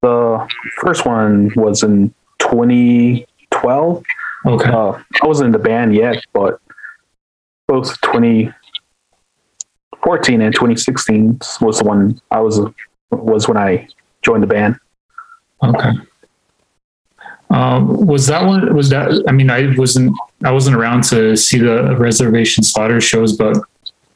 the 0.00 0.48
first 0.80 1.04
one 1.04 1.52
was 1.54 1.82
in 1.82 2.14
2012. 2.38 4.04
okay, 4.46 4.70
Uh, 4.70 4.92
I 5.22 5.26
wasn't 5.26 5.46
in 5.46 5.52
the 5.52 5.58
band 5.58 5.94
yet, 5.94 6.24
but 6.32 6.60
both 7.66 8.00
2014 10.02 10.40
and 10.40 10.54
2016 10.54 11.38
was 11.60 11.78
the 11.78 11.84
one 11.84 12.20
I 12.30 12.40
was 12.40 12.60
was 13.10 13.48
when 13.48 13.56
I 13.56 13.88
joined 14.22 14.42
the 14.42 14.46
band. 14.46 14.78
okay. 15.62 15.90
Um, 17.50 18.06
was 18.06 18.26
that 18.28 18.46
one? 18.46 18.74
Was 18.74 18.88
that? 18.90 19.24
I 19.28 19.32
mean, 19.32 19.50
I 19.50 19.74
wasn't. 19.76 20.16
I 20.42 20.50
wasn't 20.50 20.74
around 20.74 21.04
to 21.04 21.36
see 21.36 21.58
the 21.58 21.94
Reservation 21.96 22.64
Slaughter 22.64 23.00
shows, 23.00 23.36
but 23.36 23.58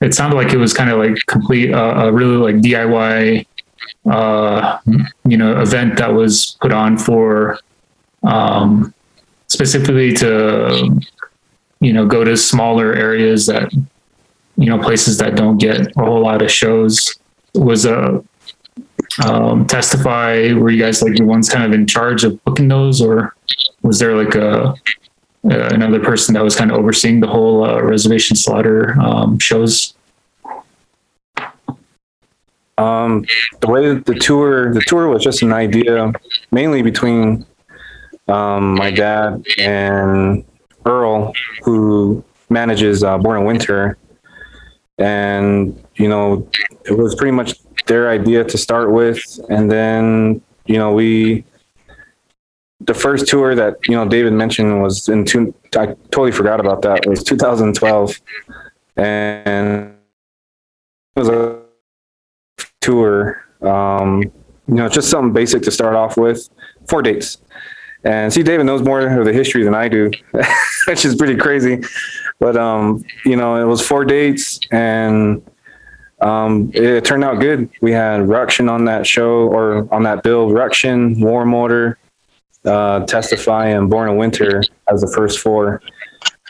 it 0.01 0.15
sounded 0.15 0.37
like 0.37 0.53
it 0.53 0.57
was 0.57 0.73
kind 0.73 0.91
of 0.91 0.99
like 0.99 1.19
complete, 1.27 1.73
uh, 1.73 2.07
a 2.07 2.13
really 2.13 2.37
like 2.37 2.57
DIY, 2.57 3.47
uh, 4.11 4.79
you 5.25 5.37
know, 5.37 5.61
event 5.61 5.97
that 5.99 6.13
was 6.13 6.57
put 6.61 6.73
on 6.73 6.99
for, 6.99 7.59
um, 8.23 8.93
specifically 9.47 10.13
to, 10.15 11.01
you 11.81 11.93
know, 11.93 12.07
go 12.07 12.25
to 12.25 12.37
smaller 12.37 12.93
areas 12.95 13.47
that, 13.47 13.73
you 14.57 14.67
know, 14.67 14.79
places 14.79 15.19
that 15.19 15.37
don't 15.37 15.59
get 15.59 15.97
a 15.97 16.05
whole 16.05 16.23
lot 16.23 16.43
of 16.43 16.51
shows. 16.51 17.15
Was 17.55 17.87
a 17.87 18.23
um, 19.25 19.67
testify? 19.67 20.53
Were 20.53 20.71
you 20.71 20.83
guys 20.83 21.03
like 21.03 21.15
the 21.15 21.25
ones 21.25 21.49
kind 21.49 21.65
of 21.65 21.73
in 21.73 21.87
charge 21.87 22.25
of 22.25 22.43
booking 22.45 22.69
those, 22.69 23.01
or 23.01 23.35
was 23.83 23.99
there 23.99 24.15
like 24.15 24.35
a 24.35 24.75
uh, 25.51 25.69
another 25.73 26.01
person 26.01 26.35
that 26.35 26.43
was 26.43 26.57
kind 26.57 26.71
of 26.71 26.79
overseeing 26.79 27.21
the 27.21 27.27
whole 27.27 27.65
uh, 27.65 27.81
reservation 27.81 28.37
slaughter 28.37 28.99
um, 29.01 29.39
shows? 29.39 29.95
Um, 32.79 33.25
the 33.61 33.69
way 33.69 33.95
that 33.95 34.05
the 34.05 34.15
tour, 34.15 34.75
the 34.75 34.83
tour 34.83 35.09
was 35.09 35.23
just 35.23 35.41
an 35.43 35.53
idea, 35.53 36.13
mainly 36.51 36.83
between 36.83 37.47
um, 38.29 38.75
my 38.75 38.91
dad 38.91 39.47
and 39.57 40.45
Earl, 40.85 41.33
who 41.63 42.23
manages 42.51 43.03
uh, 43.03 43.17
Born 43.17 43.41
in 43.41 43.47
Winter, 43.47 43.97
and 44.99 45.83
you 45.97 46.09
know, 46.09 46.49
it 46.85 46.97
was 46.97 47.15
pretty 47.15 47.33
much 47.33 47.55
their 47.87 48.11
idea 48.11 48.45
to 48.45 48.59
start 48.59 48.91
with, 48.91 49.23
and 49.49 49.71
then 49.71 50.43
you 50.67 50.79
know 50.79 50.93
we. 50.93 51.45
The 52.81 52.95
first 52.95 53.27
tour 53.27 53.55
that 53.55 53.77
you 53.89 53.97
know 53.97 54.07
David 54.07 54.35
mentioned 54.35 54.83
was 54.83 55.09
in 55.09 55.25
two. 55.25 55.55
I 55.77 55.87
totally 56.11 56.31
forgot 56.31 56.61
about 56.61 56.83
that. 56.83 57.07
It 57.07 57.09
was 57.09 57.25
2012, 57.25 58.21
and 58.97 59.95
it 61.17 61.19
was 61.19 61.29
a 61.29 61.63
tour. 62.81 63.43
Um, 63.63 64.23
you 64.69 64.75
know, 64.75 64.89
just 64.89 65.09
something 65.09 65.33
basic 65.33 65.63
to 65.63 65.71
start 65.71 65.95
off 65.95 66.17
with. 66.17 66.49
Four 66.89 67.03
dates. 67.03 67.39
And 68.05 68.33
see, 68.33 68.43
David 68.43 68.67
knows 68.67 68.83
more 68.83 69.01
of 69.01 69.25
the 69.25 69.33
history 69.33 69.65
than 69.65 69.75
I 69.75 69.89
do, 69.89 70.11
which 70.87 71.05
is 71.05 71.17
pretty 71.17 71.37
crazy. 71.37 71.83
But, 72.39 72.57
um, 72.57 73.05
you 73.25 73.37
know, 73.37 73.61
it 73.61 73.65
was 73.65 73.87
four 73.87 74.05
dates 74.05 74.61
and 74.71 75.43
um, 76.21 76.71
it 76.75 77.05
turned 77.05 77.25
out 77.25 77.41
good. 77.41 77.71
We 77.81 77.93
had 77.93 78.29
Ruction 78.29 78.69
on 78.69 78.85
that 78.87 79.07
show 79.07 79.49
or 79.49 79.93
on 79.93 80.03
that 80.05 80.23
bill, 80.23 80.51
Ruction, 80.51 81.21
War 81.21 81.45
Motor, 81.45 81.99
uh, 82.65 83.07
Testify, 83.07 83.69
and 83.69 83.89
Born 83.89 84.11
in 84.11 84.17
Winter 84.17 84.63
as 84.91 85.01
the 85.01 85.13
first 85.15 85.41
four. 85.41 85.81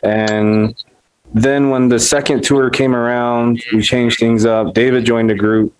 And 0.03 0.75
then 1.35 1.71
when 1.71 1.89
the 1.89 1.99
second 1.99 2.43
tour 2.43 2.71
came 2.71 2.95
around, 2.95 3.63
we 3.73 3.83
changed 3.83 4.19
things 4.19 4.45
up. 4.45 4.75
David 4.75 5.05
joined 5.05 5.31
the 5.31 5.35
group 5.35 5.75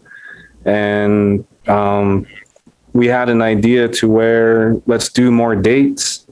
and 0.65 1.47
um, 1.69 2.27
we 2.93 3.07
had 3.07 3.29
an 3.29 3.41
idea 3.41 3.89
to 3.89 4.09
where 4.09 4.75
let's 4.87 5.09
do 5.09 5.31
more 5.31 5.55
dates 5.55 6.26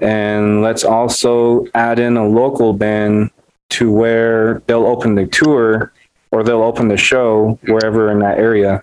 and 0.00 0.62
let's 0.62 0.84
also 0.84 1.66
add 1.74 1.98
in 1.98 2.16
a 2.16 2.26
local 2.26 2.72
band 2.72 3.30
to 3.70 3.90
where 3.90 4.62
they'll 4.66 4.86
open 4.86 5.14
the 5.14 5.26
tour 5.26 5.92
or 6.30 6.42
they'll 6.42 6.62
open 6.62 6.88
the 6.88 6.96
show 6.96 7.58
wherever 7.66 8.10
in 8.10 8.18
that 8.20 8.38
area. 8.38 8.82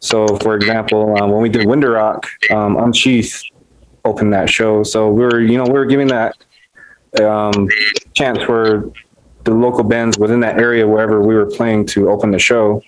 So, 0.00 0.26
for 0.38 0.54
example, 0.54 1.16
um, 1.20 1.30
when 1.30 1.40
we 1.40 1.48
did 1.48 1.66
Window 1.66 1.90
Rock, 1.92 2.26
um, 2.50 2.76
Unsheath 2.76 3.42
opened 4.04 4.32
that 4.32 4.50
show. 4.50 4.82
So 4.82 5.10
we 5.10 5.24
are 5.24 5.40
you 5.40 5.56
know, 5.56 5.64
we 5.64 5.78
are 5.78 5.86
giving 5.86 6.08
that 6.08 6.36
um, 7.22 7.68
chance 8.12 8.42
for 8.42 8.92
the 9.44 9.52
local 9.52 9.84
bands 9.84 10.18
within 10.18 10.40
that 10.40 10.58
area, 10.58 10.86
wherever 10.86 11.20
we 11.20 11.34
were 11.34 11.46
playing, 11.46 11.86
to 11.86 12.10
open 12.10 12.30
the 12.30 12.38
show. 12.38 12.82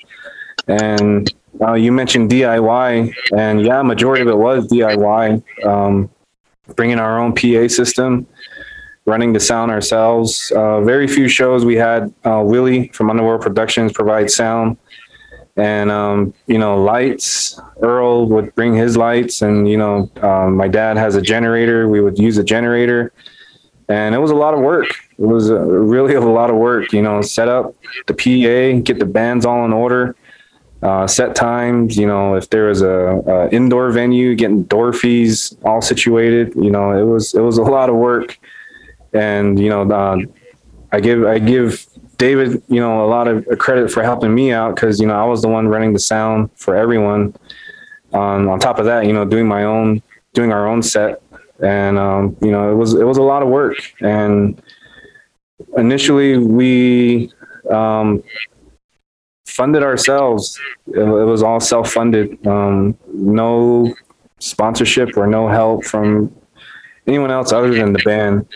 And 0.68 1.32
uh, 1.60 1.74
you 1.74 1.92
mentioned 1.92 2.30
DIY, 2.30 3.14
and 3.34 3.62
yeah, 3.62 3.82
majority 3.82 4.22
of 4.22 4.28
it 4.28 4.36
was 4.36 4.66
DIY. 4.68 5.64
Um, 5.64 6.10
bringing 6.74 6.98
our 6.98 7.18
own 7.18 7.34
PA 7.34 7.68
system, 7.68 8.26
running 9.04 9.32
the 9.32 9.40
sound 9.40 9.70
ourselves. 9.70 10.52
Uh, 10.54 10.80
very 10.82 11.06
few 11.06 11.28
shows 11.28 11.64
we 11.64 11.76
had 11.76 12.12
uh, 12.24 12.42
Willie 12.44 12.88
from 12.88 13.10
Underworld 13.10 13.42
Productions 13.42 13.92
provide 13.92 14.30
sound, 14.30 14.76
and 15.56 15.90
um, 15.90 16.34
you 16.46 16.58
know 16.58 16.82
lights. 16.82 17.60
Earl 17.80 18.26
would 18.28 18.54
bring 18.54 18.74
his 18.74 18.96
lights, 18.96 19.42
and 19.42 19.68
you 19.68 19.76
know 19.76 20.10
um, 20.22 20.56
my 20.56 20.68
dad 20.68 20.96
has 20.96 21.14
a 21.14 21.22
generator. 21.22 21.88
We 21.88 22.00
would 22.00 22.18
use 22.18 22.36
a 22.38 22.44
generator, 22.44 23.12
and 23.88 24.14
it 24.14 24.18
was 24.18 24.30
a 24.30 24.36
lot 24.36 24.54
of 24.54 24.60
work. 24.60 24.88
It 25.18 25.26
was 25.26 25.50
uh, 25.50 25.60
really 25.60 26.14
a 26.16 26.20
lot 26.20 26.50
of 26.50 26.56
work. 26.56 26.92
You 26.92 27.02
know, 27.02 27.22
set 27.22 27.48
up 27.48 27.74
the 28.06 28.14
PA, 28.14 28.82
get 28.82 28.98
the 28.98 29.06
bands 29.06 29.46
all 29.46 29.64
in 29.64 29.72
order. 29.72 30.16
Uh, 30.82 31.06
set 31.06 31.34
times, 31.34 31.96
you 31.96 32.06
know, 32.06 32.34
if 32.34 32.50
there 32.50 32.66
was 32.66 32.82
a, 32.82 33.22
a 33.26 33.48
indoor 33.48 33.90
venue, 33.90 34.34
getting 34.34 34.62
door 34.64 34.92
fees 34.92 35.56
all 35.64 35.80
situated, 35.80 36.52
you 36.54 36.70
know, 36.70 36.90
it 36.90 37.04
was 37.04 37.34
it 37.34 37.40
was 37.40 37.56
a 37.58 37.62
lot 37.62 37.88
of 37.88 37.96
work 37.96 38.38
and 39.16 39.58
you 39.58 39.68
know 39.68 39.90
uh, 39.90 40.18
I 40.92 41.00
give 41.00 41.24
I 41.24 41.38
give 41.38 41.86
David 42.18 42.62
you 42.68 42.80
know 42.80 43.04
a 43.04 43.08
lot 43.08 43.28
of 43.28 43.46
credit 43.58 43.90
for 43.90 44.02
helping 44.02 44.34
me 44.34 44.52
out 44.52 44.74
because 44.74 45.00
you 45.00 45.06
know 45.06 45.14
I 45.14 45.24
was 45.24 45.42
the 45.42 45.48
one 45.48 45.68
running 45.68 45.92
the 45.92 45.98
sound 45.98 46.50
for 46.56 46.76
everyone. 46.76 47.34
Um, 48.12 48.48
on 48.48 48.60
top 48.60 48.78
of 48.78 48.86
that, 48.86 49.04
you 49.04 49.12
know, 49.12 49.24
doing 49.24 49.46
my 49.48 49.64
own 49.64 50.00
doing 50.32 50.52
our 50.52 50.66
own 50.66 50.82
set, 50.82 51.20
and 51.60 51.98
um, 51.98 52.36
you 52.40 52.50
know 52.50 52.70
it 52.70 52.74
was 52.74 52.94
it 52.94 53.04
was 53.04 53.18
a 53.18 53.22
lot 53.22 53.42
of 53.42 53.48
work. 53.48 53.78
And 54.00 54.60
initially 55.76 56.38
we 56.38 57.32
um, 57.70 58.22
funded 59.56 59.82
ourselves. 59.82 60.58
It, 60.88 61.00
it 61.00 61.24
was 61.24 61.42
all 61.42 61.60
self 61.60 61.90
funded. 61.90 62.46
Um, 62.46 62.96
no 63.12 63.94
sponsorship 64.38 65.16
or 65.16 65.26
no 65.26 65.48
help 65.48 65.84
from 65.84 66.34
anyone 67.06 67.30
else 67.30 67.52
other 67.52 67.72
than 67.72 67.92
the 67.92 68.02
band. 68.04 68.46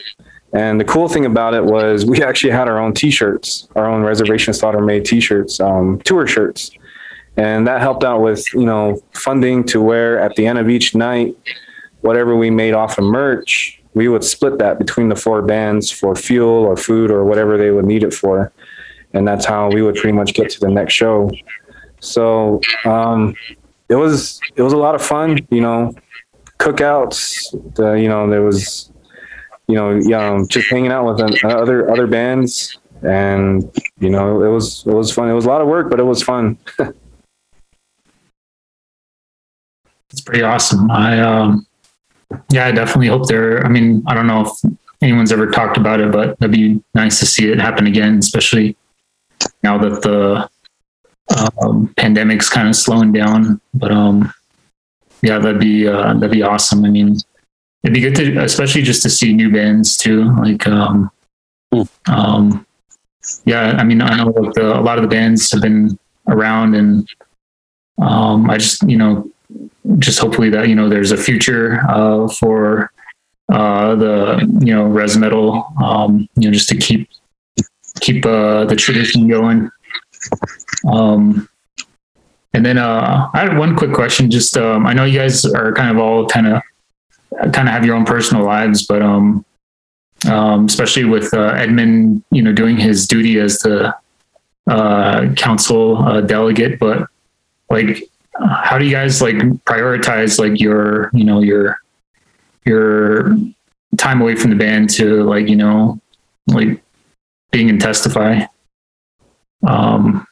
And 0.53 0.80
the 0.80 0.84
cool 0.84 1.09
thing 1.09 1.26
about 1.26 1.55
it 1.55 1.64
was 1.64 2.05
we 2.05 2.22
actually 2.22 2.51
had 2.51 2.68
our 2.68 2.78
own 2.78 2.92
T-shirts, 2.92 3.68
our 3.76 3.88
own 3.88 4.03
Reservation 4.03 4.53
Slaughter 4.53 4.80
made 4.80 5.05
T-shirts, 5.05 5.61
um, 5.61 6.01
tour 6.05 6.26
shirts, 6.26 6.72
and 7.36 7.66
that 7.68 7.80
helped 7.80 8.03
out 8.03 8.20
with 8.20 8.44
you 8.53 8.66
know 8.66 9.01
funding 9.14 9.64
to 9.64 9.80
where 9.80 10.18
at 10.20 10.34
the 10.34 10.46
end 10.46 10.59
of 10.59 10.68
each 10.68 10.94
night, 10.94 11.36
whatever 12.01 12.34
we 12.34 12.51
made 12.51 12.74
off 12.74 12.98
of 12.98 13.05
merch, 13.05 13.80
we 13.94 14.09
would 14.09 14.24
split 14.24 14.59
that 14.59 14.78
between 14.78 15.09
the 15.09 15.16
four 15.16 15.40
bands 15.40 15.90
for 15.90 16.14
fuel 16.16 16.64
or 16.64 16.76
food 16.76 17.11
or 17.11 17.24
whatever 17.24 17.57
they 17.57 17.70
would 17.70 17.84
need 17.84 18.03
it 18.03 18.12
for, 18.12 18.53
and 19.12 19.26
that's 19.26 19.44
how 19.44 19.70
we 19.70 19.82
would 19.82 19.96
pretty 19.96 20.16
much 20.16 20.34
get 20.34 20.50
to 20.50 20.61
the 20.61 20.68
next 20.68 20.94
show. 20.94 21.30
So 22.00 22.61
um, 22.84 23.34
it 23.88 23.96
was 23.96 24.40
it 24.56 24.62
was 24.62 24.72
a 24.72 24.78
lot 24.78 24.94
of 24.94 25.02
fun, 25.02 25.38
you 25.50 25.61
know, 25.61 25.94
cookouts. 26.58 27.74
The, 27.74 27.92
you 27.92 28.08
know 28.08 28.28
there 28.28 28.42
was 28.42 28.90
you 29.70 29.76
know, 29.76 30.18
um, 30.18 30.48
just 30.48 30.68
hanging 30.68 30.90
out 30.90 31.06
with 31.06 31.44
other 31.44 31.90
other 31.90 32.08
bands, 32.08 32.78
and 33.02 33.70
you 34.00 34.11
know, 34.11 34.42
it 34.42 34.48
was 34.48 34.84
it 34.86 34.92
was 34.92 35.12
fun. 35.12 35.30
It 35.30 35.34
was 35.34 35.44
a 35.44 35.48
lot 35.48 35.61
of 35.61 35.68
work, 35.68 35.88
but 35.88 36.00
it 36.00 36.04
was 36.04 36.22
fun. 36.22 36.58
it's 40.11 40.20
pretty 40.24 40.42
awesome. 40.42 40.90
I 40.90 41.20
um, 41.20 41.66
yeah, 42.50 42.66
I 42.66 42.72
definitely 42.72 43.06
hope 43.06 43.28
there. 43.28 43.64
I 43.64 43.68
mean, 43.68 44.02
I 44.08 44.14
don't 44.14 44.26
know 44.26 44.40
if 44.40 44.50
anyone's 45.02 45.30
ever 45.30 45.48
talked 45.48 45.76
about 45.76 46.00
it, 46.00 46.11
but 46.11 46.30
it'd 46.40 46.50
be 46.50 46.82
nice 46.94 47.20
to 47.20 47.26
see 47.26 47.48
it 47.48 47.61
happen 47.61 47.86
again, 47.86 48.18
especially 48.18 48.76
now 49.62 49.78
that 49.78 50.03
the 50.03 50.49
um, 51.62 51.93
pandemic's 51.97 52.49
kind 52.49 52.68
of 52.68 52.76
slowing 52.76 53.12
down. 53.12 53.61
But 53.74 53.93
um, 53.93 54.32
yeah, 55.22 55.38
that'd 55.38 55.61
be 55.61 55.86
uh, 55.86 56.14
that'd 56.14 56.30
be 56.30 56.43
awesome. 56.43 56.84
I 56.84 56.91
mean, 56.91 57.16
it'd 57.82 57.95
be 57.95 58.01
good 58.01 58.14
to, 58.16 58.38
especially 58.38 58.82
just 58.82 59.03
to 59.03 59.11
see 59.11 59.32
new 59.32 59.51
bands 59.53 59.97
too. 59.97 60.34
Like, 60.36 60.66
um, 60.66 61.11
Hmm. 61.72 61.82
um, 62.09 62.66
yeah, 63.45 63.76
I 63.78 63.84
mean, 63.84 64.03
I 64.03 64.16
know 64.16 64.30
like 64.30 64.55
the, 64.55 64.76
a 64.76 64.82
lot 64.82 64.99
of 64.99 65.03
the 65.03 65.09
bands 65.09 65.53
have 65.53 65.62
been 65.62 65.99
around, 66.26 66.74
and 66.74 67.09
um, 67.99 68.51
I 68.51 68.57
just, 68.57 68.82
you 68.88 68.97
know, 68.97 69.30
just 69.99 70.18
hopefully 70.18 70.51
that 70.51 70.68
you 70.68 70.74
know 70.74 70.88
there's 70.88 71.12
a 71.12 71.16
future 71.16 71.80
uh, 71.88 72.28
for 72.28 72.91
uh, 73.53 73.95
the 73.95 74.59
you 74.61 74.74
know 74.74 74.84
res 74.84 75.16
metal, 75.16 75.72
um, 75.82 76.28
you 76.34 76.49
know, 76.49 76.53
just 76.53 76.68
to 76.70 76.76
keep 76.76 77.09
keep 78.01 78.24
uh, 78.26 78.64
the 78.64 78.76
tradition 78.76 79.28
going. 79.28 79.70
Um, 80.90 81.48
and 82.53 82.66
then 82.66 82.78
uh, 82.78 83.30
I 83.32 83.40
had 83.40 83.57
one 83.57 83.76
quick 83.76 83.92
question. 83.92 84.30
Just 84.30 84.57
um, 84.57 84.86
I 84.86 84.92
know 84.92 85.05
you 85.05 85.18
guys 85.18 85.44
are 85.44 85.72
kind 85.72 85.90
of 85.90 85.98
all 85.98 86.26
kind 86.26 86.48
of 86.48 86.62
kind 87.53 87.68
of 87.68 87.74
have 87.74 87.84
your 87.84 87.94
own 87.94 88.05
personal 88.05 88.44
lives, 88.44 88.86
but 88.86 89.03
um, 89.03 89.44
um, 90.28 90.66
especially 90.66 91.05
with 91.05 91.32
uh, 91.32 91.55
Edmund, 91.57 92.22
you 92.30 92.42
know, 92.42 92.53
doing 92.53 92.76
his 92.76 93.07
duty 93.07 93.38
as 93.38 93.61
the 93.61 93.94
uh, 94.66 95.32
council 95.36 95.98
uh, 95.98 96.20
delegate. 96.20 96.78
But 96.78 97.07
like, 97.70 98.11
how 98.34 98.78
do 98.78 98.84
you 98.84 98.90
guys 98.90 99.22
like 99.22 99.36
prioritize 99.36 100.38
like 100.38 100.61
your, 100.61 101.11
you 101.12 101.24
know, 101.24 101.40
your 101.40 101.80
your 102.64 103.36
time 103.96 104.20
away 104.20 104.34
from 104.34 104.51
the 104.51 104.57
band 104.57 104.90
to 104.90 105.22
like, 105.24 105.48
you 105.48 105.57
know, 105.57 106.01
like 106.48 106.82
being 107.51 107.68
in 107.68 107.78
testify? 107.78 108.42
Um, 109.66 110.26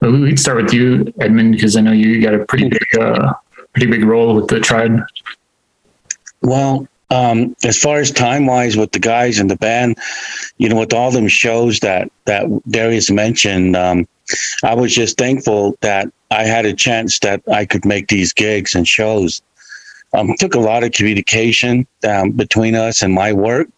we 0.00 0.20
would 0.20 0.38
start 0.38 0.62
with 0.62 0.72
you, 0.72 1.12
Edmund, 1.20 1.52
because 1.52 1.76
I 1.76 1.80
know 1.80 1.92
you 1.92 2.22
got 2.22 2.34
a 2.34 2.44
pretty 2.44 2.68
big, 2.68 2.86
uh, 3.00 3.34
pretty 3.72 3.90
big 3.90 4.04
role 4.04 4.34
with 4.34 4.48
the 4.48 4.60
tribe. 4.60 5.00
Well, 6.42 6.86
um, 7.10 7.56
as 7.64 7.78
far 7.78 7.98
as 7.98 8.10
time 8.10 8.46
wise 8.46 8.76
with 8.76 8.92
the 8.92 8.98
guys 8.98 9.38
and 9.38 9.50
the 9.50 9.56
band, 9.56 9.98
you 10.58 10.68
know, 10.68 10.76
with 10.76 10.92
all 10.92 11.10
them 11.10 11.28
shows 11.28 11.80
that 11.80 12.10
that 12.26 12.46
Darius 12.68 13.10
mentioned, 13.10 13.76
um, 13.76 14.06
I 14.62 14.74
was 14.74 14.94
just 14.94 15.16
thankful 15.16 15.76
that 15.80 16.12
I 16.30 16.44
had 16.44 16.66
a 16.66 16.74
chance 16.74 17.18
that 17.20 17.42
I 17.50 17.64
could 17.64 17.84
make 17.84 18.08
these 18.08 18.32
gigs 18.32 18.74
and 18.74 18.86
shows. 18.86 19.40
Um, 20.14 20.34
took 20.38 20.54
a 20.54 20.60
lot 20.60 20.84
of 20.84 20.92
communication 20.92 21.86
um, 22.06 22.30
between 22.32 22.74
us 22.74 23.02
and 23.02 23.12
my 23.12 23.32
work, 23.32 23.68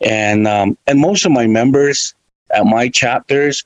and 0.00 0.46
um, 0.46 0.76
and 0.86 0.98
most 0.98 1.24
of 1.24 1.32
my 1.32 1.46
members 1.46 2.14
at 2.52 2.66
my 2.66 2.88
chapters, 2.88 3.64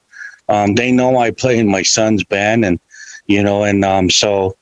um, 0.48 0.74
they 0.74 0.92
know 0.92 1.18
I 1.18 1.30
play 1.30 1.58
in 1.58 1.68
my 1.68 1.82
son's 1.82 2.24
band, 2.24 2.64
and 2.64 2.80
you 3.26 3.42
know, 3.42 3.64
and 3.64 3.84
um, 3.84 4.10
so 4.10 4.56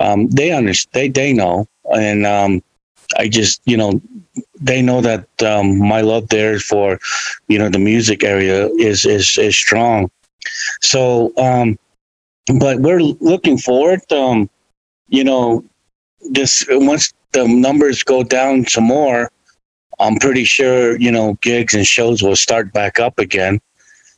um, 0.00 0.28
they 0.28 0.52
understand. 0.52 0.92
They 0.94 1.08
they 1.08 1.32
know, 1.32 1.66
and 1.92 2.26
um, 2.26 2.62
I 3.16 3.28
just, 3.28 3.60
you 3.64 3.76
know, 3.76 4.00
they 4.60 4.82
know 4.82 5.00
that 5.00 5.26
um, 5.42 5.78
my 5.78 6.00
love 6.00 6.28
there 6.28 6.58
for, 6.58 6.98
you 7.48 7.58
know, 7.58 7.68
the 7.68 7.78
music 7.78 8.24
area 8.24 8.68
is 8.78 9.04
is 9.04 9.38
is 9.38 9.56
strong. 9.56 10.10
So, 10.80 11.32
um, 11.36 11.78
but 12.58 12.80
we're 12.80 13.00
looking 13.00 13.58
forward. 13.58 14.00
Um, 14.12 14.50
you 15.08 15.24
know, 15.24 15.64
this 16.30 16.64
once 16.68 17.12
the 17.32 17.46
numbers 17.46 18.02
go 18.02 18.22
down 18.22 18.66
some 18.66 18.84
more, 18.84 19.30
I'm 19.98 20.16
pretty 20.16 20.44
sure 20.44 20.98
you 20.98 21.10
know 21.10 21.34
gigs 21.40 21.74
and 21.74 21.86
shows 21.86 22.22
will 22.22 22.36
start 22.36 22.72
back 22.72 22.98
up 22.98 23.18
again. 23.18 23.60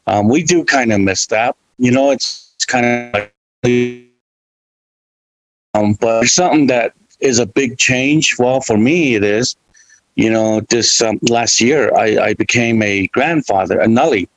Um, 0.07 0.29
we 0.29 0.43
do 0.43 0.65
kind 0.65 0.93
of 0.93 1.01
miss 1.01 1.27
that. 1.27 1.57
You 1.79 1.91
know, 1.91 2.11
it's, 2.11 2.53
it's 2.55 2.65
kind 2.65 2.87
of 2.87 3.31
like, 3.63 4.07
um, 5.75 5.95
but 6.01 6.27
something 6.27 6.69
that 6.69 6.95
is 7.21 7.39
a 7.39 7.47
big 7.47 7.77
change. 7.79 8.39
Well, 8.39 8.61
for 8.61 8.77
me, 8.77 9.15
it 9.15 9.25
is. 9.25 9.57
You 10.15 10.31
know, 10.31 10.61
this 10.71 11.03
um, 11.03 11.19
last 11.23 11.61
year, 11.61 11.95
I, 11.95 12.29
I 12.29 12.35
became 12.35 12.83
a 12.83 13.07
grandfather, 13.09 13.79
a 13.81 13.87
Nully, 13.87 14.29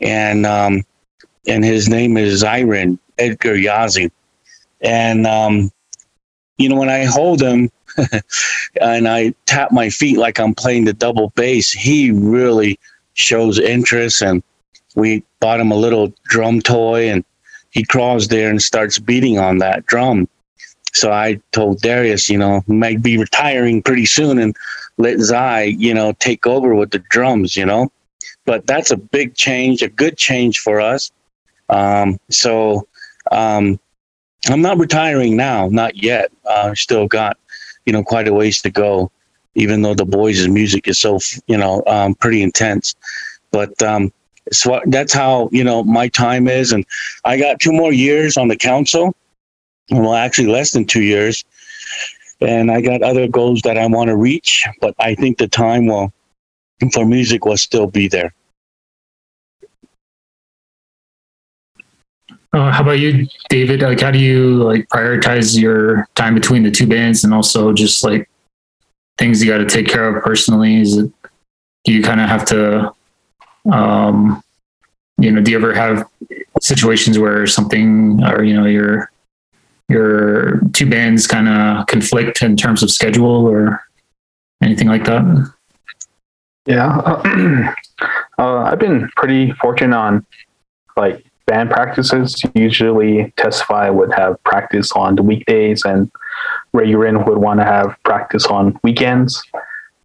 and 0.00 0.46
um, 0.46 0.84
and 1.48 1.64
his 1.64 1.88
name 1.88 2.16
is 2.16 2.44
Zyron 2.44 2.98
Edgar 3.18 3.56
Yazzie, 3.56 4.12
and 4.80 5.26
um, 5.26 5.72
you 6.60 6.68
know 6.68 6.76
when 6.76 6.88
I 6.88 7.04
hold 7.04 7.40
him 7.42 7.70
and 8.80 9.08
I 9.08 9.34
tap 9.46 9.72
my 9.72 9.90
feet 9.90 10.18
like 10.18 10.38
I'm 10.38 10.54
playing 10.54 10.84
the 10.84 10.92
double 10.92 11.30
bass, 11.30 11.72
he 11.72 12.10
really 12.10 12.78
shows 13.14 13.58
interest, 13.58 14.22
and 14.22 14.42
we 14.94 15.24
bought 15.40 15.60
him 15.60 15.72
a 15.72 15.76
little 15.76 16.12
drum 16.24 16.60
toy, 16.60 17.08
and 17.08 17.24
he 17.70 17.84
crawls 17.84 18.28
there 18.28 18.50
and 18.50 18.62
starts 18.62 18.98
beating 18.98 19.38
on 19.38 19.58
that 19.58 19.86
drum 19.86 20.28
so 20.92 21.12
I 21.12 21.40
told 21.52 21.80
Darius, 21.80 22.28
you 22.28 22.38
know, 22.38 22.62
might 22.66 23.02
be 23.02 23.16
retiring 23.16 23.82
pretty 23.82 24.06
soon 24.06 24.38
and 24.38 24.56
let 24.98 25.18
Zai, 25.20 25.62
you 25.62 25.94
know, 25.94 26.12
take 26.18 26.46
over 26.46 26.74
with 26.74 26.90
the 26.90 26.98
drums, 26.98 27.56
you 27.56 27.64
know. 27.64 27.92
But 28.44 28.66
that's 28.66 28.90
a 28.90 28.96
big 28.96 29.34
change, 29.34 29.82
a 29.82 29.88
good 29.88 30.16
change 30.16 30.58
for 30.58 30.80
us. 30.80 31.10
Um, 31.68 32.18
so 32.30 32.88
um, 33.30 33.78
I'm 34.46 34.62
not 34.62 34.78
retiring 34.78 35.36
now, 35.36 35.68
not 35.68 36.02
yet. 36.02 36.32
I 36.48 36.70
uh, 36.70 36.74
still 36.74 37.06
got, 37.06 37.36
you 37.84 37.92
know, 37.92 38.02
quite 38.02 38.26
a 38.26 38.32
ways 38.32 38.62
to 38.62 38.70
go, 38.70 39.10
even 39.54 39.82
though 39.82 39.94
the 39.94 40.06
boys' 40.06 40.48
music 40.48 40.88
is 40.88 40.98
so, 40.98 41.18
you 41.46 41.58
know, 41.58 41.82
um, 41.86 42.14
pretty 42.14 42.42
intense. 42.42 42.94
But 43.50 43.80
um, 43.82 44.12
so 44.52 44.80
that's 44.86 45.12
how, 45.12 45.48
you 45.52 45.62
know, 45.62 45.82
my 45.84 46.08
time 46.08 46.48
is. 46.48 46.72
And 46.72 46.86
I 47.24 47.38
got 47.38 47.60
two 47.60 47.72
more 47.72 47.92
years 47.92 48.36
on 48.36 48.48
the 48.48 48.56
council 48.56 49.14
well, 49.90 50.14
actually 50.14 50.48
less 50.48 50.70
than 50.70 50.84
two 50.84 51.02
years. 51.02 51.44
And 52.40 52.70
I 52.70 52.80
got 52.80 53.02
other 53.02 53.28
goals 53.28 53.62
that 53.62 53.76
I 53.76 53.86
want 53.86 54.08
to 54.08 54.16
reach, 54.16 54.66
but 54.80 54.94
I 54.98 55.14
think 55.14 55.38
the 55.38 55.48
time 55.48 55.86
will 55.86 56.12
for 56.94 57.04
music 57.04 57.44
will 57.44 57.58
still 57.58 57.86
be 57.86 58.08
there. 58.08 58.32
Uh, 62.52 62.72
how 62.72 62.82
about 62.82 62.98
you, 62.98 63.26
David? 63.48 63.82
Like, 63.82 64.00
how 64.00 64.10
do 64.10 64.18
you 64.18 64.62
like 64.64 64.88
prioritize 64.88 65.58
your 65.58 66.08
time 66.16 66.34
between 66.34 66.62
the 66.64 66.70
two 66.70 66.86
bands, 66.86 67.22
and 67.22 67.32
also 67.32 67.72
just 67.72 68.02
like 68.02 68.28
things 69.18 69.42
you 69.42 69.50
got 69.50 69.58
to 69.58 69.66
take 69.66 69.86
care 69.86 70.08
of 70.08 70.22
personally? 70.22 70.80
Is 70.80 70.96
it 70.96 71.12
do 71.84 71.92
you 71.92 72.02
kind 72.02 72.20
of 72.20 72.28
have 72.28 72.44
to, 72.46 72.92
um, 73.72 74.42
you 75.18 75.30
know, 75.30 75.40
do 75.40 75.50
you 75.50 75.56
ever 75.56 75.72
have 75.72 76.06
situations 76.60 77.18
where 77.18 77.46
something 77.46 78.22
or 78.24 78.42
you 78.42 78.54
know 78.54 78.66
your 78.66 79.10
your 79.88 80.60
two 80.72 80.88
bands 80.88 81.26
kind 81.26 81.48
of 81.48 81.86
conflict 81.86 82.42
in 82.42 82.56
terms 82.56 82.82
of 82.82 82.90
schedule 82.90 83.46
or 83.46 83.82
anything 84.62 84.88
like 84.88 85.04
that? 85.04 85.52
Yeah, 86.66 86.98
uh, 88.38 88.58
I've 88.58 88.78
been 88.78 89.08
pretty 89.16 89.52
fortunate 89.52 89.96
on 89.96 90.26
like 90.96 91.24
band 91.50 91.68
practices. 91.68 92.40
Usually, 92.54 93.32
Testify 93.36 93.90
would 93.90 94.12
have 94.12 94.42
practice 94.44 94.92
on 94.92 95.16
the 95.16 95.22
weekdays, 95.24 95.84
and 95.84 96.08
Ray 96.72 96.92
Urin 96.92 97.26
would 97.26 97.38
want 97.38 97.58
to 97.58 97.64
have 97.64 97.96
practice 98.04 98.46
on 98.46 98.78
weekends. 98.84 99.42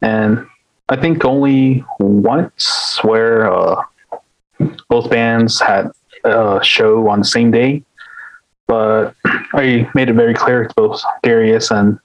And 0.01 0.47
I 0.89 0.95
think 0.95 1.23
only 1.23 1.85
once 1.99 2.99
where 3.03 3.51
uh, 3.51 3.83
both 4.89 5.11
bands 5.11 5.59
had 5.59 5.91
a 6.23 6.59
show 6.63 7.07
on 7.09 7.19
the 7.19 7.25
same 7.25 7.51
day, 7.51 7.83
but 8.65 9.13
I 9.53 9.87
made 9.93 10.09
it 10.09 10.13
very 10.13 10.33
clear 10.33 10.67
to 10.67 10.73
both 10.73 11.03
Darius 11.21 11.69
and 11.69 11.99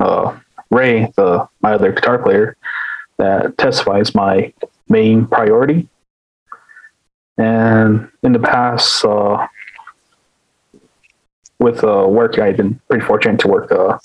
uh, 0.00 0.36
Ray, 0.70 1.10
the 1.16 1.48
my 1.62 1.72
other 1.72 1.92
guitar 1.92 2.18
player, 2.18 2.56
that 3.16 3.56
Testify 3.56 4.00
is 4.00 4.14
my 4.14 4.52
main 4.90 5.26
priority. 5.26 5.88
And 7.38 8.10
in 8.22 8.32
the 8.32 8.38
past, 8.38 9.04
uh, 9.04 9.46
with 11.58 11.82
uh, 11.84 12.06
work, 12.08 12.38
I've 12.38 12.56
been 12.56 12.80
pretty 12.88 13.04
fortunate 13.04 13.40
to 13.40 13.48
work 13.48 13.72
uh, 13.72 13.98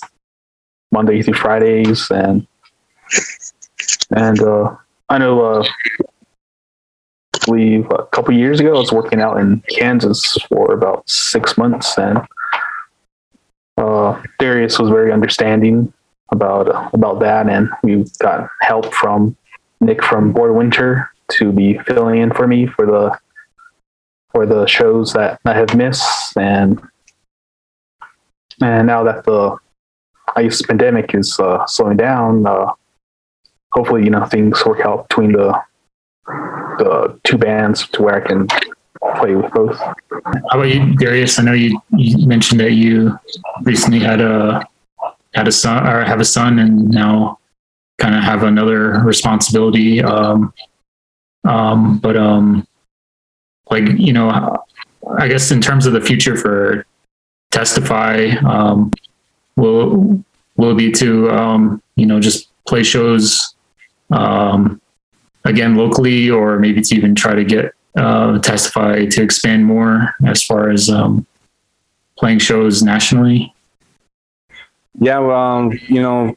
Monday 0.91 1.21
through 1.21 1.33
Fridays, 1.33 2.09
and 2.11 2.47
and 4.15 4.41
uh, 4.41 4.75
I 5.09 5.17
know 5.17 5.41
uh, 5.41 5.67
believe 7.45 7.87
a 7.91 8.05
couple 8.07 8.33
years 8.33 8.59
ago 8.59 8.75
I 8.75 8.79
was 8.79 8.91
working 8.91 9.21
out 9.21 9.37
in 9.37 9.61
Kansas 9.69 10.37
for 10.47 10.73
about 10.73 11.09
six 11.09 11.57
months, 11.57 11.97
and 11.97 12.19
uh, 13.77 14.21
Darius 14.39 14.79
was 14.79 14.89
very 14.89 15.11
understanding 15.11 15.91
about 16.31 16.93
about 16.93 17.19
that, 17.19 17.49
and 17.49 17.69
we 17.83 18.05
got 18.19 18.49
help 18.61 18.93
from 18.93 19.35
Nick 19.81 20.03
from 20.03 20.31
Board 20.31 20.55
Winter 20.55 21.11
to 21.31 21.51
be 21.51 21.77
filling 21.79 22.19
in 22.19 22.31
for 22.33 22.47
me 22.47 22.67
for 22.67 22.85
the 22.85 23.17
for 24.31 24.45
the 24.45 24.65
shows 24.67 25.13
that 25.13 25.39
I 25.45 25.53
have 25.53 25.75
missed, 25.75 26.37
and 26.37 26.81
and 28.61 28.87
now 28.87 29.03
that 29.03 29.23
the 29.25 29.57
ice 30.35 30.61
pandemic 30.61 31.13
is 31.15 31.39
uh, 31.39 31.65
slowing 31.65 31.97
down, 31.97 32.45
uh, 32.45 32.71
hopefully 33.71 34.03
you 34.03 34.09
know 34.09 34.25
things 34.25 34.65
work 34.65 34.81
out 34.81 35.07
between 35.09 35.33
the 35.33 35.59
the 36.79 37.19
two 37.23 37.37
bands 37.37 37.87
to 37.87 38.03
where 38.03 38.15
I 38.15 38.27
can 38.27 38.47
play 39.15 39.35
with 39.35 39.51
both. 39.53 39.77
How 39.79 39.95
about 40.53 40.69
you, 40.69 40.95
Darius? 40.95 41.39
I 41.39 41.43
know 41.43 41.53
you, 41.53 41.79
you 41.91 42.27
mentioned 42.27 42.59
that 42.59 42.73
you 42.73 43.17
recently 43.63 43.99
had 43.99 44.21
a 44.21 44.67
had 45.33 45.47
a 45.47 45.51
son 45.51 45.87
or 45.87 46.03
have 46.03 46.19
a 46.19 46.25
son, 46.25 46.59
and 46.59 46.89
now 46.89 47.39
kind 47.97 48.15
of 48.15 48.23
have 48.23 48.43
another 48.43 48.99
responsibility. 49.03 50.03
Um, 50.03 50.53
um, 51.43 51.99
but 51.99 52.17
um, 52.17 52.67
like 53.69 53.87
you 53.97 54.13
know, 54.13 54.29
I 55.17 55.27
guess 55.27 55.51
in 55.51 55.61
terms 55.61 55.85
of 55.85 55.93
the 55.93 56.01
future 56.01 56.35
for 56.35 56.85
Testify, 57.51 58.31
um, 58.45 58.91
will 59.55 60.23
will 60.55 60.75
be 60.75 60.91
to 60.93 61.29
um, 61.31 61.81
you 61.95 62.05
know 62.05 62.19
just 62.19 62.49
play 62.65 62.83
shows 62.83 63.55
um, 64.11 64.81
again 65.45 65.75
locally, 65.75 66.29
or 66.29 66.59
maybe 66.59 66.81
to 66.81 66.95
even 66.95 67.15
try 67.15 67.35
to 67.35 67.43
get 67.43 67.73
uh, 67.97 68.39
Testify 68.39 69.05
to 69.05 69.21
expand 69.23 69.65
more 69.65 70.15
as 70.25 70.43
far 70.43 70.69
as 70.69 70.89
um, 70.89 71.25
playing 72.17 72.39
shows 72.39 72.83
nationally? 72.83 73.53
Yeah, 74.99 75.19
well, 75.19 75.37
um, 75.37 75.79
you 75.87 76.01
know, 76.01 76.35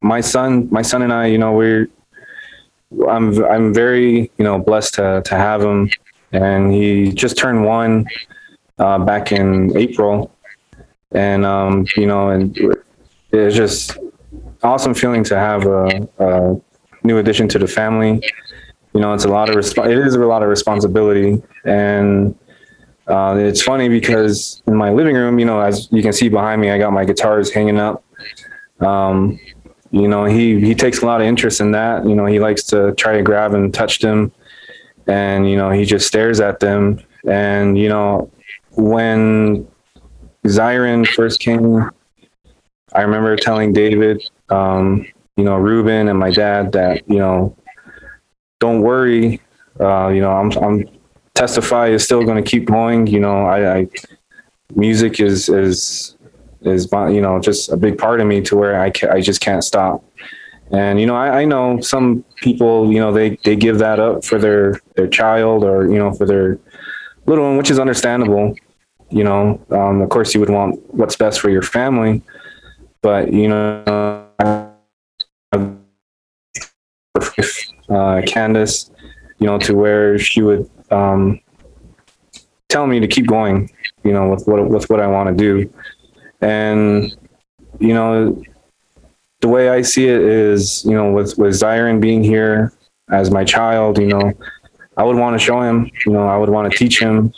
my 0.00 0.20
son, 0.20 0.68
my 0.70 0.82
son 0.82 1.02
and 1.02 1.12
I, 1.12 1.26
you 1.26 1.38
know, 1.38 1.52
we're, 1.52 1.88
I'm, 3.08 3.44
I'm 3.44 3.74
very, 3.74 4.30
you 4.38 4.44
know, 4.44 4.58
blessed 4.58 4.94
to 4.94 5.22
to 5.24 5.34
have 5.34 5.62
him, 5.62 5.90
and 6.32 6.72
he 6.72 7.12
just 7.12 7.36
turned 7.36 7.64
one 7.64 8.06
uh, 8.78 8.98
back 8.98 9.32
in 9.32 9.76
April, 9.76 10.34
and 11.12 11.44
um, 11.44 11.86
you 11.96 12.06
know, 12.06 12.30
and 12.30 12.56
it's 13.32 13.54
just 13.54 13.98
awesome 14.62 14.94
feeling 14.94 15.22
to 15.24 15.36
have 15.36 15.66
a, 15.66 16.08
a 16.18 16.60
new 17.04 17.18
addition 17.18 17.48
to 17.48 17.58
the 17.58 17.68
family. 17.68 18.22
You 18.94 19.00
know, 19.00 19.12
it's 19.12 19.24
a 19.24 19.28
lot 19.28 19.50
of 19.50 19.56
resp- 19.56 19.86
it 19.86 19.98
is 19.98 20.14
a 20.14 20.20
lot 20.20 20.42
of 20.42 20.48
responsibility, 20.48 21.42
and 21.64 22.36
uh, 23.06 23.36
it's 23.38 23.62
funny 23.62 23.88
because 23.88 24.62
in 24.66 24.74
my 24.74 24.90
living 24.90 25.14
room, 25.14 25.38
you 25.38 25.44
know, 25.44 25.60
as 25.60 25.88
you 25.92 26.02
can 26.02 26.12
see 26.12 26.28
behind 26.28 26.60
me, 26.60 26.70
I 26.70 26.78
got 26.78 26.92
my 26.92 27.04
guitars 27.04 27.52
hanging 27.52 27.78
up. 27.78 28.02
Um, 28.80 29.38
you 29.90 30.08
know, 30.08 30.24
he 30.24 30.60
he 30.60 30.74
takes 30.74 31.02
a 31.02 31.06
lot 31.06 31.20
of 31.20 31.26
interest 31.26 31.60
in 31.60 31.72
that. 31.72 32.06
You 32.06 32.14
know, 32.14 32.26
he 32.26 32.40
likes 32.40 32.62
to 32.64 32.92
try 32.94 33.16
to 33.16 33.22
grab 33.22 33.54
and 33.54 33.72
touch 33.72 34.00
them, 34.00 34.32
and 35.06 35.48
you 35.48 35.56
know, 35.56 35.70
he 35.70 35.84
just 35.84 36.06
stares 36.06 36.40
at 36.40 36.60
them. 36.60 37.00
And 37.26 37.78
you 37.78 37.88
know, 37.88 38.30
when 38.72 39.66
Zyron 40.44 41.06
first 41.06 41.40
came, 41.40 41.90
I 42.92 43.02
remember 43.02 43.36
telling 43.36 43.72
David, 43.72 44.22
um, 44.50 45.06
you 45.36 45.44
know, 45.44 45.56
Ruben 45.56 46.08
and 46.08 46.18
my 46.18 46.30
dad 46.30 46.72
that 46.72 47.08
you 47.08 47.18
know, 47.18 47.56
don't 48.60 48.82
worry. 48.82 49.40
Uh, 49.80 50.08
you 50.08 50.20
know, 50.20 50.32
I'm 50.32 50.50
I'm 50.58 50.88
testify 51.34 51.88
is 51.88 52.04
still 52.04 52.24
going 52.24 52.42
to 52.42 52.50
keep 52.50 52.66
going. 52.66 53.06
You 53.06 53.20
know, 53.20 53.46
I, 53.46 53.78
I 53.78 53.88
music 54.74 55.20
is 55.20 55.48
is 55.48 56.16
is 56.62 56.88
you 56.92 57.20
know 57.20 57.38
just 57.40 57.70
a 57.70 57.76
big 57.76 57.98
part 57.98 58.20
of 58.20 58.26
me 58.26 58.40
to 58.42 58.56
where 58.56 58.80
I 58.80 58.90
ca- 58.90 59.10
I 59.10 59.20
just 59.20 59.40
can't 59.40 59.64
stop. 59.64 60.04
And 60.70 61.00
you 61.00 61.06
know, 61.06 61.16
I, 61.16 61.40
I 61.40 61.44
know 61.44 61.80
some 61.80 62.24
people, 62.36 62.92
you 62.92 63.00
know, 63.00 63.12
they 63.12 63.36
they 63.44 63.56
give 63.56 63.78
that 63.78 63.98
up 63.98 64.24
for 64.24 64.38
their 64.38 64.80
their 64.96 65.08
child 65.08 65.64
or 65.64 65.90
you 65.90 65.98
know 65.98 66.12
for 66.12 66.26
their 66.26 66.58
little 67.26 67.44
one, 67.44 67.56
which 67.56 67.70
is 67.70 67.78
understandable. 67.78 68.54
You 69.10 69.24
know, 69.24 69.60
um, 69.70 70.02
of 70.02 70.10
course, 70.10 70.34
you 70.34 70.40
would 70.40 70.50
want 70.50 70.78
what's 70.94 71.16
best 71.16 71.40
for 71.40 71.48
your 71.48 71.62
family, 71.62 72.22
but 73.00 73.32
you 73.32 73.48
know, 73.48 73.82
uh, 77.88 78.22
Candace, 78.26 78.90
you 79.38 79.46
know, 79.46 79.58
to 79.58 79.74
where 79.74 80.18
she 80.18 80.42
would 80.42 80.68
um, 80.90 81.40
tell 82.68 82.86
me 82.86 83.00
to 83.00 83.06
keep 83.06 83.26
going, 83.26 83.70
you 84.04 84.12
know, 84.12 84.28
with 84.28 84.46
what 84.46 84.68
with 84.68 84.90
what 84.90 85.00
I 85.00 85.06
want 85.06 85.28
to 85.30 85.34
do, 85.34 85.72
and 86.40 87.14
you 87.78 87.94
know, 87.94 88.42
the 89.40 89.48
way 89.48 89.68
I 89.70 89.82
see 89.82 90.08
it 90.08 90.20
is, 90.20 90.84
you 90.84 90.92
know, 90.92 91.12
with 91.12 91.38
with 91.38 91.54
Zyron 91.54 92.00
being 92.00 92.22
here 92.22 92.72
as 93.10 93.30
my 93.30 93.44
child, 93.44 93.98
you 93.98 94.06
know, 94.06 94.32
I 94.96 95.04
would 95.04 95.16
want 95.16 95.38
to 95.38 95.44
show 95.44 95.60
him, 95.60 95.90
you 96.04 96.12
know, 96.12 96.26
I 96.26 96.36
would 96.36 96.48
want 96.48 96.70
to 96.70 96.76
teach 96.76 97.00
him, 97.00 97.32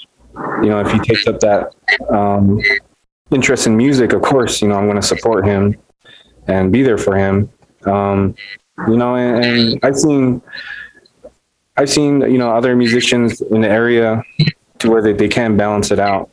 you 0.62 0.70
know, 0.70 0.80
if 0.80 0.90
he 0.90 0.98
takes 1.00 1.26
up 1.26 1.40
that 1.40 1.74
um, 2.08 2.60
interest 3.30 3.66
in 3.66 3.76
music, 3.76 4.12
of 4.12 4.22
course, 4.22 4.62
you 4.62 4.68
know, 4.68 4.76
I'm 4.76 4.86
going 4.86 4.96
to 4.96 5.06
support 5.06 5.46
him 5.46 5.76
and 6.46 6.72
be 6.72 6.82
there 6.82 6.98
for 6.98 7.16
him. 7.16 7.50
Um, 7.84 8.34
you 8.88 8.96
know, 8.96 9.14
and, 9.14 9.44
and 9.44 9.80
I've 9.82 9.96
seen, 9.96 10.40
I've 11.76 11.90
seen, 11.90 12.22
you 12.22 12.38
know, 12.38 12.50
other 12.50 12.74
musicians 12.74 13.40
in 13.42 13.60
the 13.60 13.68
area 13.68 14.22
to 14.78 14.90
where 14.90 15.02
they, 15.02 15.12
they 15.12 15.28
can 15.28 15.56
balance 15.56 15.90
it 15.90 15.98
out 15.98 16.29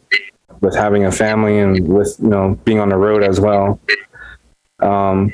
with 0.61 0.75
having 0.75 1.05
a 1.05 1.11
family 1.11 1.59
and 1.59 1.87
with, 1.87 2.15
you 2.21 2.29
know, 2.29 2.59
being 2.65 2.79
on 2.79 2.89
the 2.89 2.97
road 2.97 3.23
as 3.23 3.39
well. 3.39 3.79
Um, 4.79 5.31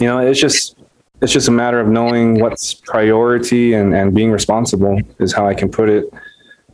you 0.00 0.06
know, 0.06 0.18
it's 0.18 0.40
just, 0.40 0.76
it's 1.20 1.32
just 1.32 1.48
a 1.48 1.52
matter 1.52 1.80
of 1.80 1.88
knowing 1.88 2.40
what's 2.40 2.74
priority 2.74 3.74
and, 3.74 3.94
and 3.94 4.14
being 4.14 4.30
responsible 4.30 5.00
is 5.18 5.32
how 5.32 5.46
I 5.46 5.54
can 5.54 5.70
put 5.70 5.88
it. 5.88 6.12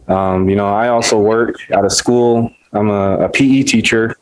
Um, 0.09 0.49
you 0.49 0.57
know, 0.57 0.67
I 0.67 0.89
also 0.89 1.19
work 1.21 1.57
at 1.71 1.85
a 1.85 1.91
school. 1.91 2.51
I'm 2.73 2.91
a, 2.91 3.19
a 3.19 3.29
PE 3.29 3.63
teacher 3.63 4.17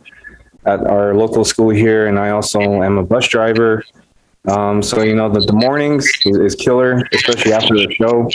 at 0.67 0.87
our 0.87 1.15
local 1.15 1.45
school 1.45 1.71
here, 1.71 2.09
and 2.09 2.19
I 2.19 2.31
also 2.31 2.61
am 2.83 2.99
a 2.99 3.03
bus 3.03 3.27
driver. 3.29 3.85
Um, 4.49 4.83
so 4.83 5.03
you 5.03 5.15
know, 5.15 5.29
the, 5.31 5.41
the 5.41 5.53
mornings 5.53 6.07
is, 6.25 6.37
is 6.37 6.55
killer, 6.55 7.03
especially 7.13 7.53
after 7.53 7.75
the 7.75 7.93
show. 7.95 8.29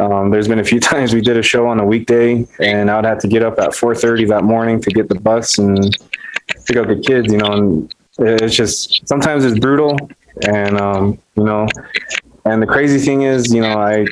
Um, 0.00 0.30
there's 0.30 0.48
been 0.48 0.58
a 0.58 0.64
few 0.64 0.80
times 0.92 1.14
we 1.14 1.20
did 1.20 1.36
a 1.36 1.42
show 1.42 1.66
on 1.66 1.78
a 1.78 1.84
weekday, 1.84 2.46
and 2.58 2.90
I'd 2.90 3.04
have 3.04 3.18
to 3.18 3.28
get 3.28 3.42
up 3.42 3.58
at 3.58 3.70
4:30 3.70 4.28
that 4.28 4.44
morning 4.44 4.80
to 4.80 4.90
get 4.90 5.08
the 5.08 5.20
bus 5.20 5.58
and 5.58 5.96
pick 6.66 6.76
up 6.76 6.88
the 6.88 6.96
kids. 6.98 7.32
You 7.32 7.38
know, 7.38 7.52
and 7.52 7.94
it's 8.18 8.56
just 8.56 9.06
sometimes 9.06 9.44
it's 9.44 9.58
brutal, 9.58 9.96
and 10.48 10.80
um, 10.80 11.18
you 11.36 11.44
know, 11.44 11.68
and 12.44 12.62
the 12.62 12.66
crazy 12.66 12.98
thing 12.98 13.22
is, 13.22 13.52
you 13.52 13.60
know, 13.60 13.78
I 13.78 14.06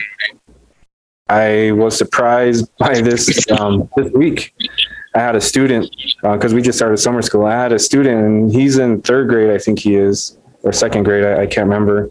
I 1.28 1.72
was 1.72 1.96
surprised 1.96 2.70
by 2.78 3.00
this 3.00 3.50
um, 3.50 3.88
this 3.96 4.12
week. 4.12 4.54
I 5.14 5.20
had 5.20 5.36
a 5.36 5.40
student 5.40 5.90
because 6.22 6.52
uh, 6.52 6.54
we 6.54 6.60
just 6.60 6.78
started 6.78 6.98
summer 6.98 7.22
school. 7.22 7.46
I 7.46 7.52
had 7.52 7.72
a 7.72 7.78
student, 7.78 8.24
and 8.24 8.52
he's 8.52 8.78
in 8.78 9.00
third 9.00 9.28
grade, 9.28 9.50
I 9.50 9.58
think 9.58 9.78
he 9.78 9.96
is, 9.96 10.36
or 10.62 10.72
second 10.72 11.04
grade. 11.04 11.24
I, 11.24 11.42
I 11.42 11.46
can't 11.46 11.66
remember. 11.66 12.10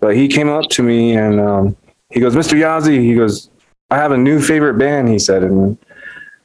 But 0.00 0.16
he 0.16 0.28
came 0.28 0.48
up 0.48 0.68
to 0.70 0.82
me 0.82 1.16
and 1.16 1.40
um, 1.40 1.76
he 2.10 2.20
goes, 2.20 2.34
"Mr. 2.34 2.58
Yazzie," 2.58 3.00
he 3.00 3.14
goes, 3.14 3.50
"I 3.90 3.96
have 3.96 4.12
a 4.12 4.18
new 4.18 4.40
favorite 4.40 4.74
band." 4.74 5.08
He 5.08 5.18
said, 5.18 5.42
and 5.42 5.78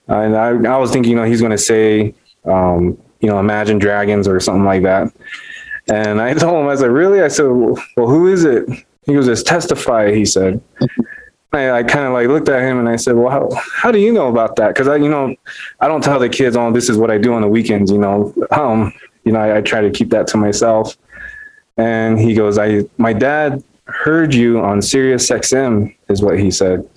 and 0.08 0.36
I, 0.36 0.50
I 0.74 0.78
was 0.78 0.92
thinking, 0.92 1.12
you 1.12 1.18
know, 1.18 1.24
he's 1.24 1.42
going 1.42 1.52
to 1.52 1.58
say, 1.58 2.14
um, 2.46 2.98
you 3.22 3.30
know, 3.30 3.40
Imagine 3.40 3.80
Dragons 3.80 4.28
or 4.28 4.40
something 4.40 4.66
like 4.66 4.84
that. 4.84 5.12
And 5.92 6.22
I 6.22 6.34
told 6.36 6.64
him, 6.64 6.68
I 6.68 6.76
said, 6.76 6.92
really? 6.92 7.22
I 7.22 7.28
said, 7.28 7.48
well, 7.48 7.76
who 7.96 8.28
is 8.28 8.44
it? 8.44 8.68
He 9.06 9.14
goes, 9.14 9.28
it's 9.28 9.44
Testify, 9.44 10.14
he 10.14 10.26
said. 10.26 10.62
I, 11.54 11.72
I 11.72 11.84
kind 11.84 12.06
of 12.06 12.14
like 12.14 12.28
looked 12.28 12.50
at 12.50 12.62
him 12.62 12.80
and 12.80 12.90
I 12.90 12.98
said, 12.98 13.16
well, 13.16 13.30
how, 13.30 13.50
how 13.74 13.92
do 13.92 14.00
you 14.00 14.12
know 14.12 14.28
about 14.28 14.58
that? 14.58 14.76
Cause 14.76 14.88
I, 14.88 14.98
you 14.98 15.10
know, 15.10 15.36
I 15.80 15.88
don't 15.88 16.04
tell 16.04 16.20
the 16.20 16.28
kids, 16.28 16.58
oh, 16.58 16.72
this 16.72 16.90
is 16.90 16.98
what 16.98 17.10
I 17.10 17.18
do 17.18 17.34
on 17.34 17.42
the 17.42 17.48
weekends, 17.48 17.92
you 17.92 17.98
know, 17.98 18.34
um, 18.52 18.94
you 19.24 19.32
know, 19.32 19.40
I, 19.40 19.58
I 19.58 19.62
try 19.62 19.82
to 19.82 19.90
keep 19.90 20.10
that 20.10 20.28
to 20.28 20.38
myself. 20.38 20.98
And 21.78 22.20
he 22.20 22.34
goes, 22.34 22.58
I, 22.58 22.84
my 22.98 23.14
dad 23.14 23.64
heard 23.86 24.34
you 24.34 24.60
on 24.60 24.82
Sirius 24.82 25.30
XM 25.30 25.96
is 26.10 26.22
what 26.22 26.40
he 26.40 26.52
said. 26.52 26.88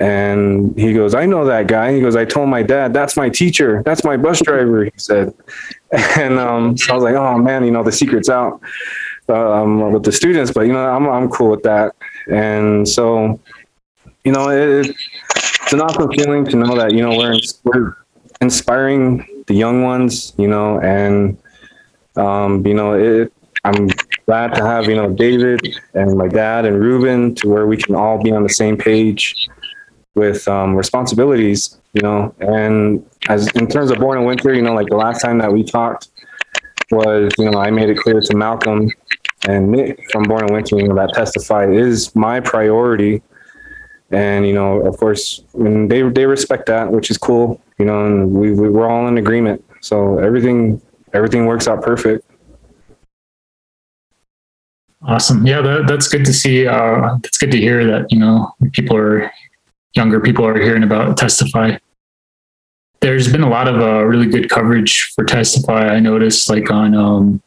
And 0.00 0.78
he 0.78 0.92
goes, 0.92 1.14
I 1.14 1.26
know 1.26 1.44
that 1.46 1.66
guy. 1.66 1.92
He 1.92 2.00
goes, 2.00 2.14
I 2.14 2.24
told 2.24 2.48
my 2.48 2.62
dad, 2.62 2.94
that's 2.94 3.16
my 3.16 3.28
teacher. 3.28 3.82
That's 3.84 4.04
my 4.04 4.16
bus 4.16 4.40
driver. 4.40 4.84
He 4.84 4.92
said, 4.96 5.34
and 6.16 6.38
um, 6.38 6.76
so 6.76 6.92
I 6.92 6.94
was 6.94 7.04
like, 7.04 7.14
oh 7.14 7.36
man, 7.38 7.64
you 7.64 7.72
know, 7.72 7.82
the 7.82 7.92
secret's 7.92 8.28
out 8.28 8.60
um, 9.28 9.92
with 9.92 10.04
the 10.04 10.12
students, 10.12 10.52
but 10.52 10.62
you 10.62 10.72
know, 10.72 10.86
I'm, 10.88 11.08
I'm 11.08 11.28
cool 11.28 11.50
with 11.50 11.62
that. 11.64 11.94
And 12.30 12.88
so, 12.88 13.40
you 14.24 14.32
know, 14.32 14.50
it, 14.50 14.94
it's 15.36 15.72
an 15.72 15.80
awesome 15.80 16.10
feeling 16.12 16.44
to 16.46 16.56
know 16.56 16.76
that, 16.76 16.92
you 16.92 17.02
know, 17.02 17.16
we're, 17.16 17.38
we're 17.64 17.96
inspiring 18.40 19.44
the 19.48 19.54
young 19.54 19.82
ones, 19.82 20.32
you 20.38 20.48
know, 20.48 20.80
and, 20.80 21.36
um, 22.16 22.64
you 22.66 22.74
know, 22.74 22.92
it, 22.92 23.32
I'm 23.64 23.88
glad 24.28 24.54
to 24.54 24.62
have, 24.62 24.84
you 24.84 24.94
know, 24.94 25.08
David 25.08 25.58
and 25.94 26.18
my 26.18 26.28
dad 26.28 26.66
and 26.66 26.78
Ruben 26.78 27.34
to 27.36 27.48
where 27.48 27.66
we 27.66 27.78
can 27.78 27.94
all 27.94 28.22
be 28.22 28.30
on 28.30 28.42
the 28.42 28.50
same 28.50 28.76
page 28.76 29.48
with 30.14 30.46
um, 30.46 30.76
responsibilities, 30.76 31.80
you 31.94 32.02
know. 32.02 32.34
And 32.38 33.06
as 33.30 33.48
in 33.52 33.66
terms 33.68 33.90
of 33.90 33.98
Born 33.98 34.18
in 34.18 34.24
Winter, 34.26 34.52
you 34.52 34.60
know, 34.60 34.74
like 34.74 34.88
the 34.88 34.96
last 34.96 35.22
time 35.22 35.38
that 35.38 35.50
we 35.50 35.64
talked 35.64 36.08
was, 36.90 37.32
you 37.38 37.50
know, 37.50 37.58
I 37.58 37.70
made 37.70 37.88
it 37.88 37.96
clear 37.96 38.20
to 38.20 38.36
Malcolm 38.36 38.90
and 39.48 39.70
Nick 39.72 39.98
from 40.12 40.24
Born 40.24 40.46
in 40.46 40.52
Winter, 40.52 40.76
you 40.76 40.88
know, 40.88 40.94
that 40.96 41.14
testify 41.14 41.64
is 41.70 42.14
my 42.14 42.38
priority. 42.38 43.22
And 44.10 44.46
you 44.46 44.52
know, 44.52 44.80
of 44.86 44.98
course, 44.98 45.42
and 45.54 45.90
they 45.90 46.02
they 46.02 46.26
respect 46.26 46.66
that, 46.66 46.92
which 46.92 47.10
is 47.10 47.16
cool. 47.16 47.62
You 47.78 47.86
know, 47.86 48.06
and 48.06 48.30
we, 48.32 48.52
we 48.52 48.68
we're 48.68 48.88
all 48.88 49.06
in 49.06 49.16
agreement. 49.16 49.64
So 49.80 50.18
everything 50.18 50.82
everything 51.14 51.46
works 51.46 51.66
out 51.66 51.82
perfect. 51.82 52.27
Awesome. 55.02 55.46
Yeah, 55.46 55.60
that, 55.60 55.86
that's 55.86 56.08
good 56.08 56.24
to 56.24 56.32
see. 56.32 56.66
Uh, 56.66 57.16
that's 57.22 57.38
good 57.38 57.52
to 57.52 57.58
hear 57.58 57.84
that, 57.86 58.10
you 58.10 58.18
know, 58.18 58.52
people 58.72 58.96
are 58.96 59.32
younger 59.94 60.20
people 60.20 60.46
are 60.46 60.58
hearing 60.58 60.82
about 60.82 61.16
Testify. 61.16 61.76
There's 63.00 63.30
been 63.30 63.42
a 63.42 63.48
lot 63.48 63.68
of 63.68 63.80
uh, 63.80 64.04
really 64.04 64.26
good 64.26 64.50
coverage 64.50 65.12
for 65.14 65.24
Testify. 65.24 65.88
I 65.88 66.00
noticed, 66.00 66.50
like 66.50 66.70
on, 66.70 66.94
um, 66.94 67.42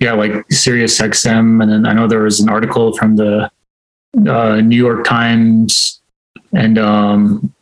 yeah, 0.00 0.12
like 0.12 0.32
Sirius 0.50 1.00
XM, 1.00 1.62
and 1.62 1.70
then 1.70 1.86
I 1.86 1.92
know 1.92 2.08
there 2.08 2.22
was 2.22 2.40
an 2.40 2.48
article 2.48 2.96
from 2.96 3.16
the 3.16 3.50
uh, 4.28 4.60
New 4.60 4.76
York 4.76 5.04
Times, 5.04 6.00
and 6.52 6.76
um, 6.78 7.54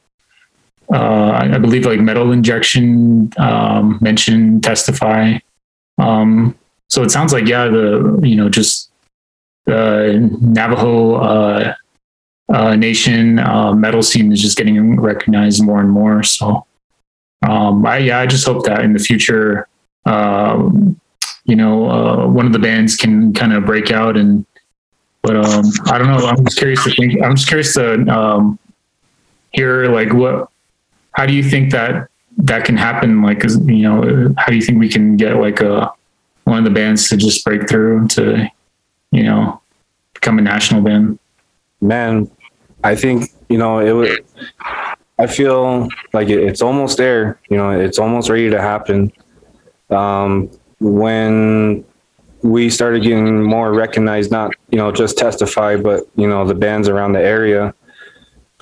uh, 0.92 1.32
I 1.32 1.58
believe 1.58 1.84
like 1.84 2.00
metal 2.00 2.32
injection 2.32 3.30
um, 3.36 3.98
mentioned 4.00 4.64
Testify. 4.64 5.38
Um, 5.98 6.58
so 6.88 7.02
it 7.02 7.10
sounds 7.10 7.32
like 7.34 7.46
yeah, 7.46 7.68
the 7.68 8.20
you 8.22 8.36
know 8.36 8.48
just 8.48 8.91
the 9.64 10.36
Navajo 10.40 11.14
uh, 11.14 11.74
uh, 12.52 12.76
nation 12.76 13.38
uh, 13.38 13.72
metal 13.72 14.02
scene 14.02 14.32
is 14.32 14.40
just 14.40 14.56
getting 14.56 15.00
recognized 15.00 15.64
more 15.64 15.80
and 15.80 15.90
more. 15.90 16.22
So, 16.22 16.66
um, 17.48 17.84
I 17.86 17.98
yeah, 17.98 18.20
I 18.20 18.26
just 18.26 18.46
hope 18.46 18.64
that 18.66 18.80
in 18.80 18.92
the 18.92 18.98
future, 18.98 19.68
um, 20.04 21.00
you 21.44 21.56
know, 21.56 22.28
one 22.28 22.46
of 22.46 22.52
the 22.52 22.58
bands 22.58 22.96
can 22.96 23.32
kind 23.32 23.52
of 23.52 23.64
break 23.64 23.90
out 23.90 24.16
and. 24.16 24.46
But 25.22 25.36
um, 25.36 25.64
I 25.86 25.98
don't 25.98 26.08
know. 26.08 26.26
I'm 26.26 26.44
just 26.44 26.58
curious 26.58 26.82
to 26.82 26.90
think. 26.90 27.22
I'm 27.22 27.36
just 27.36 27.46
curious 27.46 27.74
to 27.74 27.94
um, 28.12 28.58
hear 29.52 29.86
like 29.86 30.12
what. 30.12 30.48
How 31.12 31.26
do 31.26 31.32
you 31.32 31.44
think 31.44 31.70
that 31.70 32.08
that 32.38 32.64
can 32.64 32.76
happen? 32.76 33.22
Like, 33.22 33.44
you 33.44 33.82
know, 33.82 34.34
how 34.36 34.46
do 34.46 34.56
you 34.56 34.62
think 34.62 34.80
we 34.80 34.88
can 34.88 35.16
get 35.16 35.36
like 35.36 35.60
a 35.60 35.92
one 36.44 36.58
of 36.58 36.64
the 36.64 36.70
bands 36.70 37.08
to 37.08 37.16
just 37.16 37.44
break 37.44 37.68
through 37.68 38.08
to, 38.08 38.48
you 39.12 39.22
know, 39.22 39.60
become 40.14 40.38
a 40.38 40.42
national 40.42 40.82
band? 40.82 41.18
Man, 41.80 42.30
I 42.82 42.96
think 42.96 43.30
you 43.48 43.58
know 43.58 43.78
it 43.78 43.92
would. 43.92 44.24
I 45.18 45.26
feel 45.28 45.88
like 46.12 46.28
it, 46.28 46.42
it's 46.42 46.62
almost 46.62 46.96
there. 46.96 47.38
You 47.48 47.56
know, 47.56 47.70
it's 47.70 47.98
almost 47.98 48.28
ready 48.28 48.50
to 48.50 48.60
happen. 48.60 49.12
Um, 49.90 50.50
when 50.80 51.84
we 52.42 52.70
started 52.70 53.02
getting 53.02 53.42
more 53.42 53.72
recognized, 53.72 54.32
not 54.32 54.54
you 54.70 54.78
know 54.78 54.90
just 54.90 55.16
testify, 55.16 55.76
but 55.76 56.08
you 56.16 56.26
know 56.26 56.44
the 56.46 56.54
bands 56.54 56.88
around 56.88 57.12
the 57.12 57.22
area. 57.22 57.74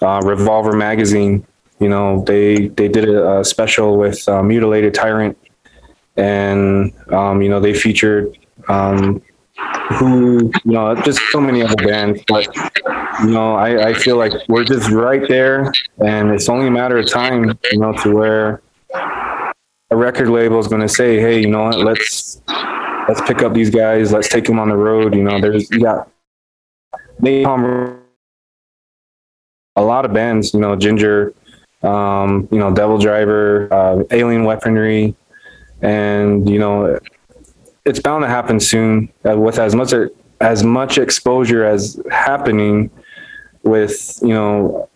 Uh, 0.02 0.20
Revolver 0.24 0.72
magazine, 0.72 1.46
you 1.78 1.88
know 1.88 2.24
they 2.24 2.68
they 2.68 2.88
did 2.88 3.08
a, 3.08 3.40
a 3.40 3.44
special 3.44 3.96
with 3.96 4.28
uh, 4.28 4.42
Mutilated 4.42 4.94
Tyrant, 4.94 5.38
and 6.16 6.92
um, 7.12 7.42
you 7.42 7.48
know 7.48 7.60
they 7.60 7.74
featured 7.74 8.36
um, 8.68 9.22
who 9.90 10.50
you 10.64 10.72
know 10.72 10.94
just 11.02 11.20
so 11.30 11.40
many 11.40 11.62
other 11.62 11.76
bands 11.76 12.22
but 12.28 12.46
you 13.22 13.30
know 13.30 13.54
I, 13.54 13.88
I 13.88 13.94
feel 13.94 14.16
like 14.16 14.32
we're 14.48 14.64
just 14.64 14.90
right 14.90 15.26
there 15.28 15.72
and 16.04 16.30
it's 16.30 16.48
only 16.48 16.68
a 16.68 16.70
matter 16.70 16.96
of 16.96 17.08
time 17.08 17.58
you 17.72 17.78
know 17.78 17.92
to 18.04 18.14
where 18.14 18.62
a 19.90 19.96
record 19.96 20.28
label 20.28 20.58
is 20.60 20.68
going 20.68 20.80
to 20.82 20.88
say 20.88 21.18
hey 21.18 21.40
you 21.40 21.48
know 21.48 21.64
what 21.64 21.78
let's 21.78 22.40
let's 23.08 23.20
pick 23.22 23.42
up 23.42 23.52
these 23.52 23.70
guys 23.70 24.12
let's 24.12 24.28
take 24.28 24.44
them 24.44 24.60
on 24.60 24.68
the 24.68 24.76
road 24.76 25.14
you 25.14 25.24
know 25.24 25.40
there's 25.40 25.68
you 25.70 25.80
got 25.80 26.08
Napalm, 27.20 27.98
a 29.76 29.82
lot 29.82 30.04
of 30.04 30.12
bands 30.12 30.54
you 30.54 30.60
know 30.60 30.76
ginger 30.76 31.34
um, 31.82 32.48
you 32.52 32.58
know 32.58 32.72
devil 32.72 32.98
driver 32.98 33.72
uh, 33.72 34.02
alien 34.12 34.44
weaponry 34.44 35.16
and 35.82 36.48
you 36.48 36.58
know 36.58 36.98
it's 37.84 38.00
bound 38.00 38.22
to 38.22 38.28
happen 38.28 38.60
soon 38.60 39.10
uh, 39.28 39.38
with 39.38 39.58
as 39.58 39.74
much 39.74 39.92
as 40.40 40.64
much 40.64 40.98
exposure 40.98 41.64
as 41.64 42.00
happening 42.10 42.90
with 43.62 44.18
you 44.22 44.34
know 44.34 44.88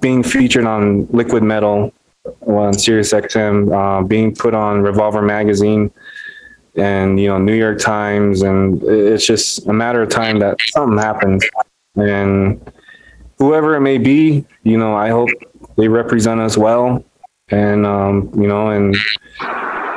being 0.00 0.22
featured 0.22 0.64
on 0.64 1.06
Liquid 1.10 1.42
Metal 1.42 1.92
on 2.46 2.74
Sirius 2.74 3.12
XM, 3.12 3.72
uh, 3.72 4.02
being 4.04 4.34
put 4.34 4.54
on 4.54 4.82
Revolver 4.82 5.22
magazine 5.22 5.90
and 6.76 7.18
you 7.18 7.28
know 7.28 7.38
New 7.38 7.54
York 7.54 7.78
Times, 7.78 8.42
and 8.42 8.82
it's 8.82 9.26
just 9.26 9.66
a 9.66 9.72
matter 9.72 10.02
of 10.02 10.08
time 10.10 10.38
that 10.40 10.58
something 10.72 10.98
happens. 10.98 11.44
And 11.96 12.72
whoever 13.38 13.74
it 13.74 13.80
may 13.80 13.98
be, 13.98 14.44
you 14.62 14.78
know, 14.78 14.94
I 14.94 15.08
hope 15.08 15.30
they 15.76 15.88
represent 15.88 16.40
us 16.40 16.56
well, 16.56 17.04
and 17.48 17.86
um, 17.86 18.30
you 18.34 18.46
know, 18.46 18.68
and 18.70 18.96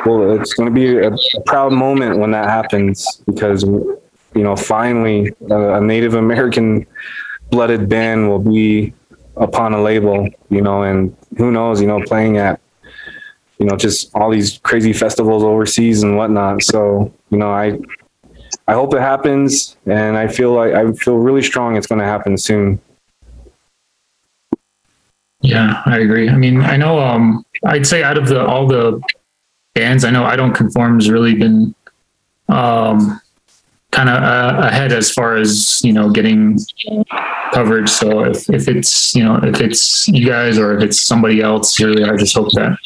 well, 0.06 0.40
it's 0.40 0.54
going 0.54 0.68
to 0.68 0.74
be 0.74 0.98
a, 0.98 1.12
proud 1.46 1.74
moment 1.74 2.18
when 2.18 2.32
that 2.32 2.46
happens 2.46 3.22
because, 3.26 3.64
you 3.64 4.00
know, 4.36 4.56
finally 4.56 5.34
a, 5.50 5.76
a 5.76 5.82
Native 5.82 6.16
American 6.16 6.86
blooded 7.50 7.88
band 7.88 8.30
will 8.30 8.40
be 8.40 8.94
upon 9.38 9.74
a 9.74 9.82
label, 9.82 10.28
you 10.50 10.62
know, 10.62 10.84
and 10.84 11.16
who 11.38 11.52
knows, 11.52 11.82
you 11.82 11.88
know, 11.88 12.02
playing 12.04 12.38
at, 12.38 12.60
you 13.60 13.66
know, 13.66 13.76
just 13.76 14.14
all 14.16 14.30
these 14.30 14.60
crazy 14.60 14.94
festivals 14.94 15.44
overseas 15.44 16.04
and 16.04 16.18
whatnot. 16.18 16.64
So, 16.64 17.14
you 17.30 17.38
know, 17.38 17.52
I, 17.52 17.80
I 18.68 18.74
hope 18.74 18.94
it 18.94 19.02
happens, 19.02 19.78
and 19.86 20.18
I 20.18 20.28
feel 20.28 20.54
like 20.54 20.74
I 20.74 20.92
feel 20.94 21.18
really 21.18 21.42
strong 21.42 21.76
it's 21.76 21.88
going 21.88 22.00
to 22.00 22.06
happen 22.06 22.38
soon. 22.38 22.80
Yeah, 25.42 25.82
I 25.86 26.00
agree. 26.00 26.30
I 26.30 26.38
mean, 26.38 26.62
I 26.62 26.78
know. 26.78 27.00
Um, 27.00 27.46
I'd 27.66 27.86
say 27.86 28.04
out 28.04 28.18
of 28.18 28.28
the 28.28 28.46
all 28.46 28.66
the 28.66 29.02
bands. 29.74 30.04
I 30.04 30.12
know 30.12 30.24
I 30.24 30.36
Don't 30.36 30.54
Conform 30.54 30.96
has 30.96 31.10
really 31.10 31.36
been 31.36 31.74
um, 32.50 33.20
kind 33.92 34.10
of 34.10 34.24
uh, 34.24 34.68
ahead 34.68 34.92
as 34.92 35.12
far 35.12 35.38
as 35.38 35.84
you 35.84 35.94
know 35.94 36.10
getting 36.10 36.58
coverage. 37.54 37.90
So 37.90 38.26
if, 38.26 38.50
if 38.50 38.68
it's 38.68 39.16
you 39.16 39.24
know 39.24 39.38
if 39.38 39.62
it's 39.62 40.08
you 40.08 40.28
guys 40.28 40.58
or 40.58 40.78
if 40.78 40.84
it's 40.84 41.00
somebody 41.00 41.42
else, 41.42 41.80
really, 41.80 42.04
I 42.04 42.16
just 42.16 42.36
hope 42.36 42.52
that 42.54 42.78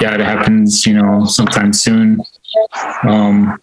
yeah 0.00 0.14
it 0.14 0.20
happens 0.20 0.86
you 0.86 0.94
know 0.94 1.24
sometime 1.24 1.72
soon. 1.72 2.20
Um, 3.02 3.58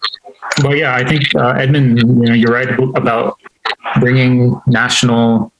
but 0.62 0.76
yeah, 0.76 0.94
I 0.94 1.04
think 1.04 1.34
uh, 1.34 1.50
Edmund, 1.50 1.98
you 1.98 2.04
know, 2.04 2.34
you're 2.34 2.52
right 2.52 2.68
about 2.96 3.38
bringing 4.00 4.60
national 4.66 5.52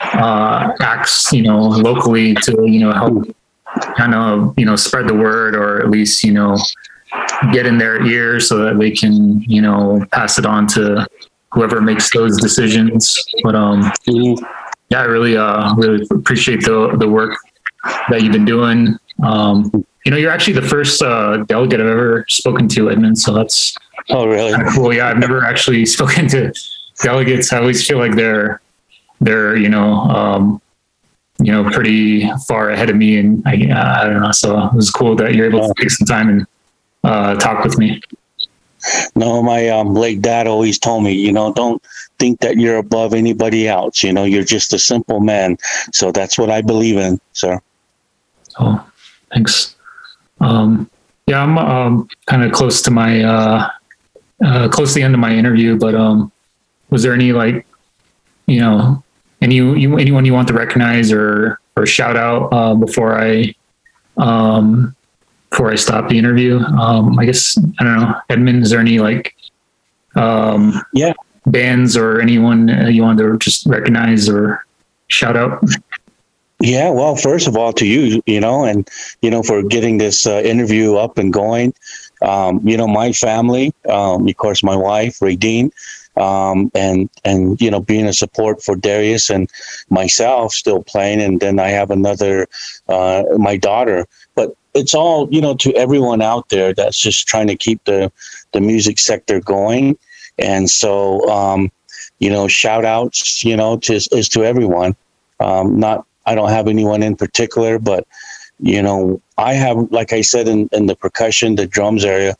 uh, 0.00 0.72
acts, 0.80 1.32
you 1.32 1.42
know, 1.42 1.60
locally 1.60 2.34
to 2.34 2.64
you 2.66 2.80
know 2.80 2.92
help 2.92 3.36
kind 3.96 4.14
of 4.14 4.54
you 4.58 4.64
know 4.66 4.76
spread 4.76 5.08
the 5.08 5.14
word 5.14 5.54
or 5.54 5.80
at 5.80 5.90
least 5.90 6.22
you 6.24 6.32
know 6.32 6.56
get 7.52 7.66
in 7.66 7.78
their 7.78 8.04
ear 8.04 8.40
so 8.40 8.58
that 8.58 8.78
they 8.78 8.90
can 8.90 9.40
you 9.42 9.60
know 9.62 10.04
pass 10.12 10.38
it 10.38 10.46
on 10.46 10.66
to 10.68 11.06
whoever 11.52 11.80
makes 11.80 12.10
those 12.12 12.40
decisions. 12.40 13.18
But 13.42 13.54
um, 13.56 13.90
yeah, 14.06 15.00
I 15.00 15.04
really 15.04 15.36
uh 15.36 15.74
really 15.76 16.06
appreciate 16.10 16.64
the 16.64 16.96
the 16.98 17.08
work 17.08 17.36
that 18.10 18.22
you've 18.22 18.32
been 18.32 18.44
doing. 18.44 18.96
Um, 19.24 19.70
you 20.04 20.10
know, 20.10 20.16
you're 20.16 20.30
actually 20.32 20.54
the 20.54 20.66
first 20.66 21.02
uh, 21.02 21.38
delegate 21.44 21.78
I've 21.80 21.86
ever 21.86 22.24
spoken 22.28 22.68
to, 22.68 22.90
Edmund. 22.90 23.18
So 23.18 23.34
that's 23.34 23.76
Oh, 24.08 24.26
really? 24.26 24.54
cool. 24.74 24.94
Yeah, 24.94 25.08
I've 25.08 25.18
never 25.18 25.44
actually 25.44 25.84
spoken 25.96 26.26
to 26.28 26.52
delegates. 27.02 27.52
I 27.52 27.58
always 27.58 27.86
feel 27.86 27.98
like 27.98 28.14
they're 28.14 28.60
they're 29.20 29.56
you 29.56 29.68
know 29.68 29.92
um, 29.94 30.62
you 31.40 31.52
know 31.52 31.68
pretty 31.70 32.30
far 32.46 32.70
ahead 32.70 32.90
of 32.90 32.96
me, 32.96 33.18
and 33.18 33.42
I 33.46 33.70
uh, 33.70 34.02
I 34.02 34.04
don't 34.04 34.22
know. 34.22 34.32
So 34.32 34.58
it 34.58 34.74
was 34.74 34.90
cool 34.90 35.16
that 35.16 35.34
you're 35.34 35.46
able 35.46 35.66
to 35.66 35.74
take 35.78 35.90
some 35.90 36.06
time 36.06 36.28
and 36.28 36.46
uh, 37.04 37.34
talk 37.36 37.64
with 37.64 37.78
me. 37.78 38.00
No, 39.14 39.42
my 39.42 39.68
um, 39.68 39.94
late 39.94 40.22
dad 40.22 40.46
always 40.46 40.78
told 40.78 41.04
me, 41.04 41.12
you 41.12 41.32
know, 41.32 41.52
don't 41.52 41.82
think 42.18 42.40
that 42.40 42.56
you're 42.56 42.78
above 42.78 43.12
anybody 43.12 43.68
else. 43.68 44.02
You 44.02 44.12
know, 44.12 44.24
you're 44.24 44.44
just 44.44 44.72
a 44.72 44.78
simple 44.78 45.20
man. 45.20 45.58
So 45.92 46.10
that's 46.12 46.38
what 46.38 46.50
I 46.50 46.62
believe 46.62 46.96
in, 46.96 47.20
sir. 47.32 47.60
So 48.48 48.80
thanks. 49.32 49.76
Um, 50.40 50.90
yeah, 51.26 51.42
I'm 51.42 51.58
um, 51.58 52.08
kind 52.26 52.42
of 52.42 52.52
close 52.52 52.80
to 52.82 52.90
my 52.90 53.22
uh, 53.22 53.70
uh, 54.44 54.68
close 54.68 54.94
to 54.94 54.94
the 54.96 55.02
end 55.02 55.14
of 55.14 55.20
my 55.20 55.32
interview, 55.32 55.76
but 55.76 55.94
um, 55.94 56.32
was 56.88 57.02
there 57.02 57.12
any 57.12 57.32
like 57.32 57.66
you 58.46 58.60
know 58.60 59.02
any 59.42 59.56
you 59.56 59.98
anyone 59.98 60.24
you 60.24 60.34
want 60.34 60.48
to 60.48 60.54
recognize 60.54 61.12
or 61.12 61.58
or 61.76 61.86
shout 61.86 62.16
out 62.16 62.48
uh, 62.52 62.74
before 62.74 63.18
I 63.18 63.54
um, 64.16 64.94
before 65.50 65.70
I 65.70 65.76
stop 65.76 66.08
the 66.08 66.18
interview? 66.18 66.58
Um, 66.58 67.18
I 67.18 67.24
guess 67.24 67.58
I 67.78 67.84
don't 67.84 68.00
know, 68.00 68.14
Edmund. 68.28 68.62
Is 68.64 68.70
there 68.70 68.80
any 68.80 68.98
like 68.98 69.34
um, 70.16 70.80
Yeah. 70.92 71.12
bands 71.46 71.96
or 71.96 72.20
anyone 72.20 72.70
uh, 72.70 72.88
you 72.88 73.02
want 73.02 73.18
to 73.18 73.38
just 73.38 73.66
recognize 73.66 74.28
or 74.28 74.64
shout 75.08 75.36
out? 75.36 75.62
Yeah, 76.62 76.90
well, 76.90 77.16
first 77.16 77.48
of 77.48 77.56
all, 77.56 77.72
to 77.72 77.86
you, 77.86 78.22
you 78.26 78.38
know, 78.38 78.64
and 78.64 78.86
you 79.22 79.30
know, 79.30 79.42
for 79.42 79.62
getting 79.62 79.96
this 79.96 80.26
uh, 80.26 80.42
interview 80.44 80.96
up 80.96 81.16
and 81.16 81.32
going. 81.32 81.72
Um, 82.22 82.60
you 82.68 82.76
know, 82.76 82.86
my 82.86 83.12
family, 83.12 83.72
um, 83.88 84.28
of 84.28 84.36
course, 84.36 84.62
my 84.62 84.76
wife, 84.76 85.20
Radine, 85.20 85.70
um, 86.16 86.70
and 86.74 87.08
and 87.24 87.60
you 87.60 87.70
know, 87.70 87.80
being 87.80 88.06
a 88.06 88.12
support 88.12 88.62
for 88.62 88.76
Darius 88.76 89.30
and 89.30 89.50
myself, 89.88 90.52
still 90.52 90.82
playing, 90.82 91.20
and 91.20 91.40
then 91.40 91.58
I 91.58 91.68
have 91.68 91.90
another, 91.90 92.46
uh, 92.88 93.24
my 93.36 93.56
daughter. 93.56 94.06
But 94.34 94.54
it's 94.74 94.94
all 94.94 95.28
you 95.30 95.40
know 95.40 95.54
to 95.56 95.74
everyone 95.74 96.22
out 96.22 96.48
there 96.48 96.72
that's 96.74 96.98
just 96.98 97.26
trying 97.26 97.46
to 97.48 97.56
keep 97.56 97.84
the 97.84 98.12
the 98.52 98.60
music 98.60 98.98
sector 98.98 99.40
going, 99.40 99.98
and 100.38 100.68
so 100.68 101.28
um, 101.28 101.70
you 102.20 102.30
know, 102.30 102.46
shout 102.48 102.84
outs, 102.84 103.44
you 103.44 103.56
know, 103.56 103.78
to 103.78 103.94
is 103.94 104.28
to 104.30 104.44
everyone. 104.44 104.94
Um, 105.40 105.80
not 105.80 106.06
I 106.26 106.34
don't 106.34 106.50
have 106.50 106.68
anyone 106.68 107.02
in 107.02 107.16
particular, 107.16 107.78
but 107.78 108.06
you 108.60 108.82
know, 108.82 109.20
I 109.38 109.54
have, 109.54 109.90
like 109.90 110.12
I 110.12 110.20
said, 110.20 110.46
in, 110.46 110.68
in 110.72 110.84
the 110.86 110.94
percussion, 110.94 111.54
the 111.54 111.66
drums 111.66 112.04
area, 112.04 112.36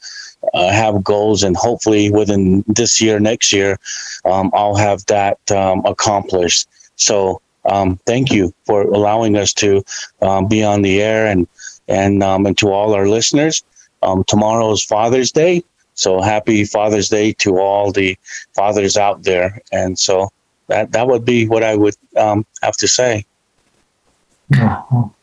uh, 0.55 0.71
have 0.71 1.05
goals, 1.05 1.43
and 1.43 1.57
hopefully 1.57 2.11
within 2.11 2.65
this 2.67 3.01
year, 3.01 3.21
next 3.21 3.53
year, 3.53 3.79
um, 4.25 4.51
I'll 4.55 4.77
have 4.77 5.05
that 5.07 5.39
um, 5.51 5.83
accomplished. 5.85 6.69
So, 6.97 7.41
um, 7.67 7.99
thank 8.07 8.33
you 8.33 8.55
for 8.65 8.83
allowing 8.83 9.37
us 9.37 9.53
to 9.55 9.83
um, 10.23 10.49
be 10.49 10.65
on 10.65 10.83
the 10.83 11.03
air, 11.03 11.27
and 11.27 11.47
and 11.89 12.23
um, 12.23 12.47
and 12.47 12.57
to 12.59 12.71
all 12.71 12.95
our 12.95 13.09
listeners. 13.09 13.63
Um, 14.03 14.25
tomorrow 14.25 14.73
is 14.73 14.83
Father's 14.83 15.31
Day, 15.31 15.63
so 16.01 16.23
happy 16.23 16.65
Father's 16.65 17.11
Day 17.11 17.35
to 17.35 17.59
all 17.59 17.93
the 17.93 18.17
fathers 18.55 18.97
out 18.97 19.23
there. 19.23 19.61
And 19.71 19.99
so 19.99 20.33
that 20.69 20.93
that 20.93 21.07
would 21.07 21.27
be 21.27 21.47
what 21.47 21.63
I 21.63 21.77
would 21.77 21.95
um, 22.17 22.47
have 22.63 22.77
to 22.79 22.89
say. 22.89 23.27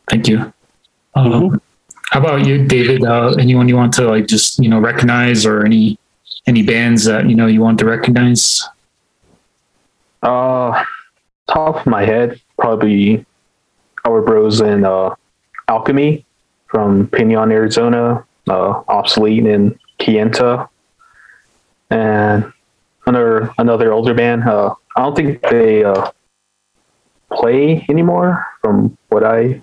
Thank 0.08 0.28
you. 0.28 0.52
Um, 1.14 1.60
How 2.10 2.20
about 2.20 2.46
you, 2.46 2.66
David? 2.66 3.04
Uh, 3.04 3.34
anyone 3.38 3.68
you 3.68 3.76
want 3.76 3.92
to 3.94 4.08
like 4.08 4.26
just 4.26 4.58
you 4.58 4.68
know 4.68 4.80
recognize 4.80 5.44
or 5.44 5.64
any 5.64 5.98
any 6.46 6.62
bands 6.62 7.04
that 7.04 7.28
you 7.28 7.34
know 7.34 7.46
you 7.46 7.60
want 7.60 7.78
to 7.80 7.84
recognize? 7.84 8.66
Uh, 10.22 10.84
top 11.48 11.76
of 11.76 11.86
my 11.86 12.04
head, 12.04 12.40
probably 12.58 13.26
our 14.06 14.22
bros 14.22 14.60
in 14.60 14.84
uh, 14.84 15.14
Alchemy 15.68 16.24
from 16.66 17.08
Pinon, 17.08 17.52
Arizona, 17.52 18.24
uh, 18.48 18.82
Obsolete 18.88 19.46
in 19.46 19.78
Kayenta, 19.98 20.68
and 21.90 22.50
another 23.06 23.50
another 23.58 23.92
older 23.92 24.14
band. 24.14 24.44
Uh, 24.44 24.74
I 24.96 25.02
don't 25.02 25.14
think 25.14 25.42
they 25.42 25.84
uh, 25.84 26.10
play 27.30 27.84
anymore, 27.90 28.46
from 28.62 28.96
what 29.10 29.24
I've 29.24 29.60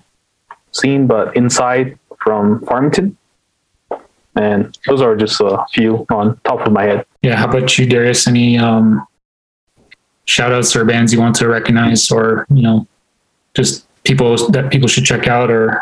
seen, 0.71 1.07
but 1.07 1.35
Inside 1.35 1.97
from 2.25 2.59
Farmington. 2.65 3.15
And 4.35 4.77
those 4.87 5.01
are 5.01 5.15
just 5.15 5.39
a 5.39 5.63
few 5.71 6.05
on 6.09 6.37
top 6.43 6.67
of 6.67 6.73
my 6.73 6.83
head. 6.83 7.05
Yeah. 7.21 7.37
How 7.37 7.47
about 7.47 7.77
you, 7.77 7.85
Darius? 7.85 8.27
Any 8.27 8.57
um, 8.57 9.07
shout 10.25 10.51
outs 10.51 10.75
or 10.75 10.83
bands 10.83 11.13
you 11.13 11.19
want 11.21 11.35
to 11.35 11.47
recognize, 11.47 12.11
or 12.11 12.45
you 12.49 12.63
know, 12.63 12.87
just 13.53 13.87
people 14.03 14.35
that 14.49 14.71
people 14.71 14.89
should 14.89 15.05
check 15.05 15.27
out, 15.27 15.49
or 15.49 15.81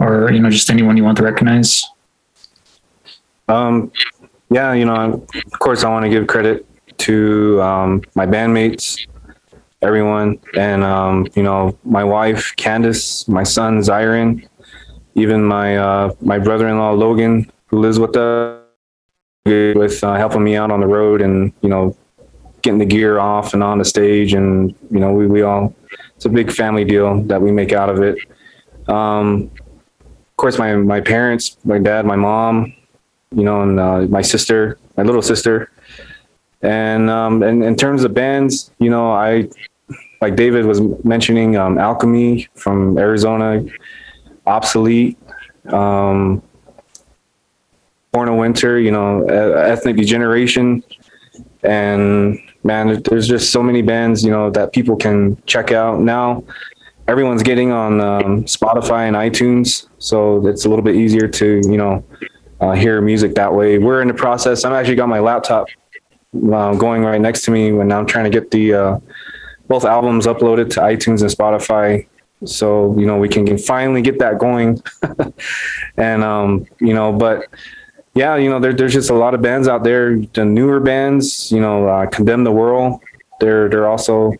or 0.00 0.32
you 0.32 0.40
know, 0.40 0.50
just 0.50 0.68
anyone 0.68 0.96
you 0.96 1.04
want 1.04 1.18
to 1.18 1.22
recognize? 1.22 1.84
Um, 3.46 3.92
yeah, 4.50 4.72
you 4.72 4.84
know, 4.84 5.24
of 5.52 5.58
course, 5.60 5.84
I 5.84 5.90
want 5.90 6.04
to 6.04 6.08
give 6.08 6.26
credit 6.26 6.66
to 6.98 7.62
um, 7.62 8.02
my 8.16 8.26
bandmates, 8.26 9.06
everyone, 9.80 10.40
and 10.56 10.82
um, 10.82 11.28
you 11.36 11.44
know, 11.44 11.78
my 11.84 12.02
wife 12.02 12.52
Candace, 12.56 13.28
my 13.28 13.44
son 13.44 13.78
Zyron, 13.78 14.48
even 15.14 15.44
my 15.44 15.76
uh, 15.76 16.14
my 16.20 16.38
brother-in-law 16.38 16.92
Logan, 16.92 17.50
who 17.66 17.80
lives 17.80 17.98
with 17.98 18.16
us, 18.16 18.62
with 19.44 20.02
uh, 20.04 20.14
helping 20.14 20.44
me 20.44 20.56
out 20.56 20.70
on 20.70 20.80
the 20.80 20.86
road, 20.86 21.20
and 21.20 21.52
you 21.62 21.68
know, 21.68 21.96
getting 22.62 22.78
the 22.78 22.84
gear 22.84 23.18
off 23.18 23.54
and 23.54 23.62
on 23.62 23.78
the 23.78 23.84
stage, 23.84 24.34
and 24.34 24.74
you 24.90 25.00
know, 25.00 25.12
we 25.12 25.26
we 25.26 25.42
all 25.42 25.74
it's 26.16 26.24
a 26.24 26.28
big 26.28 26.52
family 26.52 26.84
deal 26.84 27.22
that 27.24 27.40
we 27.40 27.50
make 27.50 27.72
out 27.72 27.88
of 27.88 28.02
it. 28.02 28.18
Um, 28.88 29.50
of 29.98 30.36
course, 30.36 30.58
my 30.58 30.74
my 30.76 31.00
parents, 31.00 31.56
my 31.64 31.78
dad, 31.78 32.04
my 32.04 32.16
mom, 32.16 32.74
you 33.34 33.44
know, 33.44 33.62
and 33.62 33.80
uh, 33.80 34.00
my 34.02 34.22
sister, 34.22 34.78
my 34.96 35.02
little 35.02 35.22
sister. 35.22 35.70
And 36.62 37.08
um, 37.08 37.42
and 37.42 37.64
in 37.64 37.74
terms 37.74 38.04
of 38.04 38.12
bands, 38.12 38.70
you 38.78 38.90
know, 38.90 39.12
I 39.12 39.48
like 40.20 40.36
David 40.36 40.66
was 40.66 40.80
mentioning 41.04 41.56
um, 41.56 41.78
Alchemy 41.78 42.48
from 42.54 42.98
Arizona, 42.98 43.64
Obsolete, 44.46 45.18
um, 45.68 46.42
Born 48.12 48.28
of 48.28 48.36
Winter, 48.36 48.78
you 48.78 48.90
know, 48.90 49.22
Ethnic 49.24 49.96
Degeneration, 49.96 50.82
and 51.62 52.38
man, 52.64 53.02
there's 53.02 53.28
just 53.28 53.52
so 53.52 53.62
many 53.62 53.82
bands, 53.82 54.24
you 54.24 54.30
know, 54.30 54.50
that 54.50 54.72
people 54.72 54.96
can 54.96 55.40
check 55.46 55.72
out 55.72 56.00
now. 56.00 56.42
Everyone's 57.08 57.42
getting 57.42 57.72
on 57.72 58.00
um, 58.00 58.44
Spotify 58.44 59.08
and 59.08 59.16
iTunes, 59.16 59.88
so 59.98 60.46
it's 60.46 60.64
a 60.64 60.68
little 60.68 60.84
bit 60.84 60.96
easier 60.96 61.26
to, 61.28 61.60
you 61.64 61.76
know, 61.76 62.04
uh, 62.60 62.72
hear 62.72 63.00
music 63.00 63.34
that 63.34 63.52
way. 63.52 63.78
We're 63.78 64.02
in 64.02 64.08
the 64.08 64.14
process. 64.14 64.64
I'm 64.64 64.72
actually 64.72 64.96
got 64.96 65.08
my 65.08 65.18
laptop 65.18 65.66
uh, 66.52 66.74
going 66.74 67.02
right 67.02 67.20
next 67.20 67.42
to 67.42 67.50
me 67.50 67.72
when 67.72 67.90
I'm 67.90 68.06
trying 68.06 68.24
to 68.24 68.30
get 68.30 68.50
the 68.50 68.74
uh, 68.74 68.98
both 69.66 69.84
albums 69.84 70.26
uploaded 70.26 70.70
to 70.70 70.80
iTunes 70.80 71.22
and 71.22 71.30
Spotify. 71.30 72.06
So 72.44 72.98
you 72.98 73.06
know 73.06 73.18
we 73.18 73.28
can 73.28 73.58
finally 73.58 74.02
get 74.02 74.18
that 74.18 74.38
going, 74.38 74.82
and 75.96 76.24
um, 76.24 76.66
you 76.80 76.94
know, 76.94 77.12
but 77.12 77.46
yeah, 78.14 78.36
you 78.36 78.50
know, 78.50 78.58
there, 78.58 78.72
there's 78.72 78.92
just 78.92 79.10
a 79.10 79.14
lot 79.14 79.34
of 79.34 79.42
bands 79.42 79.68
out 79.68 79.84
there. 79.84 80.18
The 80.18 80.44
newer 80.44 80.80
bands, 80.80 81.52
you 81.52 81.60
know, 81.60 81.88
uh, 81.88 82.06
Condemn 82.06 82.44
the 82.44 82.52
World. 82.52 83.00
They're 83.38 83.68
they're 83.68 83.88
also, 83.88 84.32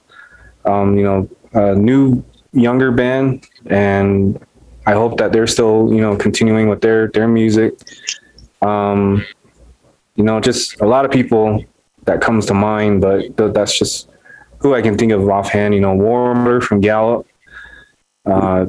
um, 0.64 0.96
you 0.98 1.04
know, 1.04 1.28
a 1.52 1.74
new 1.74 2.22
younger 2.52 2.90
band, 2.90 3.46
and 3.66 4.44
I 4.86 4.92
hope 4.92 5.18
that 5.18 5.32
they're 5.32 5.46
still, 5.46 5.92
you 5.92 6.00
know, 6.00 6.16
continuing 6.16 6.68
with 6.68 6.80
their 6.80 7.08
their 7.08 7.28
music. 7.28 7.74
Um, 8.60 9.24
you 10.16 10.24
know, 10.24 10.40
just 10.40 10.80
a 10.80 10.86
lot 10.86 11.04
of 11.04 11.10
people 11.10 11.64
that 12.04 12.20
comes 12.20 12.46
to 12.46 12.54
mind, 12.54 13.00
but 13.00 13.36
th- 13.36 13.54
that's 13.54 13.78
just 13.78 14.08
who 14.58 14.74
I 14.74 14.82
can 14.82 14.98
think 14.98 15.12
of 15.12 15.26
offhand. 15.28 15.74
You 15.74 15.80
know, 15.80 15.94
Warmer 15.94 16.60
from 16.60 16.80
Gallup. 16.80 17.26
Uh, 18.30 18.66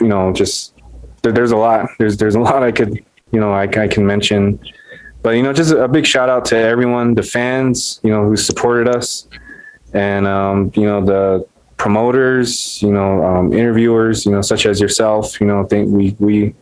you 0.00 0.08
know, 0.08 0.32
just 0.32 0.74
there, 1.22 1.32
there's 1.32 1.52
a 1.52 1.56
lot. 1.56 1.88
There's 1.98 2.16
there's 2.16 2.34
a 2.34 2.40
lot 2.40 2.62
I 2.62 2.72
could, 2.72 3.04
you 3.32 3.40
know, 3.40 3.52
I, 3.52 3.62
I 3.62 3.88
can 3.88 4.06
mention. 4.06 4.60
But 5.22 5.30
you 5.30 5.42
know, 5.42 5.52
just 5.52 5.72
a 5.72 5.88
big 5.88 6.06
shout 6.06 6.28
out 6.28 6.44
to 6.46 6.56
everyone, 6.56 7.14
the 7.14 7.22
fans, 7.22 8.00
you 8.02 8.10
know, 8.10 8.24
who 8.24 8.36
supported 8.36 8.88
us. 8.88 9.26
and 9.92 10.26
um, 10.26 10.70
you 10.74 10.84
know 10.84 11.04
the 11.04 11.46
promoters, 11.76 12.80
you 12.82 12.90
know, 12.90 13.22
um, 13.24 13.52
interviewers, 13.52 14.24
you 14.24 14.32
know, 14.32 14.40
such 14.42 14.66
as 14.66 14.80
yourself, 14.80 15.40
you 15.40 15.46
know, 15.46 15.64
think 15.64 15.90
we 15.90 16.16
we 16.18 16.54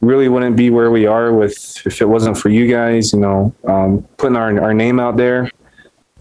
really 0.00 0.28
wouldn't 0.28 0.56
be 0.56 0.70
where 0.70 0.90
we 0.90 1.06
are 1.06 1.32
with 1.32 1.82
if 1.86 2.00
it 2.00 2.06
wasn't 2.06 2.36
for 2.36 2.48
you 2.48 2.68
guys, 2.70 3.12
you 3.12 3.20
know, 3.20 3.54
um, 3.66 4.02
putting 4.16 4.36
our 4.36 4.60
our 4.60 4.74
name 4.74 5.00
out 5.00 5.16
there 5.16 5.50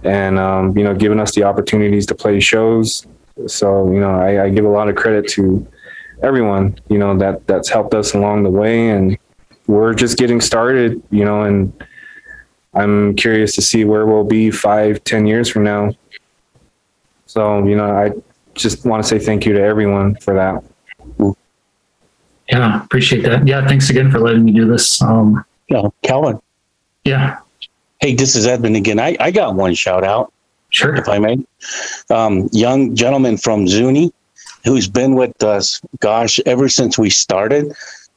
and 0.03 0.39
um, 0.39 0.77
you 0.77 0.83
know 0.83 0.93
giving 0.93 1.19
us 1.19 1.33
the 1.35 1.43
opportunities 1.43 2.05
to 2.05 2.15
play 2.15 2.39
shows. 2.39 3.05
So 3.45 3.91
you 3.91 3.99
know, 3.99 4.15
I, 4.15 4.45
I 4.45 4.49
give 4.49 4.65
a 4.65 4.69
lot 4.69 4.89
of 4.89 4.95
credit 4.95 5.27
to 5.33 5.65
everyone, 6.23 6.79
you 6.89 6.97
know, 6.97 7.15
that 7.17 7.45
that's 7.47 7.69
helped 7.69 7.93
us 7.93 8.13
along 8.13 8.43
the 8.43 8.49
way, 8.49 8.89
and 8.89 9.17
we're 9.67 9.93
just 9.93 10.17
getting 10.17 10.41
started, 10.41 11.01
you 11.11 11.23
know, 11.25 11.43
and 11.43 11.71
I'm 12.73 13.15
curious 13.15 13.53
to 13.55 13.61
see 13.61 13.85
where 13.85 14.05
we'll 14.05 14.23
be 14.23 14.49
five, 14.51 15.03
ten 15.03 15.25
years 15.25 15.49
from 15.49 15.63
now. 15.63 15.91
So, 17.25 17.65
you 17.67 17.75
know, 17.75 17.91
I 17.91 18.11
just 18.55 18.85
want 18.85 19.03
to 19.03 19.07
say 19.07 19.19
thank 19.19 19.45
you 19.45 19.53
to 19.53 19.61
everyone 19.61 20.15
for 20.15 20.33
that. 20.33 20.63
Yeah, 22.49 22.83
appreciate 22.83 23.23
that. 23.23 23.45
Yeah, 23.45 23.67
thanks 23.67 23.89
again 23.89 24.09
for 24.09 24.19
letting 24.19 24.45
me 24.45 24.53
do 24.53 24.65
this. 24.65 25.01
Um, 25.01 25.43
Yeah, 25.67 25.89
Calvin. 26.01 26.39
yeah, 27.03 27.39
Hey, 27.99 28.15
this 28.15 28.35
is 28.35 28.47
Edmund 28.47 28.75
again. 28.77 28.99
I, 28.99 29.17
I 29.19 29.31
got 29.31 29.55
one 29.55 29.73
shout 29.73 30.03
out, 30.03 30.31
sure. 30.77 30.95
if 30.95 31.09
I 31.09 31.19
may. 31.19 31.37
Um, 32.09 32.49
young 32.51 32.95
gentleman 32.95 33.37
from 33.37 33.67
Zuni 33.67 34.11
who's 34.67 34.87
been 34.87 35.15
with 35.15 35.41
us, 35.43 35.81
gosh, 35.99 36.39
ever 36.45 36.67
since 36.67 36.97
we 36.97 37.09
started. 37.09 37.73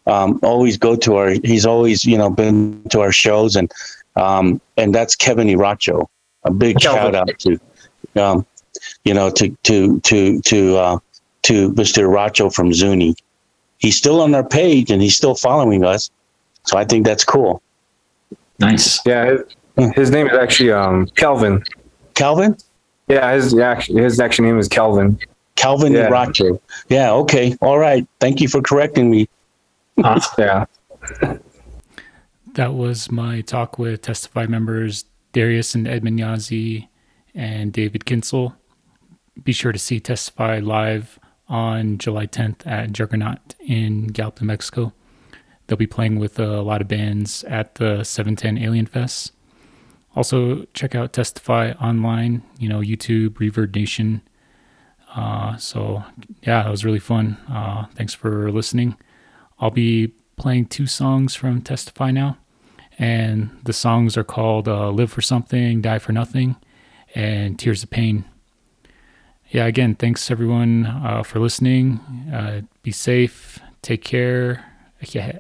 Um, 0.07 0.41
always 0.43 0.77
go 0.77 0.97
to 0.97 1.17
our, 1.17 1.31
he's 1.45 1.65
always, 1.65 2.05
you 2.05 2.19
know, 2.19 2.29
been 2.29 2.83
to 2.91 3.01
our 3.01 3.13
shows 3.13 3.55
and, 3.55 3.71
um, 4.17 4.61
and 4.77 4.93
that's 4.93 5.15
Kevin 5.15 5.47
Iracho. 5.47 6.07
A 6.45 6.51
big 6.51 6.81
Kelvin. 6.81 7.13
shout 7.13 7.15
out 7.15 7.39
to, 7.39 7.61
um, 8.17 8.47
you 9.05 9.15
know, 9.15 9.31
to, 9.31 9.57
to, 9.63 10.01
to, 10.01 10.41
to, 10.41 10.77
uh, 10.77 10.99
to 11.43 11.73
Mr. 11.75 12.09
Iracho 12.09 12.53
from 12.53 12.73
Zuni. 12.73 13.15
He's 13.79 13.97
still 13.97 14.21
on 14.21 14.35
our 14.35 14.47
page 14.47 14.91
and 14.91 15.01
he's 15.01 15.17
still 15.17 15.37
following 15.37 15.85
us. 15.85 16.11
So 16.65 16.79
I 16.79 16.85
think 16.85 17.07
that's 17.07 17.25
cool. 17.25 17.63
Nice. 18.59 18.99
Yeah, 19.07 19.37
his, 19.77 19.93
his 19.95 20.11
name 20.11 20.29
is 20.29 20.37
actually 20.37 20.73
um, 20.73 21.07
Kelvin. 21.15 21.63
Calvin? 22.21 22.57
Yeah, 23.09 23.33
his 23.33 23.59
actually 23.59 24.03
his 24.03 24.21
actual 24.21 24.45
name 24.45 24.59
is 24.59 24.69
Kelvin. 24.69 25.19
Calvin 25.57 25.93
Yeah. 25.93 26.09
Iracho. 26.09 26.61
Yeah. 26.89 27.13
Okay. 27.13 27.57
All 27.61 27.79
right. 27.79 28.07
Thank 28.21 28.41
you 28.41 28.49
for 28.49 28.61
correcting 28.63 29.11
me. 29.11 29.29
Awesome. 30.05 30.35
Uh, 30.39 30.67
yeah. 31.23 31.39
That 32.55 32.75
was 32.75 33.11
my 33.11 33.41
talk 33.41 33.79
with 33.79 34.03
Testify 34.03 34.47
members 34.47 35.07
Darius 35.33 35.75
and 35.75 35.89
Edmund 35.89 36.19
Yazzie 36.19 36.89
and 37.35 37.73
David 37.73 38.05
Kinsel. 38.05 38.55
Be 39.43 39.53
sure 39.53 39.73
to 39.73 39.79
see 39.79 39.99
Testify 39.99 40.59
live 40.59 41.19
on 41.49 41.97
July 41.99 42.27
10th 42.27 42.67
at 42.67 42.93
Juggernaut 42.93 43.55
in 43.61 44.09
Gallup, 44.09 44.41
New 44.41 44.47
Mexico. 44.47 44.93
They'll 45.67 45.79
be 45.79 45.87
playing 45.87 46.19
with 46.19 46.39
a 46.39 46.61
lot 46.61 46.83
of 46.83 46.89
bands 46.89 47.45
at 47.45 47.77
the 47.77 48.05
710 48.05 48.59
Alien 48.59 48.87
Fest. 48.87 49.33
Also, 50.17 50.65
check 50.75 50.95
out 50.95 51.13
Testify 51.13 51.73
online, 51.73 52.43
you 52.59 52.69
know, 52.69 52.81
YouTube, 52.81 53.31
Reverb 53.35 53.75
Nation. 53.75 54.23
Uh, 55.15 55.57
so, 55.57 56.05
yeah, 56.43 56.67
it 56.67 56.71
was 56.71 56.85
really 56.85 56.99
fun. 56.99 57.37
Uh, 57.49 57.87
thanks 57.95 58.15
for 58.15 58.51
listening. 58.51 58.97
I'll 59.61 59.71
be 59.71 60.13
playing 60.37 60.67
two 60.67 60.87
songs 60.87 61.35
from 61.35 61.63
Testify 61.63 62.11
now, 62.11 62.39
and 62.99 63.51
the 63.65 63.73
songs 63.73 64.17
are 64.17 64.25
called 64.25 64.67
uh, 64.67 64.91
Live 64.91 65.13
for 65.13 65.21
Something, 65.21 65.81
Die 65.81 65.99
for 65.99 66.13
Nothing, 66.13 66.57
and 67.15 67.59
Tears 67.59 67.83
of 67.83 67.91
Pain. 67.91 68.25
Yeah, 69.51 69.67
again, 69.67 69.97
thanks 69.97 70.31
everyone 70.31 70.87
uh, 70.87 71.23
for 71.25 71.41
listening. 71.41 71.99
Uh, 72.33 72.63
be 72.83 72.93
safe, 72.93 73.59
take 73.83 74.05
care. 74.05 74.65
Yeah. 75.13 75.39